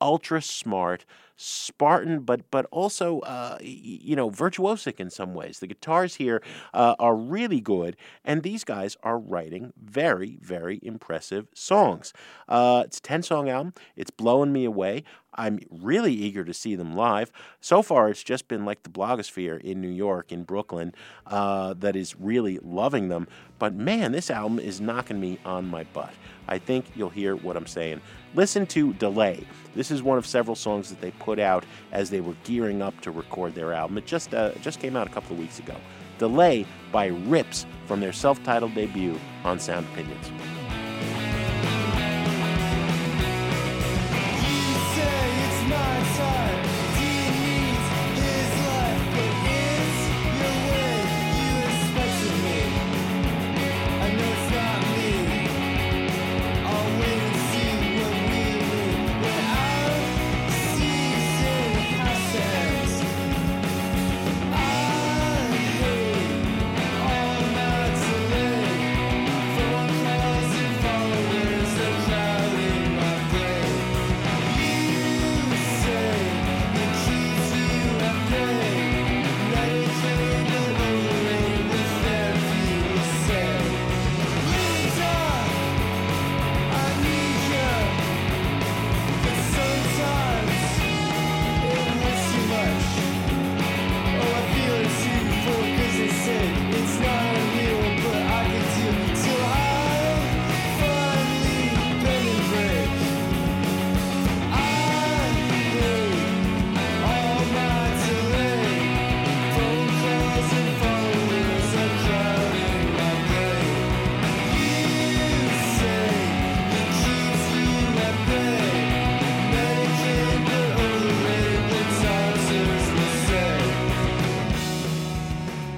ultra 0.00 0.40
smart, 0.40 1.04
Spartan, 1.36 2.20
but 2.20 2.50
but 2.50 2.66
also 2.70 3.20
uh, 3.20 3.58
you 3.60 4.14
know 4.14 4.30
virtuosic 4.30 5.00
in 5.00 5.10
some 5.10 5.34
ways. 5.34 5.58
The 5.58 5.66
guitars 5.66 6.14
here 6.16 6.42
uh, 6.72 6.94
are 6.98 7.16
really 7.16 7.60
good, 7.60 7.96
and 8.24 8.42
these 8.42 8.64
guys 8.64 8.96
are 9.02 9.18
writing 9.18 9.72
very 9.82 10.38
very 10.40 10.78
impressive 10.82 11.46
songs. 11.54 12.12
Uh, 12.48 12.82
it's 12.86 12.98
a 12.98 13.02
ten 13.02 13.22
song 13.22 13.48
album. 13.48 13.74
It's 13.96 14.10
blowing 14.10 14.52
me 14.52 14.64
away. 14.64 15.04
I'm 15.34 15.60
really 15.70 16.12
eager 16.12 16.44
to 16.44 16.54
see 16.54 16.74
them 16.76 16.94
live. 16.94 17.30
So 17.60 17.82
far, 17.82 18.08
it's 18.08 18.22
just 18.22 18.48
been 18.48 18.64
like 18.64 18.82
the 18.82 18.90
blogosphere 18.90 19.60
in 19.60 19.80
New 19.80 19.88
York, 19.88 20.32
in 20.32 20.44
Brooklyn, 20.44 20.94
uh, 21.26 21.74
that 21.74 21.96
is 21.96 22.14
really 22.18 22.58
loving 22.62 23.08
them. 23.08 23.26
But 23.58 23.74
man, 23.74 24.12
this 24.12 24.30
album 24.30 24.58
is 24.58 24.80
knocking 24.80 25.20
me 25.20 25.38
on 25.44 25.66
my 25.66 25.84
butt. 25.84 26.12
I 26.48 26.58
think 26.58 26.86
you'll 26.94 27.10
hear 27.10 27.36
what 27.36 27.56
I'm 27.56 27.66
saying. 27.66 28.00
Listen 28.34 28.66
to 28.66 28.92
Delay. 28.94 29.46
This 29.74 29.90
is 29.90 30.02
one 30.02 30.18
of 30.18 30.26
several 30.26 30.56
songs 30.56 30.90
that 30.90 31.00
they 31.00 31.10
put 31.12 31.38
out 31.38 31.64
as 31.92 32.10
they 32.10 32.20
were 32.20 32.34
gearing 32.44 32.82
up 32.82 33.00
to 33.02 33.10
record 33.10 33.54
their 33.54 33.72
album. 33.72 33.98
It 33.98 34.06
just 34.06 34.34
uh, 34.34 34.52
just 34.60 34.80
came 34.80 34.96
out 34.96 35.06
a 35.06 35.10
couple 35.10 35.32
of 35.32 35.38
weeks 35.38 35.58
ago. 35.58 35.76
Delay 36.18 36.66
by 36.92 37.06
Rips 37.06 37.66
from 37.86 38.00
their 38.00 38.12
self-titled 38.12 38.74
debut 38.74 39.18
on 39.44 39.58
Sound 39.58 39.86
Opinions. 39.92 40.63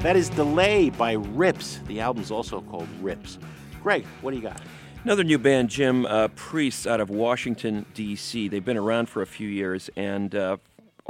That 0.06 0.14
is 0.14 0.28
Delay 0.28 0.90
by 0.90 1.14
Rips. 1.14 1.80
The 1.88 1.98
album's 1.98 2.30
also 2.30 2.60
called 2.60 2.86
Rips. 3.00 3.40
Greg, 3.82 4.06
what 4.20 4.30
do 4.30 4.36
you 4.36 4.42
got? 4.44 4.60
Another 5.02 5.24
new 5.24 5.36
band, 5.36 5.68
Jim 5.68 6.06
uh, 6.06 6.28
Priests, 6.36 6.86
out 6.86 7.00
of 7.00 7.10
Washington, 7.10 7.84
D.C. 7.92 8.46
They've 8.46 8.64
been 8.64 8.76
around 8.76 9.08
for 9.08 9.20
a 9.20 9.26
few 9.26 9.48
years, 9.48 9.90
and 9.96 10.32
uh, 10.32 10.58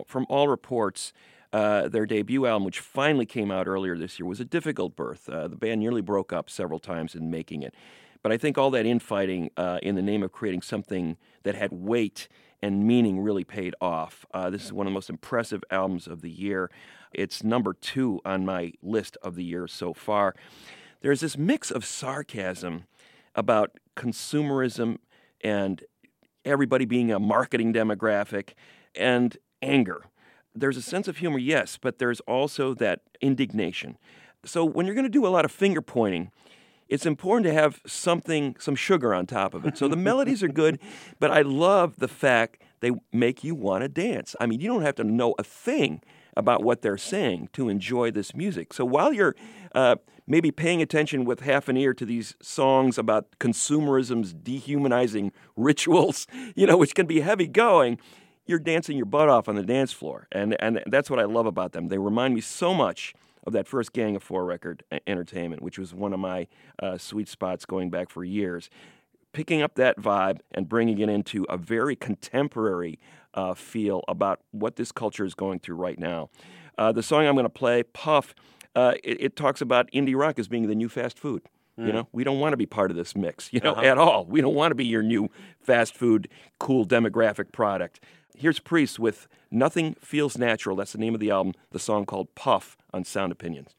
from 0.07 0.25
all 0.31 0.49
reports, 0.49 1.13
uh, 1.53 1.89
their 1.89 2.07
debut 2.07 2.47
album, 2.47 2.65
which 2.65 2.81
finally 2.81 3.27
came 3.27 3.51
out 3.51 3.69
earlier 3.69 3.99
this 3.99 4.19
year, 4.19 4.27
was 4.27 4.41
a 4.41 4.47
difficult 4.47 4.97
birth. 4.97 5.29
Uh, 5.29 5.47
the 5.47 5.57
band 5.57 5.81
nearly 5.81 6.01
broke 6.01 6.33
up 6.33 6.49
several 6.49 6.79
times 6.79 7.15
in 7.15 7.31
making 7.31 7.63
it. 7.63 7.75
But 8.23 8.33
I 8.33 8.39
think 8.39 8.57
all 8.57 8.71
that 8.71 8.87
infighting 8.87 9.51
uh, 9.59 9.79
in 9.83 9.97
the 9.97 10.03
name 10.03 10.23
of 10.23 10.33
creating 10.33 10.63
something 10.63 11.19
that 11.43 11.55
had 11.55 11.71
weight 11.71 12.29
and 12.63 12.87
meaning 12.87 13.21
really 13.21 13.45
paid 13.45 13.75
off. 13.79 14.25
Uh, 14.33 14.49
this 14.49 14.65
is 14.65 14.73
one 14.73 14.87
of 14.87 14.91
the 14.91 14.95
most 14.95 15.11
impressive 15.11 15.63
albums 15.71 16.07
of 16.07 16.23
the 16.23 16.31
year. 16.31 16.71
It's 17.17 17.43
number 17.43 17.73
two 17.73 18.21
on 18.27 18.45
my 18.45 18.75
list 18.83 19.17
of 19.23 19.37
the 19.37 19.45
year 19.45 19.67
so 19.67 19.95
far. 19.95 20.35
There's 21.01 21.21
this 21.21 21.39
mix 21.39 21.71
of 21.71 21.85
sarcasm 21.85 22.85
about 23.35 23.79
consumerism 23.97 24.99
and 25.43 25.83
everybody 26.45 26.85
being 26.85 27.11
a 27.11 27.19
marketing 27.19 27.73
demographic 27.73 28.51
and 28.95 29.37
anger. 29.63 30.05
There's 30.55 30.77
a 30.77 30.83
sense 30.83 31.09
of 31.09 31.17
humor, 31.17 31.39
yes, 31.39 31.79
but 31.81 31.99
there's 31.99 32.21
also 32.21 32.75
that 32.75 33.01
indignation. 33.23 33.97
So 34.45 34.65
when 34.65 34.85
you're 34.85 34.95
going 34.95 35.07
to 35.07 35.11
do 35.11 35.27
a 35.27 35.29
lot 35.29 35.47
of 35.47 35.51
finger 35.51 35.81
pointing, 35.81 36.31
it's 36.87 37.07
important 37.07 37.47
to 37.47 37.53
have 37.53 37.81
something, 37.87 38.57
some 38.59 38.77
sugar 38.77 39.15
on 39.15 39.27
top 39.27 39.55
of 39.55 39.65
it. 39.65 39.79
So 39.79 39.89
the 39.89 39.97
melodies 39.97 40.43
are 40.43 40.49
good, 40.49 40.79
but 41.19 41.31
I 41.31 41.41
love 41.41 41.97
the 41.97 42.09
fact 42.09 42.63
they 42.81 42.93
make 43.11 43.43
you 43.43 43.55
want 43.55 43.83
to 43.83 43.89
dance. 43.89 44.37
I 44.39 44.47
mean, 44.47 44.61
you 44.61 44.69
don't 44.69 44.83
have 44.83 44.97
to 44.97 45.05
know 45.05 45.35
a 45.39 45.43
thing 45.43 46.03
about 46.37 46.63
what 46.63 46.83
they're 46.83 46.99
saying 46.99 47.49
to 47.53 47.69
enjoy 47.69 48.11
this 48.11 48.35
music. 48.35 48.73
So 48.73 48.85
while 48.85 49.13
you're 49.13 49.35
uh, 49.75 49.97
maybe 50.27 50.51
paying 50.51 50.83
attention 50.83 51.25
with 51.25 51.41
half 51.41 51.69
an 51.69 51.77
ear 51.77 51.95
to 51.95 52.05
these 52.05 52.35
songs 52.43 52.99
about 52.99 53.39
consumerism's 53.39 54.33
dehumanizing 54.33 55.33
rituals, 55.57 56.27
you 56.55 56.67
know, 56.67 56.77
which 56.77 56.95
can 56.95 57.07
be 57.07 57.21
heavy 57.21 57.47
going, 57.47 57.99
you're 58.47 58.59
dancing 58.59 58.97
your 58.97 59.07
butt 59.07 59.29
off 59.29 59.49
on 59.49 59.57
the 59.57 59.63
dance 59.63 59.93
floor. 59.93 60.29
And, 60.33 60.57
and 60.61 60.83
that's 60.87 61.11
what 61.11 61.19
I 61.19 61.25
love 61.25 61.47
about 61.47 61.73
them. 61.73 61.89
They 61.89 61.99
remind 61.99 62.35
me 62.35 62.41
so 62.41 62.75
much 62.75 63.15
of 63.47 63.53
that 63.53 63.67
first 63.67 63.93
Gang 63.93 64.17
of 64.17 64.23
Four 64.23 64.45
record, 64.45 64.83
Entertainment, 65.07 65.63
which 65.63 65.79
was 65.79 65.95
one 65.95 66.13
of 66.13 66.21
my 66.21 66.49
uh, 66.83 66.99
sweet 66.99 67.29
spots 67.29 67.65
going 67.65 67.91
back 67.91 68.11
for 68.11 68.25
years. 68.25 68.69
Picking 69.33 69.63
up 69.63 69.75
that 69.75 69.99
vibe 69.99 70.41
and 70.53 70.69
bringing 70.69 70.99
it 70.99 71.09
into 71.09 71.45
a 71.49 71.57
very 71.57 71.95
contemporary 71.95 72.99
uh, 73.37 73.55
feel 73.55 74.03
about 74.09 74.41
what 74.51 74.77
this 74.77 74.91
culture 74.93 75.25
is 75.25 75.35
going 75.35 75.59
through 75.61 75.77
right 75.77 75.99
now. 75.99 76.31
Uh, 76.79 76.93
the 76.93 77.03
song 77.03 77.27
I'm 77.27 77.35
going 77.35 77.45
to 77.45 77.51
play, 77.51 77.83
Puff, 77.83 78.35
uh, 78.75 78.95
it, 79.05 79.21
it 79.21 79.37
talks 79.37 79.61
about 79.61 79.91
indie 79.93 80.17
rock 80.17 80.39
as 80.39 80.49
being 80.49 80.67
the 80.67 80.75
new 80.75 80.89
fast 80.89 81.19
food. 81.19 81.43
You 81.79 81.85
Mm. 81.85 81.93
know, 81.93 82.09
we 82.13 82.25
don't 82.25 82.41
want 82.41 82.55
to 82.55 82.57
be 82.57 82.65
part 82.65 82.91
of 82.91 82.97
this 82.97 83.15
mix, 83.15 83.53
you 83.53 83.61
know, 83.61 83.73
Uh-huh. 83.73 83.83
at 83.83 83.99
all. 83.99 84.25
We 84.25 84.41
don't 84.41 84.55
want 84.55 84.71
to 84.71 84.75
be 84.75 84.87
your 84.87 85.03
new 85.03 85.29
fast 85.61 85.95
food, 85.95 86.27
cool 86.59 86.87
demographic 86.87 87.53
product. 87.53 88.01
Here's 88.35 88.59
Priest 88.59 88.99
with 88.99 89.29
Nothing 89.51 89.95
Feels 90.01 90.39
Natural. 90.39 90.75
That's 90.77 90.93
the 90.93 90.99
name 90.99 91.13
of 91.13 91.21
the 91.21 91.31
album, 91.31 91.53
the 91.73 91.79
song 91.79 92.07
called 92.07 92.35
Puff 92.35 92.79
on 92.95 93.05
Sound 93.05 93.31
Opinions. 93.31 93.77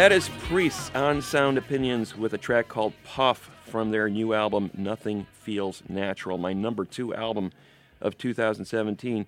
That 0.00 0.12
is 0.12 0.30
Priests 0.44 0.90
on 0.94 1.20
Sound 1.20 1.58
Opinions 1.58 2.16
with 2.16 2.32
a 2.32 2.38
track 2.38 2.68
called 2.68 2.94
Puff 3.04 3.50
from 3.66 3.90
their 3.90 4.08
new 4.08 4.32
album, 4.32 4.70
Nothing 4.72 5.26
Feels 5.30 5.82
Natural, 5.90 6.38
my 6.38 6.54
number 6.54 6.86
two 6.86 7.14
album 7.14 7.52
of 8.00 8.16
2017. 8.16 9.26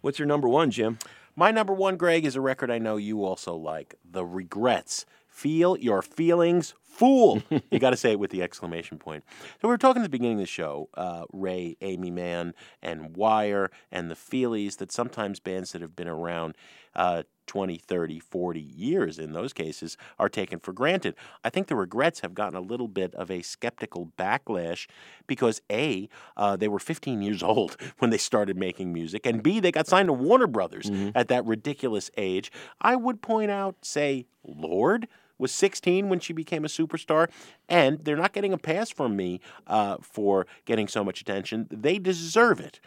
What's 0.00 0.18
your 0.18 0.24
number 0.24 0.48
one, 0.48 0.70
Jim? 0.70 0.98
My 1.36 1.50
number 1.50 1.74
one, 1.74 1.98
Greg, 1.98 2.24
is 2.24 2.36
a 2.36 2.40
record 2.40 2.70
I 2.70 2.78
know 2.78 2.96
you 2.96 3.22
also 3.22 3.54
like 3.54 3.96
The 4.10 4.24
Regrettes. 4.24 5.04
Feel 5.28 5.76
your 5.76 6.00
feelings, 6.00 6.72
fool. 6.80 7.42
you 7.70 7.78
got 7.78 7.90
to 7.90 7.96
say 7.98 8.12
it 8.12 8.18
with 8.18 8.30
the 8.30 8.42
exclamation 8.42 8.96
point. 8.96 9.24
So, 9.60 9.68
we 9.68 9.68
were 9.68 9.76
talking 9.76 10.00
at 10.00 10.06
the 10.06 10.08
beginning 10.08 10.38
of 10.38 10.40
the 10.40 10.46
show, 10.46 10.88
uh, 10.94 11.26
Ray, 11.34 11.76
Aimee 11.82 12.10
Mann, 12.10 12.54
and 12.80 13.14
Wire, 13.14 13.70
and 13.92 14.10
the 14.10 14.14
feelies 14.14 14.78
that 14.78 14.90
sometimes 14.90 15.38
bands 15.38 15.72
that 15.72 15.82
have 15.82 15.94
been 15.94 16.08
around 16.08 16.56
uh, 16.94 17.24
20, 17.46 17.76
30, 17.78 18.18
40 18.18 18.60
years 18.60 19.18
in 19.18 19.32
those 19.32 19.52
cases 19.52 19.96
are 20.18 20.28
taken 20.28 20.58
for 20.58 20.72
granted. 20.72 21.14
I 21.44 21.50
think 21.50 21.68
the 21.68 21.74
Regrettes 21.74 22.20
have 22.20 22.34
gotten 22.34 22.56
a 22.56 22.60
little 22.60 22.88
bit 22.88 23.14
of 23.14 23.30
a 23.30 23.42
skeptical 23.42 24.12
backlash 24.18 24.86
because 25.26 25.60
A, 25.70 26.08
uh, 26.36 26.56
they 26.56 26.68
were 26.68 26.78
15 26.78 27.22
years 27.22 27.42
old 27.42 27.76
when 27.98 28.10
they 28.10 28.18
started 28.18 28.56
making 28.56 28.92
music, 28.92 29.26
and 29.26 29.42
B, 29.42 29.60
they 29.60 29.72
got 29.72 29.86
signed 29.86 30.08
to 30.08 30.12
Warner 30.12 30.46
Brothers 30.46 30.90
at 31.14 31.28
that 31.28 31.44
ridiculous 31.44 32.10
age. 32.16 32.50
I 32.80 32.96
would 32.96 33.22
point 33.22 33.50
out, 33.50 33.76
say, 33.82 34.26
Lorde 34.46 35.08
was 35.38 35.50
16 35.52 36.08
when 36.08 36.20
she 36.20 36.32
became 36.32 36.64
a 36.64 36.68
superstar, 36.68 37.28
and 37.68 37.98
they're 38.04 38.16
not 38.16 38.32
getting 38.32 38.52
a 38.52 38.58
pass 38.58 38.90
from 38.90 39.16
me 39.16 39.40
uh, 39.66 39.96
for 40.00 40.46
getting 40.64 40.86
so 40.88 41.02
much 41.02 41.20
attention. 41.20 41.66
They 41.70 41.98
deserve 41.98 42.60
it. 42.60 42.80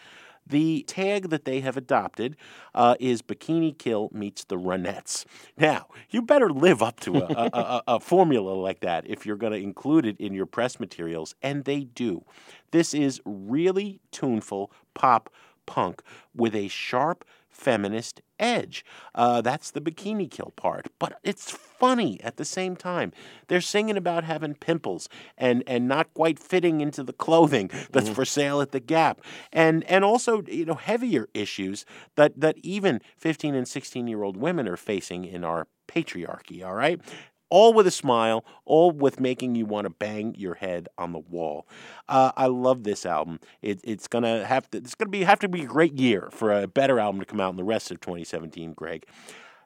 The 0.50 0.84
tag 0.88 1.30
that 1.30 1.46
they 1.46 1.60
have 1.60 1.76
adopted 1.76 2.38
uh, 2.74 2.96
is 3.00 3.22
Bikini 3.22 3.78
Kill 3.78 4.10
meets 4.14 4.44
the 4.46 4.56
Ronettes. 4.58 5.26
Now, 5.58 5.88
you 6.10 6.22
better 6.22 6.50
live 6.50 6.82
up 6.82 7.00
to 7.02 7.18
a, 7.18 7.26
a, 7.26 7.50
a, 7.54 7.84
a 7.88 8.00
formula 8.00 8.52
like 8.52 8.80
that 8.82 9.06
if 9.08 9.26
you're 9.26 9.36
going 9.36 9.54
to 9.54 9.60
include 9.60 10.06
it 10.06 10.18
in 10.20 10.34
your 10.34 10.46
press 10.46 10.80
materials, 10.80 11.36
and 11.42 11.66
they 11.66 11.82
do. 11.82 12.24
This 12.72 12.94
is 12.94 13.22
really 13.26 14.00
tuneful 14.12 14.72
pop 14.94 15.30
punk 15.66 16.02
with 16.34 16.56
a 16.56 16.70
sharp 16.70 17.26
feminist 17.58 18.22
edge. 18.40 18.86
Uh, 19.16 19.42
that's 19.42 19.72
the 19.72 19.82
bikini 19.82 20.30
kill 20.30 20.54
part, 20.56 20.88
but 21.00 21.20
it's 21.24 21.50
funny 21.50 22.22
at 22.24 22.38
the 22.38 22.46
same 22.46 22.76
time. 22.76 23.12
They're 23.48 23.62
singing 23.62 23.98
about 23.98 24.24
having 24.24 24.54
pimples 24.54 25.10
and 25.38 25.64
and 25.66 25.88
not 25.88 26.14
quite 26.14 26.38
fitting 26.38 26.82
into 26.82 27.04
the 27.04 27.14
clothing 27.14 27.72
that's 27.92 28.10
for 28.10 28.26
sale 28.26 28.62
at 28.62 28.72
the 28.72 28.80
Gap, 28.80 29.22
and 29.52 29.84
and 29.86 30.06
also 30.06 30.44
you 30.44 30.66
know 30.66 30.76
heavier 30.76 31.28
issues 31.34 31.86
that 32.16 32.40
that 32.40 32.58
even 32.60 33.02
15 33.18 33.56
and 33.56 33.68
16 33.68 34.08
year 34.08 34.24
old 34.24 34.38
women 34.38 34.68
are 34.68 34.78
facing 34.78 35.26
in 35.26 35.44
our 35.44 35.68
patriarchy. 35.88 36.64
All 36.66 36.76
right 36.76 37.02
all 37.50 37.74
with 37.74 37.88
a 37.88 37.92
smile, 37.92 38.44
all 38.66 38.92
with 38.92 39.20
making 39.20 39.56
you 39.56 39.66
want 39.66 39.86
to 39.86 39.90
bang 39.90 40.36
your 40.36 40.56
head 40.56 40.88
on 40.98 41.14
the 41.14 41.20
wall. 41.20 41.68
Uh, 42.08 42.32
I 42.36 42.48
love 42.48 42.84
this 42.84 43.06
album. 43.06 43.40
It, 43.62 43.80
it's 43.84 44.08
gonna 44.08 44.46
have 44.46 44.70
to. 44.72 44.78
It's 44.80 44.96
gonna 44.96 45.10
be 45.10 45.24
have 45.24 45.40
to 45.40 45.50
be 45.50 45.62
a 45.64 45.68
great 45.68 45.94
year 45.94 46.30
for 46.32 46.52
a 46.54 46.68
better 46.68 47.00
album 47.00 47.20
to 47.20 47.26
come 47.26 47.40
out 47.40 47.52
in 47.52 47.58
the 47.58 47.64
rest 47.64 47.92
of 47.92 48.00
2017. 48.02 48.74
Greg, 48.74 49.06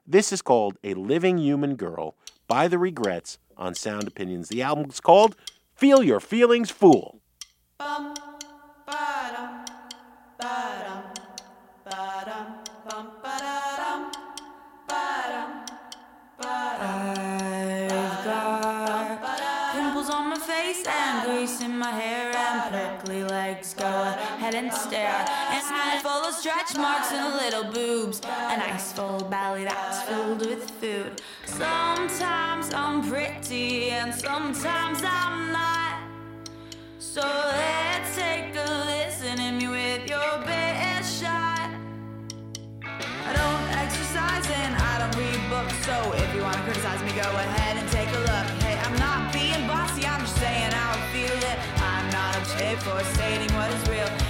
this 0.06 0.32
is 0.32 0.42
called 0.42 0.78
"A 0.84 0.94
Living 0.94 1.38
Human 1.38 1.76
Girl" 1.76 2.16
by 2.48 2.68
The 2.68 2.78
Regrettes 2.78 3.38
on 3.58 3.76
Sound 3.76 4.08
Opinions. 4.08 4.50
The 4.50 4.62
album 4.62 4.90
is 4.90 5.00
called 5.00 5.36
"Feel 5.76 6.04
Your 6.04 6.20
Feelings, 6.20 6.72
Fool." 6.72 7.22
I've 10.44 10.91
my 21.82 21.90
hair 21.90 22.32
and 22.38 22.72
prickly 22.72 23.24
legs. 23.24 23.74
Go 23.74 23.88
ahead 23.88 24.54
and 24.54 24.72
stare. 24.72 25.26
And 25.50 25.64
smile 25.64 26.00
full 26.06 26.24
of 26.30 26.36
stretch 26.36 26.78
marks 26.78 27.12
and 27.12 27.34
little 27.34 27.64
boobs. 27.74 28.20
A 28.24 28.58
nice 28.58 28.94
full 28.94 29.24
belly 29.24 29.64
that's 29.64 30.04
filled 30.04 30.46
with 30.46 30.70
food. 30.80 31.20
Sometimes 31.46 32.72
I'm 32.72 33.02
pretty 33.10 33.90
and 33.90 34.14
sometimes 34.14 35.02
I'm 35.04 35.52
not. 35.52 36.02
So 37.00 37.22
let's 37.22 38.16
take 38.16 38.56
a 38.56 38.70
listen 38.86 39.40
at 39.40 39.54
me 39.60 39.68
with 39.68 40.08
your 40.08 40.34
best 40.46 41.20
shot. 41.20 41.72
I 43.28 43.32
don't 43.42 43.66
exercise 43.84 44.48
and 44.62 44.76
I 44.76 44.94
don't 45.00 45.16
read 45.18 45.42
books, 45.50 45.78
so 45.88 46.14
if 46.14 46.36
you 46.36 46.44
wanna 46.44 46.62
criticize 46.62 47.02
me, 47.02 47.12
go 47.14 47.28
ahead 47.28 47.78
and 47.78 47.90
take 47.90 48.10
a 48.10 48.20
look. 48.20 48.61
For 52.80 53.04
stating 53.04 53.54
what 53.56 53.70
is 53.72 53.90
real. 53.90 54.21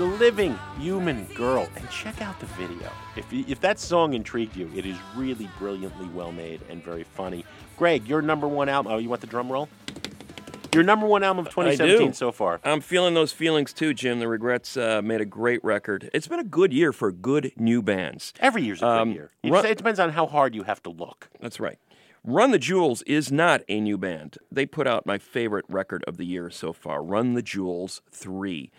A 0.00 0.04
living 0.04 0.56
human 0.78 1.24
girl. 1.34 1.68
And 1.74 1.90
check 1.90 2.22
out 2.22 2.38
the 2.38 2.46
video. 2.46 2.88
If, 3.16 3.32
you- 3.32 3.44
if 3.48 3.60
that 3.62 3.80
song 3.80 4.14
intrigued 4.14 4.54
you, 4.56 4.70
it 4.76 4.86
is 4.86 4.96
really 5.16 5.50
brilliantly 5.58 6.06
well 6.08 6.30
made 6.30 6.60
and 6.70 6.82
very 6.84 7.02
funny. 7.02 7.44
Greg, 7.76 8.06
your 8.06 8.22
number 8.22 8.46
one 8.46 8.68
album. 8.68 8.92
Oh, 8.92 8.98
you 8.98 9.08
want 9.08 9.20
the 9.22 9.26
drum 9.26 9.50
roll? 9.50 9.68
Your 10.72 10.84
number 10.84 11.06
one 11.06 11.24
album 11.24 11.46
of 11.46 11.52
2017 11.52 12.08
do. 12.08 12.12
so 12.14 12.30
far. 12.30 12.60
I'm 12.62 12.80
feeling 12.80 13.14
those 13.14 13.32
feelings 13.32 13.72
too, 13.72 13.92
Jim. 13.94 14.20
The 14.20 14.28
Regrettes 14.28 14.76
uh, 14.76 15.02
made 15.02 15.20
a 15.20 15.24
great 15.24 15.64
record. 15.64 16.10
It's 16.12 16.28
been 16.28 16.38
a 16.40 16.44
good 16.44 16.72
year 16.72 16.92
for 16.92 17.10
good 17.10 17.52
new 17.56 17.82
bands. 17.82 18.32
Every 18.38 18.62
year's 18.62 18.78
a 18.78 18.84
good 18.84 19.00
Um, 19.00 19.10
year. 19.12 19.30
Run- 19.44 19.66
it 19.66 19.78
depends 19.78 19.98
on 19.98 20.10
how 20.10 20.26
hard 20.26 20.54
you 20.54 20.62
have 20.64 20.80
to 20.84 20.90
look. 20.90 21.30
That's 21.40 21.58
right. 21.58 21.78
Run 22.22 22.50
the 22.50 22.58
Jewels 22.58 23.00
is 23.02 23.32
not 23.32 23.62
a 23.68 23.80
new 23.80 23.96
band. 23.96 24.36
They 24.52 24.66
put 24.66 24.86
out 24.86 25.06
my 25.06 25.18
favorite 25.18 25.64
record 25.68 26.04
of 26.06 26.18
the 26.18 26.26
year 26.26 26.50
so 26.50 26.72
far, 26.74 27.02
Run 27.02 27.32
the 27.34 27.42
Jewels 27.42 28.02
3. 28.12 28.70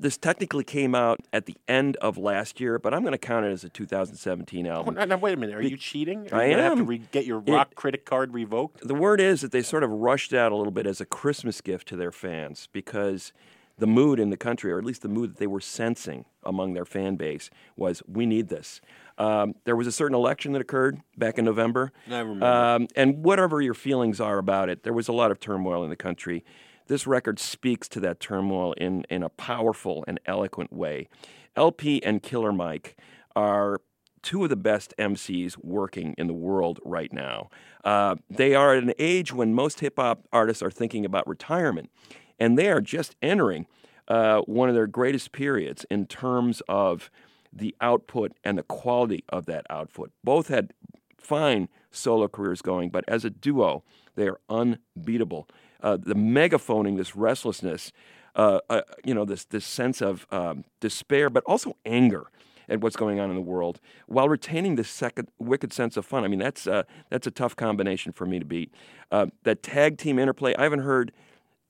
This 0.00 0.16
technically 0.16 0.64
came 0.64 0.94
out 0.94 1.20
at 1.30 1.44
the 1.44 1.54
end 1.68 1.96
of 1.98 2.16
last 2.16 2.58
year, 2.58 2.78
but 2.78 2.94
I'm 2.94 3.02
going 3.02 3.12
to 3.12 3.18
count 3.18 3.44
it 3.44 3.50
as 3.52 3.64
a 3.64 3.68
2017 3.68 4.66
Oh, 4.66 4.70
album. 4.70 4.94
now, 4.94 5.04
now, 5.04 5.18
wait 5.18 5.34
a 5.34 5.36
minute. 5.36 5.54
Are 5.54 5.60
you 5.62 5.76
cheating? 5.76 6.26
Are 6.32 6.40
I 6.40 6.46
you 6.46 6.50
gonna 6.52 6.62
have 6.62 6.74
to 6.76 6.80
am. 6.80 6.86
re- 6.86 7.02
get 7.12 7.26
your 7.26 7.42
It- 7.46 7.52
rock 7.52 7.74
critic 7.74 8.06
card 8.06 8.32
revoked? 8.32 8.80
The 8.88 8.94
word 8.94 9.20
is 9.20 9.42
that 9.42 9.52
they 9.52 9.60
sort 9.60 9.84
of 9.84 9.90
rushed 9.90 10.32
out 10.32 10.52
a 10.52 10.56
little 10.56 10.70
bit 10.72 10.86
as 10.86 11.02
a 11.02 11.04
Christmas 11.04 11.60
gift 11.60 11.86
to 11.88 11.96
their 11.96 12.12
fans 12.12 12.66
because 12.72 13.34
the 13.76 13.86
mood 13.86 14.18
in 14.18 14.30
the 14.30 14.38
country, 14.38 14.72
or 14.72 14.78
at 14.78 14.84
least 14.86 15.02
the 15.02 15.08
mood 15.08 15.32
that 15.32 15.36
they 15.38 15.46
were 15.46 15.60
sensing 15.60 16.24
among 16.44 16.72
their 16.72 16.86
fan 16.86 17.16
base, 17.16 17.50
was 17.76 18.02
we 18.08 18.24
need 18.24 18.48
this. 18.48 18.80
Um, 19.18 19.54
there 19.64 19.76
was 19.76 19.86
a 19.86 19.92
certain 19.92 20.14
election 20.14 20.52
that 20.52 20.62
occurred 20.62 21.00
back 21.18 21.36
in 21.38 21.44
November. 21.44 21.92
I 22.10 22.20
remember. 22.20 22.46
Um, 22.46 22.88
and 22.96 23.22
whatever 23.22 23.60
your 23.60 23.74
feelings 23.74 24.18
are 24.18 24.38
about 24.38 24.70
it, 24.70 24.82
there 24.82 24.94
was 24.94 25.08
a 25.08 25.12
lot 25.12 25.30
of 25.30 25.40
turmoil 25.40 25.84
in 25.84 25.90
the 25.90 25.96
country. 25.96 26.42
This 26.90 27.06
record 27.06 27.38
speaks 27.38 27.88
to 27.90 28.00
that 28.00 28.18
turmoil 28.18 28.72
in, 28.72 29.04
in 29.08 29.22
a 29.22 29.28
powerful 29.28 30.04
and 30.08 30.18
eloquent 30.26 30.72
way. 30.72 31.08
El-P 31.54 32.02
and 32.02 32.20
Killer 32.20 32.52
Mike 32.52 32.96
are 33.36 33.80
two 34.22 34.42
of 34.42 34.50
the 34.50 34.56
best 34.56 34.92
MCs 34.98 35.56
working 35.62 36.16
in 36.18 36.26
the 36.26 36.34
world 36.34 36.80
right 36.84 37.12
now. 37.12 37.48
Uh, 37.84 38.16
they 38.28 38.56
are 38.56 38.74
at 38.74 38.82
an 38.82 38.92
age 38.98 39.32
when 39.32 39.54
most 39.54 39.78
hip 39.78 39.98
hop 39.98 40.26
artists 40.32 40.64
are 40.64 40.70
thinking 40.70 41.04
about 41.04 41.28
retirement, 41.28 41.90
and 42.40 42.58
they 42.58 42.68
are 42.68 42.80
just 42.80 43.14
entering 43.22 43.68
uh, 44.08 44.40
one 44.40 44.68
of 44.68 44.74
their 44.74 44.88
greatest 44.88 45.30
periods 45.30 45.86
in 45.92 46.06
terms 46.06 46.60
of 46.68 47.08
the 47.52 47.72
output 47.80 48.32
and 48.42 48.58
the 48.58 48.64
quality 48.64 49.22
of 49.28 49.46
that 49.46 49.64
output. 49.70 50.10
Both 50.24 50.48
had 50.48 50.72
fine 51.18 51.68
solo 51.92 52.26
careers 52.26 52.62
going, 52.62 52.90
but 52.90 53.04
as 53.06 53.24
a 53.24 53.30
duo, 53.30 53.84
they 54.16 54.26
are 54.26 54.40
unbeatable. 54.48 55.46
Uh, 55.82 55.96
the 55.96 56.14
megaphoning, 56.14 56.96
this 56.96 57.16
restlessness, 57.16 57.92
uh, 58.36 58.60
uh, 58.68 58.82
you 59.04 59.14
know, 59.14 59.24
this 59.24 59.44
this 59.44 59.66
sense 59.66 60.00
of 60.00 60.26
um, 60.30 60.64
despair, 60.80 61.30
but 61.30 61.42
also 61.44 61.76
anger 61.84 62.26
at 62.68 62.80
what's 62.80 62.96
going 62.96 63.18
on 63.18 63.28
in 63.30 63.34
the 63.34 63.42
world, 63.42 63.80
while 64.06 64.28
retaining 64.28 64.76
this 64.76 64.88
second 64.88 65.28
wicked 65.38 65.72
sense 65.72 65.96
of 65.96 66.06
fun. 66.06 66.24
I 66.24 66.28
mean, 66.28 66.38
that's 66.38 66.66
uh, 66.66 66.84
that's 67.08 67.26
a 67.26 67.30
tough 67.30 67.56
combination 67.56 68.12
for 68.12 68.26
me 68.26 68.38
to 68.38 68.44
beat. 68.44 68.72
Uh, 69.10 69.26
that 69.42 69.62
tag 69.62 69.98
team 69.98 70.18
interplay, 70.18 70.54
I 70.56 70.62
haven't 70.62 70.80
heard 70.80 71.12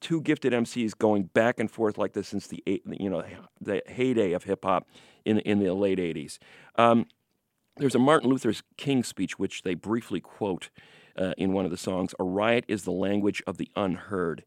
two 0.01 0.21
gifted 0.21 0.53
MCs 0.53 0.97
going 0.97 1.25
back 1.25 1.59
and 1.59 1.71
forth 1.71 1.99
like 1.99 2.13
this 2.13 2.29
since 2.29 2.47
the 2.47 2.63
you 2.67 3.11
know 3.11 3.25
the 3.61 3.83
heyday 3.87 4.33
of 4.33 4.45
hip 4.45 4.65
hop 4.65 4.87
in 5.25 5.39
in 5.41 5.59
the 5.59 5.73
late 5.73 5.99
'80s. 5.99 6.39
Um, 6.77 7.07
There's 7.77 7.95
a 7.95 7.99
Martin 7.99 8.29
Luther 8.29 8.53
King 8.77 9.03
speech 9.03 9.39
which 9.39 9.63
they 9.63 9.75
briefly 9.75 10.21
quote 10.21 10.69
uh, 11.21 11.35
in 11.37 11.53
one 11.53 11.65
of 11.65 11.71
the 11.71 11.77
songs. 11.77 12.15
A 12.19 12.25
riot 12.25 12.65
is 12.67 12.85
the 12.85 12.91
language 12.91 13.43
of 13.47 13.59
the 13.59 13.69
unheard, 13.77 14.45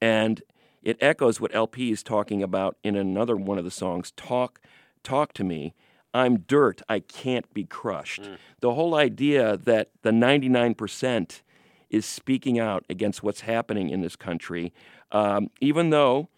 and 0.00 0.42
it 0.82 0.96
echoes 1.00 1.40
what 1.40 1.54
El-P 1.54 1.90
is 1.90 2.02
talking 2.02 2.42
about 2.42 2.76
in 2.82 2.96
another 2.96 3.36
one 3.36 3.58
of 3.58 3.64
the 3.64 3.70
songs. 3.70 4.12
Talk, 4.12 4.60
talk 5.02 5.32
to 5.34 5.44
me. 5.44 5.74
I'm 6.14 6.40
dirt. 6.40 6.82
I 6.88 7.00
can't 7.00 7.52
be 7.54 7.64
crushed. 7.64 8.28
The 8.60 8.74
whole 8.74 8.94
idea 8.94 9.56
that 9.56 9.90
the 10.02 10.10
99% 10.10 11.42
is 11.88 12.06
speaking 12.06 12.58
out 12.58 12.84
against 12.90 13.22
what's 13.22 13.42
happening 13.42 13.90
in 13.90 14.00
this 14.00 14.16
country, 14.16 14.72
um, 15.10 15.50
even 15.60 15.90
though 15.90 16.28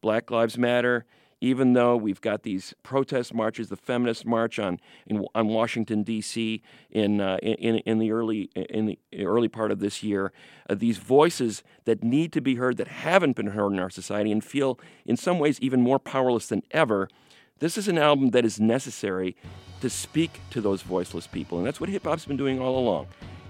Black 0.00 0.30
Lives 0.30 0.58
Matter, 0.58 1.04
even 1.42 1.72
though 1.72 1.96
we've 1.96 2.20
got 2.20 2.44
these 2.44 2.72
protest 2.84 3.34
marches, 3.34 3.68
the 3.68 3.76
feminist 3.76 4.24
march 4.24 4.60
on 4.60 4.78
in, 5.06 5.26
on 5.34 5.48
Washington 5.48 6.04
D.C. 6.04 6.62
in 6.92 7.20
uh, 7.20 7.36
in 7.42 7.78
in 7.78 7.98
the 7.98 8.12
early 8.12 8.48
in 8.54 8.86
the 8.86 8.98
early 9.18 9.48
part 9.48 9.72
of 9.72 9.80
this 9.80 10.04
year, 10.04 10.32
uh, 10.70 10.76
these 10.76 10.98
voices 10.98 11.64
that 11.84 12.04
need 12.04 12.32
to 12.32 12.40
be 12.40 12.54
heard 12.54 12.76
that 12.76 12.86
haven't 12.86 13.34
been 13.34 13.48
heard 13.48 13.72
in 13.72 13.80
our 13.80 13.90
society 13.90 14.30
and 14.30 14.44
feel 14.44 14.78
in 15.04 15.16
some 15.16 15.40
ways 15.40 15.58
even 15.60 15.82
more 15.82 15.98
powerless 15.98 16.46
than 16.46 16.62
ever. 16.70 17.08
This 17.58 17.76
is 17.76 17.88
an 17.88 17.98
album 17.98 18.30
that 18.30 18.44
is 18.44 18.60
necessary 18.60 19.36
to 19.80 19.90
speak 19.90 20.40
to 20.50 20.60
those 20.60 20.82
voiceless 20.82 21.26
people, 21.26 21.58
and 21.58 21.66
that's 21.66 21.80
what 21.80 21.88
hip 21.88 22.04
hop's 22.04 22.24
been 22.24 22.36
doing 22.36 22.60
all 22.60 22.78
along, 22.78 23.08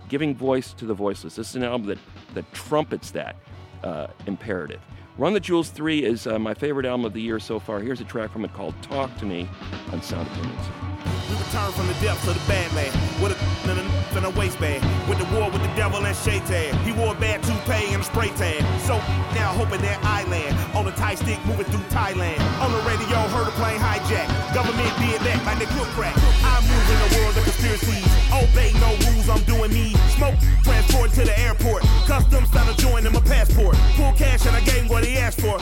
giving 0.09 0.34
voice 0.34 0.72
to 0.74 0.86
the 0.86 0.95
voiceless. 0.95 1.36
This 1.36 1.51
is 1.51 1.57
an 1.57 1.64
album 1.64 1.88
that 1.88 1.99
that 2.32 2.51
trumpets 2.55 3.11
that 3.11 3.36
uh, 3.84 4.07
imperative. 4.26 4.80
Run 5.19 5.35
the 5.35 5.41
Jewels 5.41 5.69
3 5.69 6.05
is 6.05 6.27
uh, 6.27 6.39
my 6.39 6.55
favorite 6.55 6.87
album 6.87 7.05
of 7.05 7.13
the 7.13 7.21
year 7.21 7.39
so 7.39 7.59
far. 7.59 7.81
Here's 7.81 8.01
a 8.01 8.05
track 8.05 8.33
from 8.33 8.47
it 8.47 8.53
called 8.55 8.75
Talk 8.81 9.15
to 9.19 9.27
Me 9.27 9.47
on 9.93 10.01
Sound 10.01 10.27
Opinions. 10.29 10.67
We 11.29 11.37
return 11.37 11.71
from 11.73 11.87
the 11.87 11.95
depths 12.01 12.27
of 12.29 12.33
the 12.33 12.49
bad 12.49 12.73
man 12.73 12.89
with 13.21 13.37
a 13.37 13.53
and 13.69 13.79
a, 13.79 13.85
and 14.17 14.25
a 14.25 14.31
waistband. 14.39 14.81
With 15.09 15.19
the 15.19 15.29
war 15.37 15.51
with 15.51 15.61
the 15.61 15.73
devil 15.77 16.01
and 16.01 16.17
Shaitan. 16.17 16.73
He 16.85 16.93
wore 16.93 17.13
a 17.13 17.21
bad 17.21 17.43
toupee 17.45 17.93
and 17.93 18.01
a 18.01 18.05
spray 18.05 18.29
tan. 18.41 18.65
So 18.81 18.97
now 19.37 19.53
hoping 19.53 19.83
that 19.85 20.01
I 20.03 20.25
land 20.33 20.57
on 20.75 20.89
a 20.89 20.93
Thai 20.93 21.17
stick 21.17 21.45
moving 21.45 21.67
through 21.67 21.85
Thailand. 21.93 22.41
On 22.65 22.73
the 22.73 22.81
radio, 22.89 23.21
heard 23.37 23.49
a 23.49 23.55
plane 23.61 23.81
hijack. 23.81 24.29
Government 24.55 24.93
did 24.97 25.21
that 25.29 25.45
like 25.45 25.59
they 25.61 25.69
cook 25.77 25.89
crack. 25.93 26.17
I 26.41 26.57
move 26.65 26.87
in 26.89 26.99
the 27.05 27.11
world 27.21 27.37
of 27.37 27.45
conspiracies. 27.45 28.09
Obey 28.33 28.73
no 28.81 28.97
rules, 29.13 29.29
I'm 29.29 29.45
doing 29.45 29.73
me. 29.73 29.93
Smoke, 30.23 30.39
transport 30.62 31.11
to 31.14 31.25
the 31.25 31.37
airport. 31.41 31.83
Customs 32.07 32.49
found 32.51 32.70
a 32.70 32.81
joint 32.81 33.05
in 33.05 33.12
my 33.12 33.18
passport. 33.23 33.75
Full 33.97 34.12
cash 34.12 34.47
and 34.47 34.55
I 34.55 34.61
gave 34.61 34.83
him 34.83 34.89
what 34.89 35.05
he 35.05 35.16
asked 35.16 35.41
for. 35.41 35.59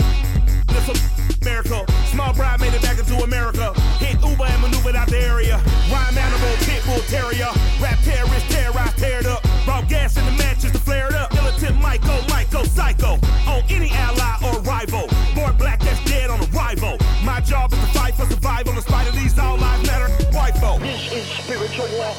This 0.68 0.84
a 0.84 1.44
miracle. 1.44 1.86
Small 2.12 2.34
bride 2.34 2.60
made 2.60 2.74
it 2.74 2.82
back 2.82 2.98
into 2.98 3.16
America. 3.24 3.72
Hit 3.96 4.20
Uber 4.20 4.44
and 4.44 4.60
maneuvered 4.60 4.96
out 4.96 5.08
the 5.08 5.16
area. 5.16 5.56
Rhyme 5.90 6.18
animal, 6.18 6.52
pit 6.68 6.84
bull 6.84 7.00
terrier. 7.08 7.48
Rap 7.80 7.98
terrorist, 8.04 8.50
terrorized, 8.50 8.98
teared 8.98 9.24
up. 9.24 9.42
Brought 9.64 9.88
gas 9.88 10.18
in 10.18 10.26
the 10.26 10.32
matches 10.32 10.72
to 10.72 10.78
flare 10.78 11.08
it 11.08 11.14
up. 11.14 11.32
Militant 11.32 11.80
Michael, 11.80 12.20
Michael, 12.28 12.66
psycho. 12.66 13.16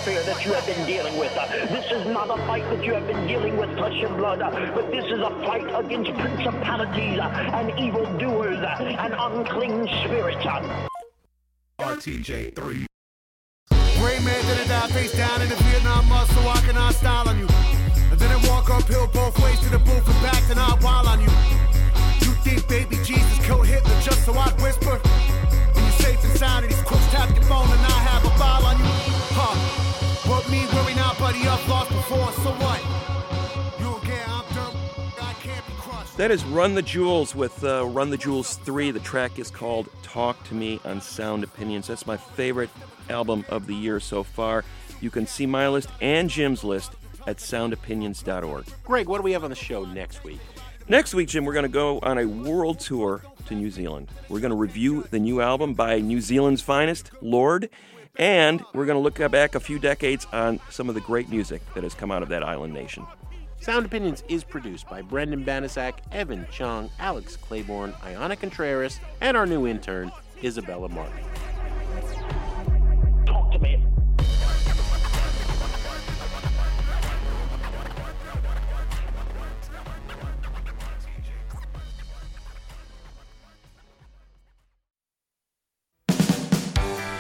Warfare 0.06 0.24
that 0.24 0.46
you 0.46 0.54
have 0.54 0.66
been 0.66 0.86
dealing 0.88 1.18
with. 1.20 1.36
Uh, 1.38 1.46
This 1.68 1.86
is 1.92 2.08
not 2.08 2.30
a 2.30 2.38
fight 2.48 2.64
that 2.72 2.84
you 2.84 2.94
have 2.94 3.06
been 3.06 3.28
dealing 3.28 3.56
with 3.58 3.70
flesh 3.78 4.02
and 4.02 4.18
blood, 4.18 4.42
uh, 4.42 4.50
but 4.74 4.90
this 4.92 5.06
is 5.06 5.20
a 5.20 5.30
fight 5.46 5.68
against 5.84 6.12
principalities 6.14 7.20
uh, 7.20 7.58
and 7.58 7.70
evildoers 7.80 8.58
and 8.80 9.14
unclean 9.14 9.88
spirits. 10.04 10.46
uh. 10.46 10.88
RTJ3. 11.80 12.86
Great 14.00 14.24
man 14.24 14.42
did 14.46 14.58
it 14.66 14.68
die 14.68 14.88
face 14.90 15.14
down 15.14 15.42
in 15.42 15.50
the 15.50 15.56
Vietnam 15.56 16.10
mud 16.10 16.28
so 16.30 16.42
I 16.50 16.60
can 16.66 16.76
not 16.76 16.94
style 16.96 17.30
on 17.30 17.38
you. 17.38 17.48
And 18.10 18.20
then 18.20 18.32
I 18.32 18.40
walk 18.50 18.70
uphill 18.72 19.08
both 19.08 19.38
ways 19.44 19.60
to 19.60 19.70
the 19.70 19.80
booth 19.80 20.08
and 20.08 20.22
back 20.26 20.42
and 20.50 20.60
I'll 20.60 20.78
wild 20.82 21.08
on 21.08 21.22
you. 21.22 21.30
You 22.26 22.34
think 22.42 22.68
baby 22.68 22.98
Jesus 23.04 23.38
killed 23.46 23.68
Hitler 23.68 24.02
just 24.02 24.26
so 24.26 24.34
I'd 24.34 24.60
whisper? 24.62 25.00
And 25.76 25.82
you're 25.86 26.00
safe 26.02 26.24
and 26.24 26.38
sound 26.40 26.66
and 26.66 26.74
these 26.74 26.82
crooks 26.82 27.06
tap 27.12 27.30
your 27.36 27.44
phone 27.44 27.70
and 27.70 27.82
I 27.82 28.00
have 28.10 28.26
a 28.26 28.32
file 28.42 28.66
on 28.66 28.78
you. 28.80 29.01
Buddy, 31.32 31.48
I've 31.48 31.70
lost 31.70 31.90
before, 31.92 32.30
so 32.44 32.52
what? 32.60 33.80
You 33.80 33.96
again, 34.04 34.28
I'm 34.28 34.54
done. 34.54 34.76
I 35.22 35.34
can't 35.40 35.66
be 35.66 35.74
crushed. 35.78 36.18
That 36.18 36.30
is 36.30 36.44
Run 36.44 36.76
the 36.76 36.82
Jewels 36.82 37.34
with 37.34 37.64
uh, 37.64 37.86
Run 37.86 38.10
the 38.10 38.18
Jewels 38.18 38.58
3. 38.58 38.92
The 38.92 39.00
track 39.00 39.40
is 39.40 39.50
called 39.50 39.88
Talk 40.04 40.44
to 40.50 40.54
Me 40.54 40.82
on 40.84 41.00
Sound 41.00 41.46
Opinions. 41.46 41.88
That's 41.88 42.06
my 42.06 42.18
favorite 42.18 42.70
album 43.10 43.46
of 43.48 43.66
the 43.66 43.74
year 43.74 44.02
so 44.02 44.24
far. 44.24 44.66
You 45.00 45.10
can 45.10 45.26
see 45.26 45.46
my 45.46 45.70
list 45.70 45.88
and 46.02 46.30
Jim's 46.30 46.66
list 46.66 46.96
at 47.26 47.38
soundopinions.org. 47.38 48.66
Greg, 48.84 49.08
what 49.08 49.16
do 49.16 49.24
we 49.24 49.32
have 49.32 49.46
on 49.46 49.52
the 49.52 49.56
show 49.56 49.86
next 49.86 50.26
week? 50.26 50.42
Next 50.90 51.14
week, 51.14 51.30
Jim, 51.30 51.46
we're 51.46 51.54
going 51.54 51.64
to 51.64 51.70
go 51.70 52.00
on 52.00 52.18
a 52.18 52.26
world 52.26 52.82
tour 52.82 53.24
to 53.46 53.56
New 53.56 53.72
Zealand. 53.72 54.10
We're 54.28 54.42
going 54.42 54.52
to 54.52 54.58
review 54.58 55.08
the 55.12 55.20
new 55.20 55.40
album 55.40 55.76
by 55.76 56.00
New 56.00 56.20
Zealand's 56.20 56.62
finest, 56.62 57.10
Lorde, 57.22 57.70
and 58.18 58.64
we're 58.74 58.86
going 58.86 58.98
to 58.98 59.02
look 59.02 59.32
back 59.32 59.56
a 59.56 59.60
few 59.60 59.80
decades 59.80 60.26
on 60.32 60.60
some 60.70 60.90
of 60.90 60.96
the 60.96 61.02
great 61.02 61.30
music 61.30 61.62
that 61.74 61.84
has 61.84 61.94
come 61.94 62.12
out 62.12 62.24
of 62.24 62.30
that 62.30 62.44
island 62.44 62.74
nation. 62.74 63.06
Sound 63.62 63.86
Opinions 63.86 64.24
is 64.28 64.44
produced 64.44 64.90
by 64.90 65.04
Brendan 65.04 65.46
Banaszak, 65.46 66.00
Evan 66.12 66.48
Chong, 66.52 66.90
Alex 67.00 67.36
Claiborne, 67.36 67.94
Ayana 68.02 68.40
Contreras, 68.40 69.00
and 69.22 69.38
our 69.38 69.46
new 69.46 69.68
intern, 69.68 70.12
Isabella 70.44 70.90
Martin. 70.90 71.24
Talk 73.28 73.52
to 73.52 73.60
me. 73.60 73.91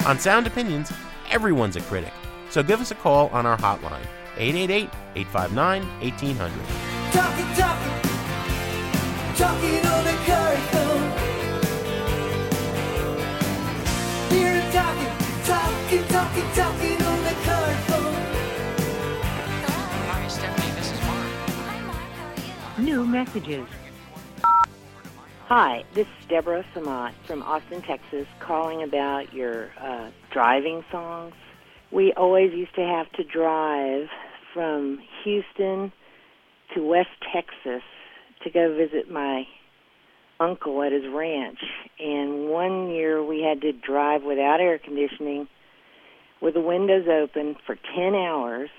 On 0.08 0.18
Sound 0.18 0.48
Opinions, 0.48 0.92
everyone's 1.30 1.76
a 1.76 1.82
critic. 1.82 2.12
So 2.50 2.64
give 2.64 2.82
us 2.82 2.90
a 2.90 2.96
call 2.96 3.28
on 3.30 3.46
our 3.46 3.56
hotline, 3.56 4.04
888 4.36 4.90
859 5.16 5.84
1800. 6.02 6.58
Talking, 7.14 7.46
talking, 7.54 7.94
talking 9.38 9.86
on 9.86 10.04
the 10.04 10.18
curriculum. 10.26 11.04
Hear 14.32 14.56
it 14.56 14.74
talking, 14.74 15.14
talking, 15.46 16.04
talking, 16.08 16.50
talking 16.56 17.02
on 17.06 17.24
the 17.24 17.36
curriculum. 17.46 18.16
Hi, 20.10 20.28
Stephanie. 20.28 20.72
This 20.78 20.92
is 20.92 21.00
Mark. 21.02 21.30
Hi 21.70 21.80
Mark, 21.86 21.98
how 21.98 22.80
are 22.80 22.82
you? 22.82 22.86
New 22.86 23.06
messages. 23.06 23.68
Hi, 25.54 25.84
this 25.94 26.08
is 26.08 26.28
Deborah 26.30 26.64
Samat 26.74 27.12
from 27.28 27.44
Austin, 27.44 27.82
Texas, 27.82 28.26
calling 28.40 28.84
about 28.84 29.34
your 29.34 29.70
uh, 29.82 30.10
driving 30.32 30.82
songs. 30.90 31.34
We 31.92 32.14
always 32.14 32.54
used 32.54 32.74
to 32.76 32.86
have 32.86 33.12
to 33.18 33.26
drive 33.26 34.08
from 34.54 35.00
Houston 35.26 35.92
to 36.74 36.82
West 36.82 37.10
Texas 37.34 37.84
to 38.46 38.50
go 38.50 38.74
visit 38.78 39.12
my 39.12 39.44
uncle 40.40 40.82
at 40.84 40.94
his 40.94 41.04
ranch. 41.14 41.60
And 42.00 42.48
one 42.48 42.90
year 42.90 43.22
we 43.22 43.42
had 43.42 43.60
to 43.60 43.74
drive 43.74 44.24
without 44.24 44.62
air 44.62 44.80
conditioning 44.80 45.50
with 46.42 46.54
the 46.54 46.62
windows 46.62 47.08
open 47.10 47.58
for 47.66 47.76
10 47.94 48.16
hours. 48.16 48.70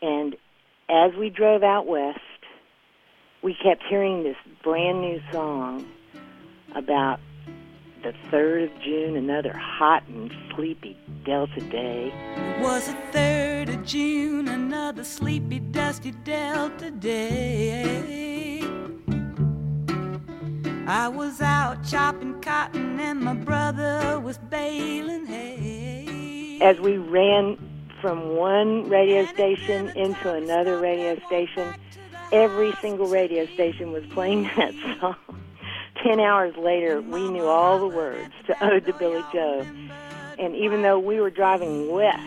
And 0.00 0.34
as 0.88 1.10
we 1.18 1.28
drove 1.28 1.62
out 1.62 1.86
west, 1.86 2.20
we 3.42 3.54
kept 3.54 3.82
hearing 3.84 4.24
this 4.24 4.36
brand 4.62 5.00
new 5.00 5.20
song 5.32 5.86
about 6.74 7.20
the 8.02 8.12
3rd 8.30 8.64
of 8.64 8.82
June, 8.82 9.16
another 9.16 9.52
hot 9.56 10.06
and 10.08 10.32
sleepy 10.54 10.96
Delta 11.24 11.60
day. 11.60 12.12
It 12.36 12.62
was 12.62 12.86
the 12.86 13.18
3rd 13.18 13.74
of 13.74 13.84
June, 13.84 14.48
another 14.48 15.04
sleepy, 15.04 15.60
dusty 15.60 16.12
Delta 16.24 16.90
day. 16.90 18.62
I 20.86 21.08
was 21.08 21.40
out 21.42 21.84
chopping 21.84 22.40
cotton 22.40 22.98
and 22.98 23.20
my 23.20 23.34
brother 23.34 24.18
was 24.20 24.38
baling 24.38 25.26
hay. 25.26 26.58
As 26.62 26.80
we 26.80 26.96
ran 26.96 27.58
from 28.00 28.36
one 28.36 28.88
radio 28.88 29.26
station 29.26 29.90
into 29.96 30.32
another 30.32 30.78
radio 30.78 31.18
station, 31.26 31.74
every 32.32 32.72
single 32.80 33.06
radio 33.06 33.46
station 33.46 33.92
was 33.92 34.04
playing 34.06 34.42
that 34.56 34.74
song. 35.00 35.16
Ten 36.02 36.20
hours 36.20 36.56
later, 36.56 37.00
we 37.00 37.28
knew 37.28 37.44
all 37.44 37.78
the 37.78 37.88
words 37.88 38.32
to 38.46 38.64
Ode 38.64 38.86
to 38.86 38.92
Billie 38.94 39.24
Joe. 39.32 39.66
And 40.38 40.54
even 40.54 40.82
though 40.82 40.98
we 40.98 41.20
were 41.20 41.30
driving 41.30 41.90
west, 41.90 42.22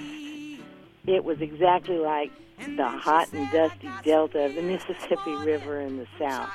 it 1.08 1.24
was 1.24 1.40
exactly 1.40 1.98
like 1.98 2.32
the 2.76 2.88
hot 2.88 3.32
and 3.34 3.50
dusty 3.52 3.90
delta 4.04 4.46
of 4.46 4.56
the 4.56 4.62
Mississippi 4.62 5.36
River 5.38 5.80
in 5.80 5.98
the 5.98 6.08
south. 6.20 6.50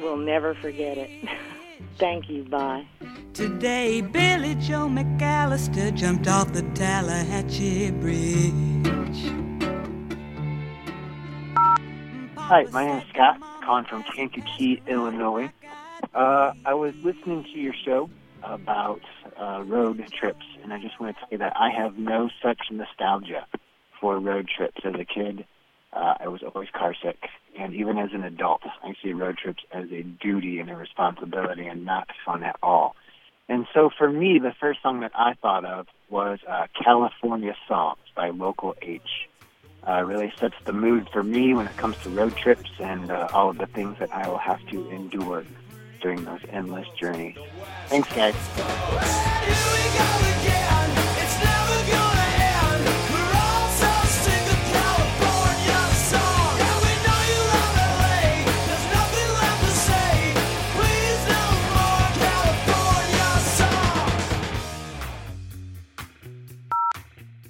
We'll 0.00 0.16
never 0.16 0.54
forget 0.54 0.98
it. 0.98 1.28
Thank 1.98 2.28
you. 2.28 2.44
Bye. 2.44 2.86
Today, 3.32 4.00
Billie 4.00 4.54
Joe 4.56 4.88
McAllister 4.88 5.94
jumped 5.94 6.28
off 6.28 6.52
the 6.52 6.62
Tallahatchie 6.74 7.92
Bridge. 7.92 9.53
Hi, 12.46 12.66
my 12.72 12.84
name 12.84 12.98
is 12.98 13.04
Scott, 13.08 13.40
calling 13.64 13.86
from 13.86 14.02
Kankakee, 14.02 14.82
Illinois. 14.86 15.50
Uh, 16.14 16.52
I 16.66 16.74
was 16.74 16.92
listening 17.02 17.42
to 17.44 17.58
your 17.58 17.72
show 17.86 18.10
about 18.42 19.00
uh, 19.40 19.62
road 19.62 20.04
trips, 20.12 20.44
and 20.62 20.70
I 20.70 20.78
just 20.78 21.00
want 21.00 21.16
to 21.16 21.20
tell 21.20 21.28
you 21.32 21.38
that 21.38 21.54
I 21.56 21.70
have 21.70 21.96
no 21.96 22.28
such 22.42 22.58
nostalgia 22.70 23.46
for 23.98 24.18
road 24.18 24.46
trips. 24.54 24.82
As 24.84 24.92
a 24.92 25.06
kid, 25.06 25.46
uh, 25.94 26.16
I 26.20 26.28
was 26.28 26.42
always 26.42 26.68
car 26.68 26.94
sick, 27.02 27.16
and 27.58 27.72
even 27.72 27.96
as 27.96 28.10
an 28.12 28.22
adult, 28.22 28.60
I 28.82 28.92
see 29.02 29.14
road 29.14 29.38
trips 29.38 29.62
as 29.72 29.86
a 29.90 30.02
duty 30.02 30.58
and 30.58 30.68
a 30.68 30.76
responsibility 30.76 31.66
and 31.66 31.86
not 31.86 32.08
fun 32.26 32.42
at 32.42 32.56
all. 32.62 32.94
And 33.48 33.66
so 33.72 33.88
for 33.96 34.10
me, 34.12 34.38
the 34.38 34.52
first 34.60 34.82
song 34.82 35.00
that 35.00 35.12
I 35.14 35.32
thought 35.40 35.64
of 35.64 35.86
was 36.10 36.40
uh, 36.46 36.66
California 36.84 37.54
Songs 37.66 37.98
by 38.14 38.28
Local 38.28 38.74
H. 38.82 39.00
Uh, 39.86 40.02
really 40.02 40.32
sets 40.38 40.54
the 40.64 40.72
mood 40.72 41.08
for 41.12 41.22
me 41.22 41.52
when 41.52 41.66
it 41.66 41.76
comes 41.76 41.96
to 41.98 42.08
road 42.08 42.34
trips 42.36 42.70
and 42.78 43.10
uh, 43.10 43.28
all 43.34 43.50
of 43.50 43.58
the 43.58 43.66
things 43.66 43.98
that 43.98 44.10
I 44.12 44.26
will 44.28 44.38
have 44.38 44.64
to 44.68 44.90
endure 44.90 45.44
during 46.00 46.24
those 46.24 46.40
endless 46.50 46.88
journeys. 46.98 47.36
Thanks, 47.88 48.10
guys. 48.14 48.34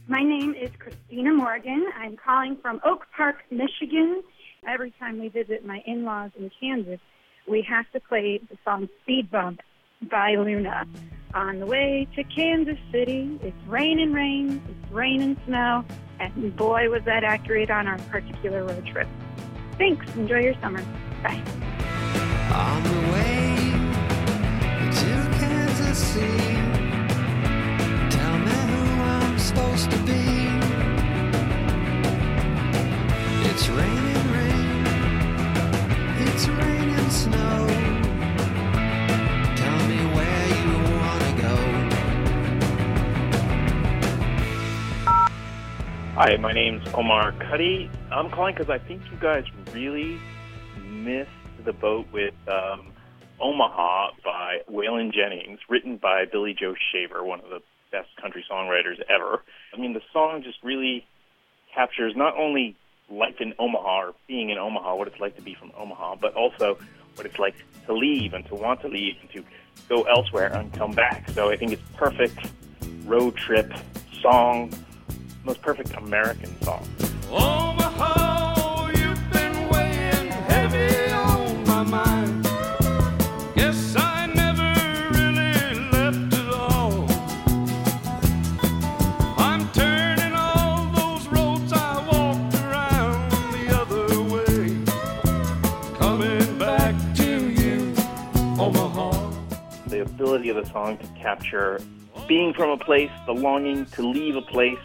My 0.06 0.22
name 0.22 0.54
is 0.54 0.70
Christina 0.78 1.03
Morgan. 1.22 1.86
I'm 1.96 2.16
calling 2.16 2.56
from 2.60 2.80
Oak 2.84 3.06
Park, 3.16 3.36
Michigan. 3.50 4.22
Every 4.66 4.92
time 4.98 5.20
we 5.20 5.28
visit 5.28 5.64
my 5.64 5.82
in 5.86 6.04
laws 6.04 6.32
in 6.36 6.50
Kansas, 6.60 6.98
we 7.46 7.62
have 7.62 7.84
to 7.92 8.00
play 8.00 8.38
the 8.38 8.58
song 8.64 8.88
Speed 9.02 9.30
Bump 9.30 9.60
by 10.10 10.34
Luna. 10.34 10.84
On 11.34 11.60
the 11.60 11.66
way 11.66 12.08
to 12.16 12.24
Kansas 12.24 12.78
City, 12.90 13.38
it's 13.42 13.56
rain 13.68 14.00
and 14.00 14.14
rain, 14.14 14.62
it's 14.68 14.92
rain 14.92 15.20
and 15.20 15.36
snow, 15.46 15.84
and 16.18 16.56
boy, 16.56 16.88
was 16.90 17.02
that 17.04 17.22
accurate 17.22 17.70
on 17.70 17.86
our 17.86 17.98
particular 18.10 18.64
road 18.64 18.86
trip. 18.86 19.08
Thanks. 19.78 20.06
Enjoy 20.16 20.40
your 20.40 20.54
summer. 20.60 20.82
Bye. 21.22 21.42
Hi, 46.26 46.38
my 46.38 46.54
name's 46.54 46.88
Omar 46.94 47.32
Cuddy. 47.32 47.90
I'm 48.10 48.30
calling 48.30 48.54
because 48.54 48.70
I 48.70 48.78
think 48.78 49.02
you 49.10 49.18
guys 49.20 49.44
really 49.74 50.18
missed 50.82 51.28
the 51.66 51.74
boat 51.74 52.06
with 52.14 52.32
um, 52.48 52.94
Omaha 53.38 54.12
by 54.24 54.60
Waylon 54.66 55.12
Jennings, 55.12 55.60
written 55.68 55.98
by 55.98 56.24
Billy 56.24 56.56
Joe 56.58 56.74
Shaver, 56.90 57.22
one 57.22 57.40
of 57.40 57.50
the 57.50 57.60
best 57.92 58.08
country 58.16 58.42
songwriters 58.50 59.02
ever. 59.06 59.42
I 59.74 59.78
mean, 59.78 59.92
the 59.92 60.00
song 60.14 60.42
just 60.42 60.56
really 60.62 61.06
captures 61.74 62.16
not 62.16 62.38
only 62.38 62.74
life 63.10 63.38
in 63.38 63.52
Omaha 63.58 64.06
or 64.06 64.14
being 64.26 64.48
in 64.48 64.56
Omaha, 64.56 64.94
what 64.94 65.08
it's 65.08 65.20
like 65.20 65.36
to 65.36 65.42
be 65.42 65.54
from 65.54 65.72
Omaha, 65.76 66.16
but 66.22 66.32
also 66.32 66.78
what 67.16 67.26
it's 67.26 67.38
like 67.38 67.54
to 67.84 67.92
leave 67.92 68.32
and 68.32 68.46
to 68.46 68.54
want 68.54 68.80
to 68.80 68.88
leave 68.88 69.16
and 69.20 69.30
to 69.32 69.44
go 69.90 70.04
elsewhere 70.04 70.50
and 70.54 70.72
come 70.72 70.92
back. 70.92 71.28
So 71.32 71.50
I 71.50 71.56
think 71.56 71.72
it's 71.72 71.82
perfect 71.98 72.38
road 73.04 73.36
trip 73.36 73.70
song, 74.22 74.72
most 75.44 75.60
perfect 75.60 75.92
American 75.96 76.60
song. 76.62 76.88
Omaha, 77.30 78.88
you've 78.88 79.30
been 79.30 79.68
weighing 79.68 80.30
heavy 80.30 81.12
on 81.12 81.66
my 81.66 81.82
mind. 81.82 82.44
Guess 83.54 83.94
I 83.96 84.26
never 84.26 84.72
really 85.12 85.74
left 85.90 86.34
at 86.34 86.48
all. 86.48 87.06
I'm 89.38 89.70
turning 89.72 90.32
all 90.32 90.86
those 90.92 91.26
roads 91.28 91.72
I 91.74 91.96
walked 92.10 92.54
around 92.54 93.30
the 93.52 93.68
other 93.80 94.22
way. 94.22 94.78
Coming 95.98 96.58
back 96.58 96.94
to 97.16 97.50
you, 97.50 97.94
Omaha. 98.58 99.30
The 99.88 100.00
ability 100.02 100.48
of 100.48 100.56
the 100.56 100.64
song 100.70 100.96
to 100.96 101.06
capture 101.20 101.80
being 102.26 102.54
from 102.54 102.70
a 102.70 102.78
place, 102.78 103.10
the 103.26 103.34
longing 103.34 103.84
to 103.84 104.00
leave 104.08 104.36
a 104.36 104.40
place, 104.40 104.78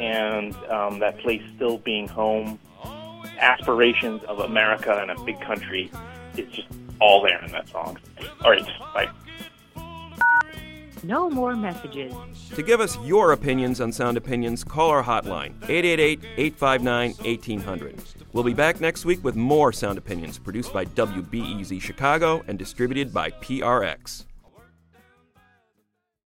and 0.00 0.54
um, 0.70 0.98
that 1.00 1.18
place 1.18 1.42
still 1.54 1.78
being 1.78 2.08
home, 2.08 2.58
aspirations 3.38 4.22
of 4.24 4.40
America 4.40 4.98
and 5.00 5.10
a 5.10 5.20
big 5.24 5.40
country. 5.40 5.90
It's 6.36 6.54
just 6.54 6.68
all 7.00 7.22
there 7.22 7.42
in 7.44 7.52
that 7.52 7.68
song. 7.68 7.98
All 8.44 8.50
right, 8.50 8.66
bye. 8.94 9.10
No 11.02 11.30
more 11.30 11.54
messages. 11.54 12.12
To 12.54 12.62
give 12.62 12.80
us 12.80 12.98
your 13.04 13.30
opinions 13.32 13.80
on 13.80 13.92
Sound 13.92 14.16
Opinions, 14.16 14.64
call 14.64 14.90
our 14.90 15.04
hotline, 15.04 15.52
888 15.68 16.20
859 16.36 17.14
1800. 17.14 18.02
We'll 18.32 18.42
be 18.42 18.54
back 18.54 18.80
next 18.80 19.04
week 19.04 19.22
with 19.22 19.36
more 19.36 19.72
Sound 19.72 19.98
Opinions 19.98 20.38
produced 20.38 20.72
by 20.72 20.84
WBEZ 20.84 21.80
Chicago 21.80 22.44
and 22.48 22.58
distributed 22.58 23.14
by 23.14 23.30
PRX. 23.30 24.24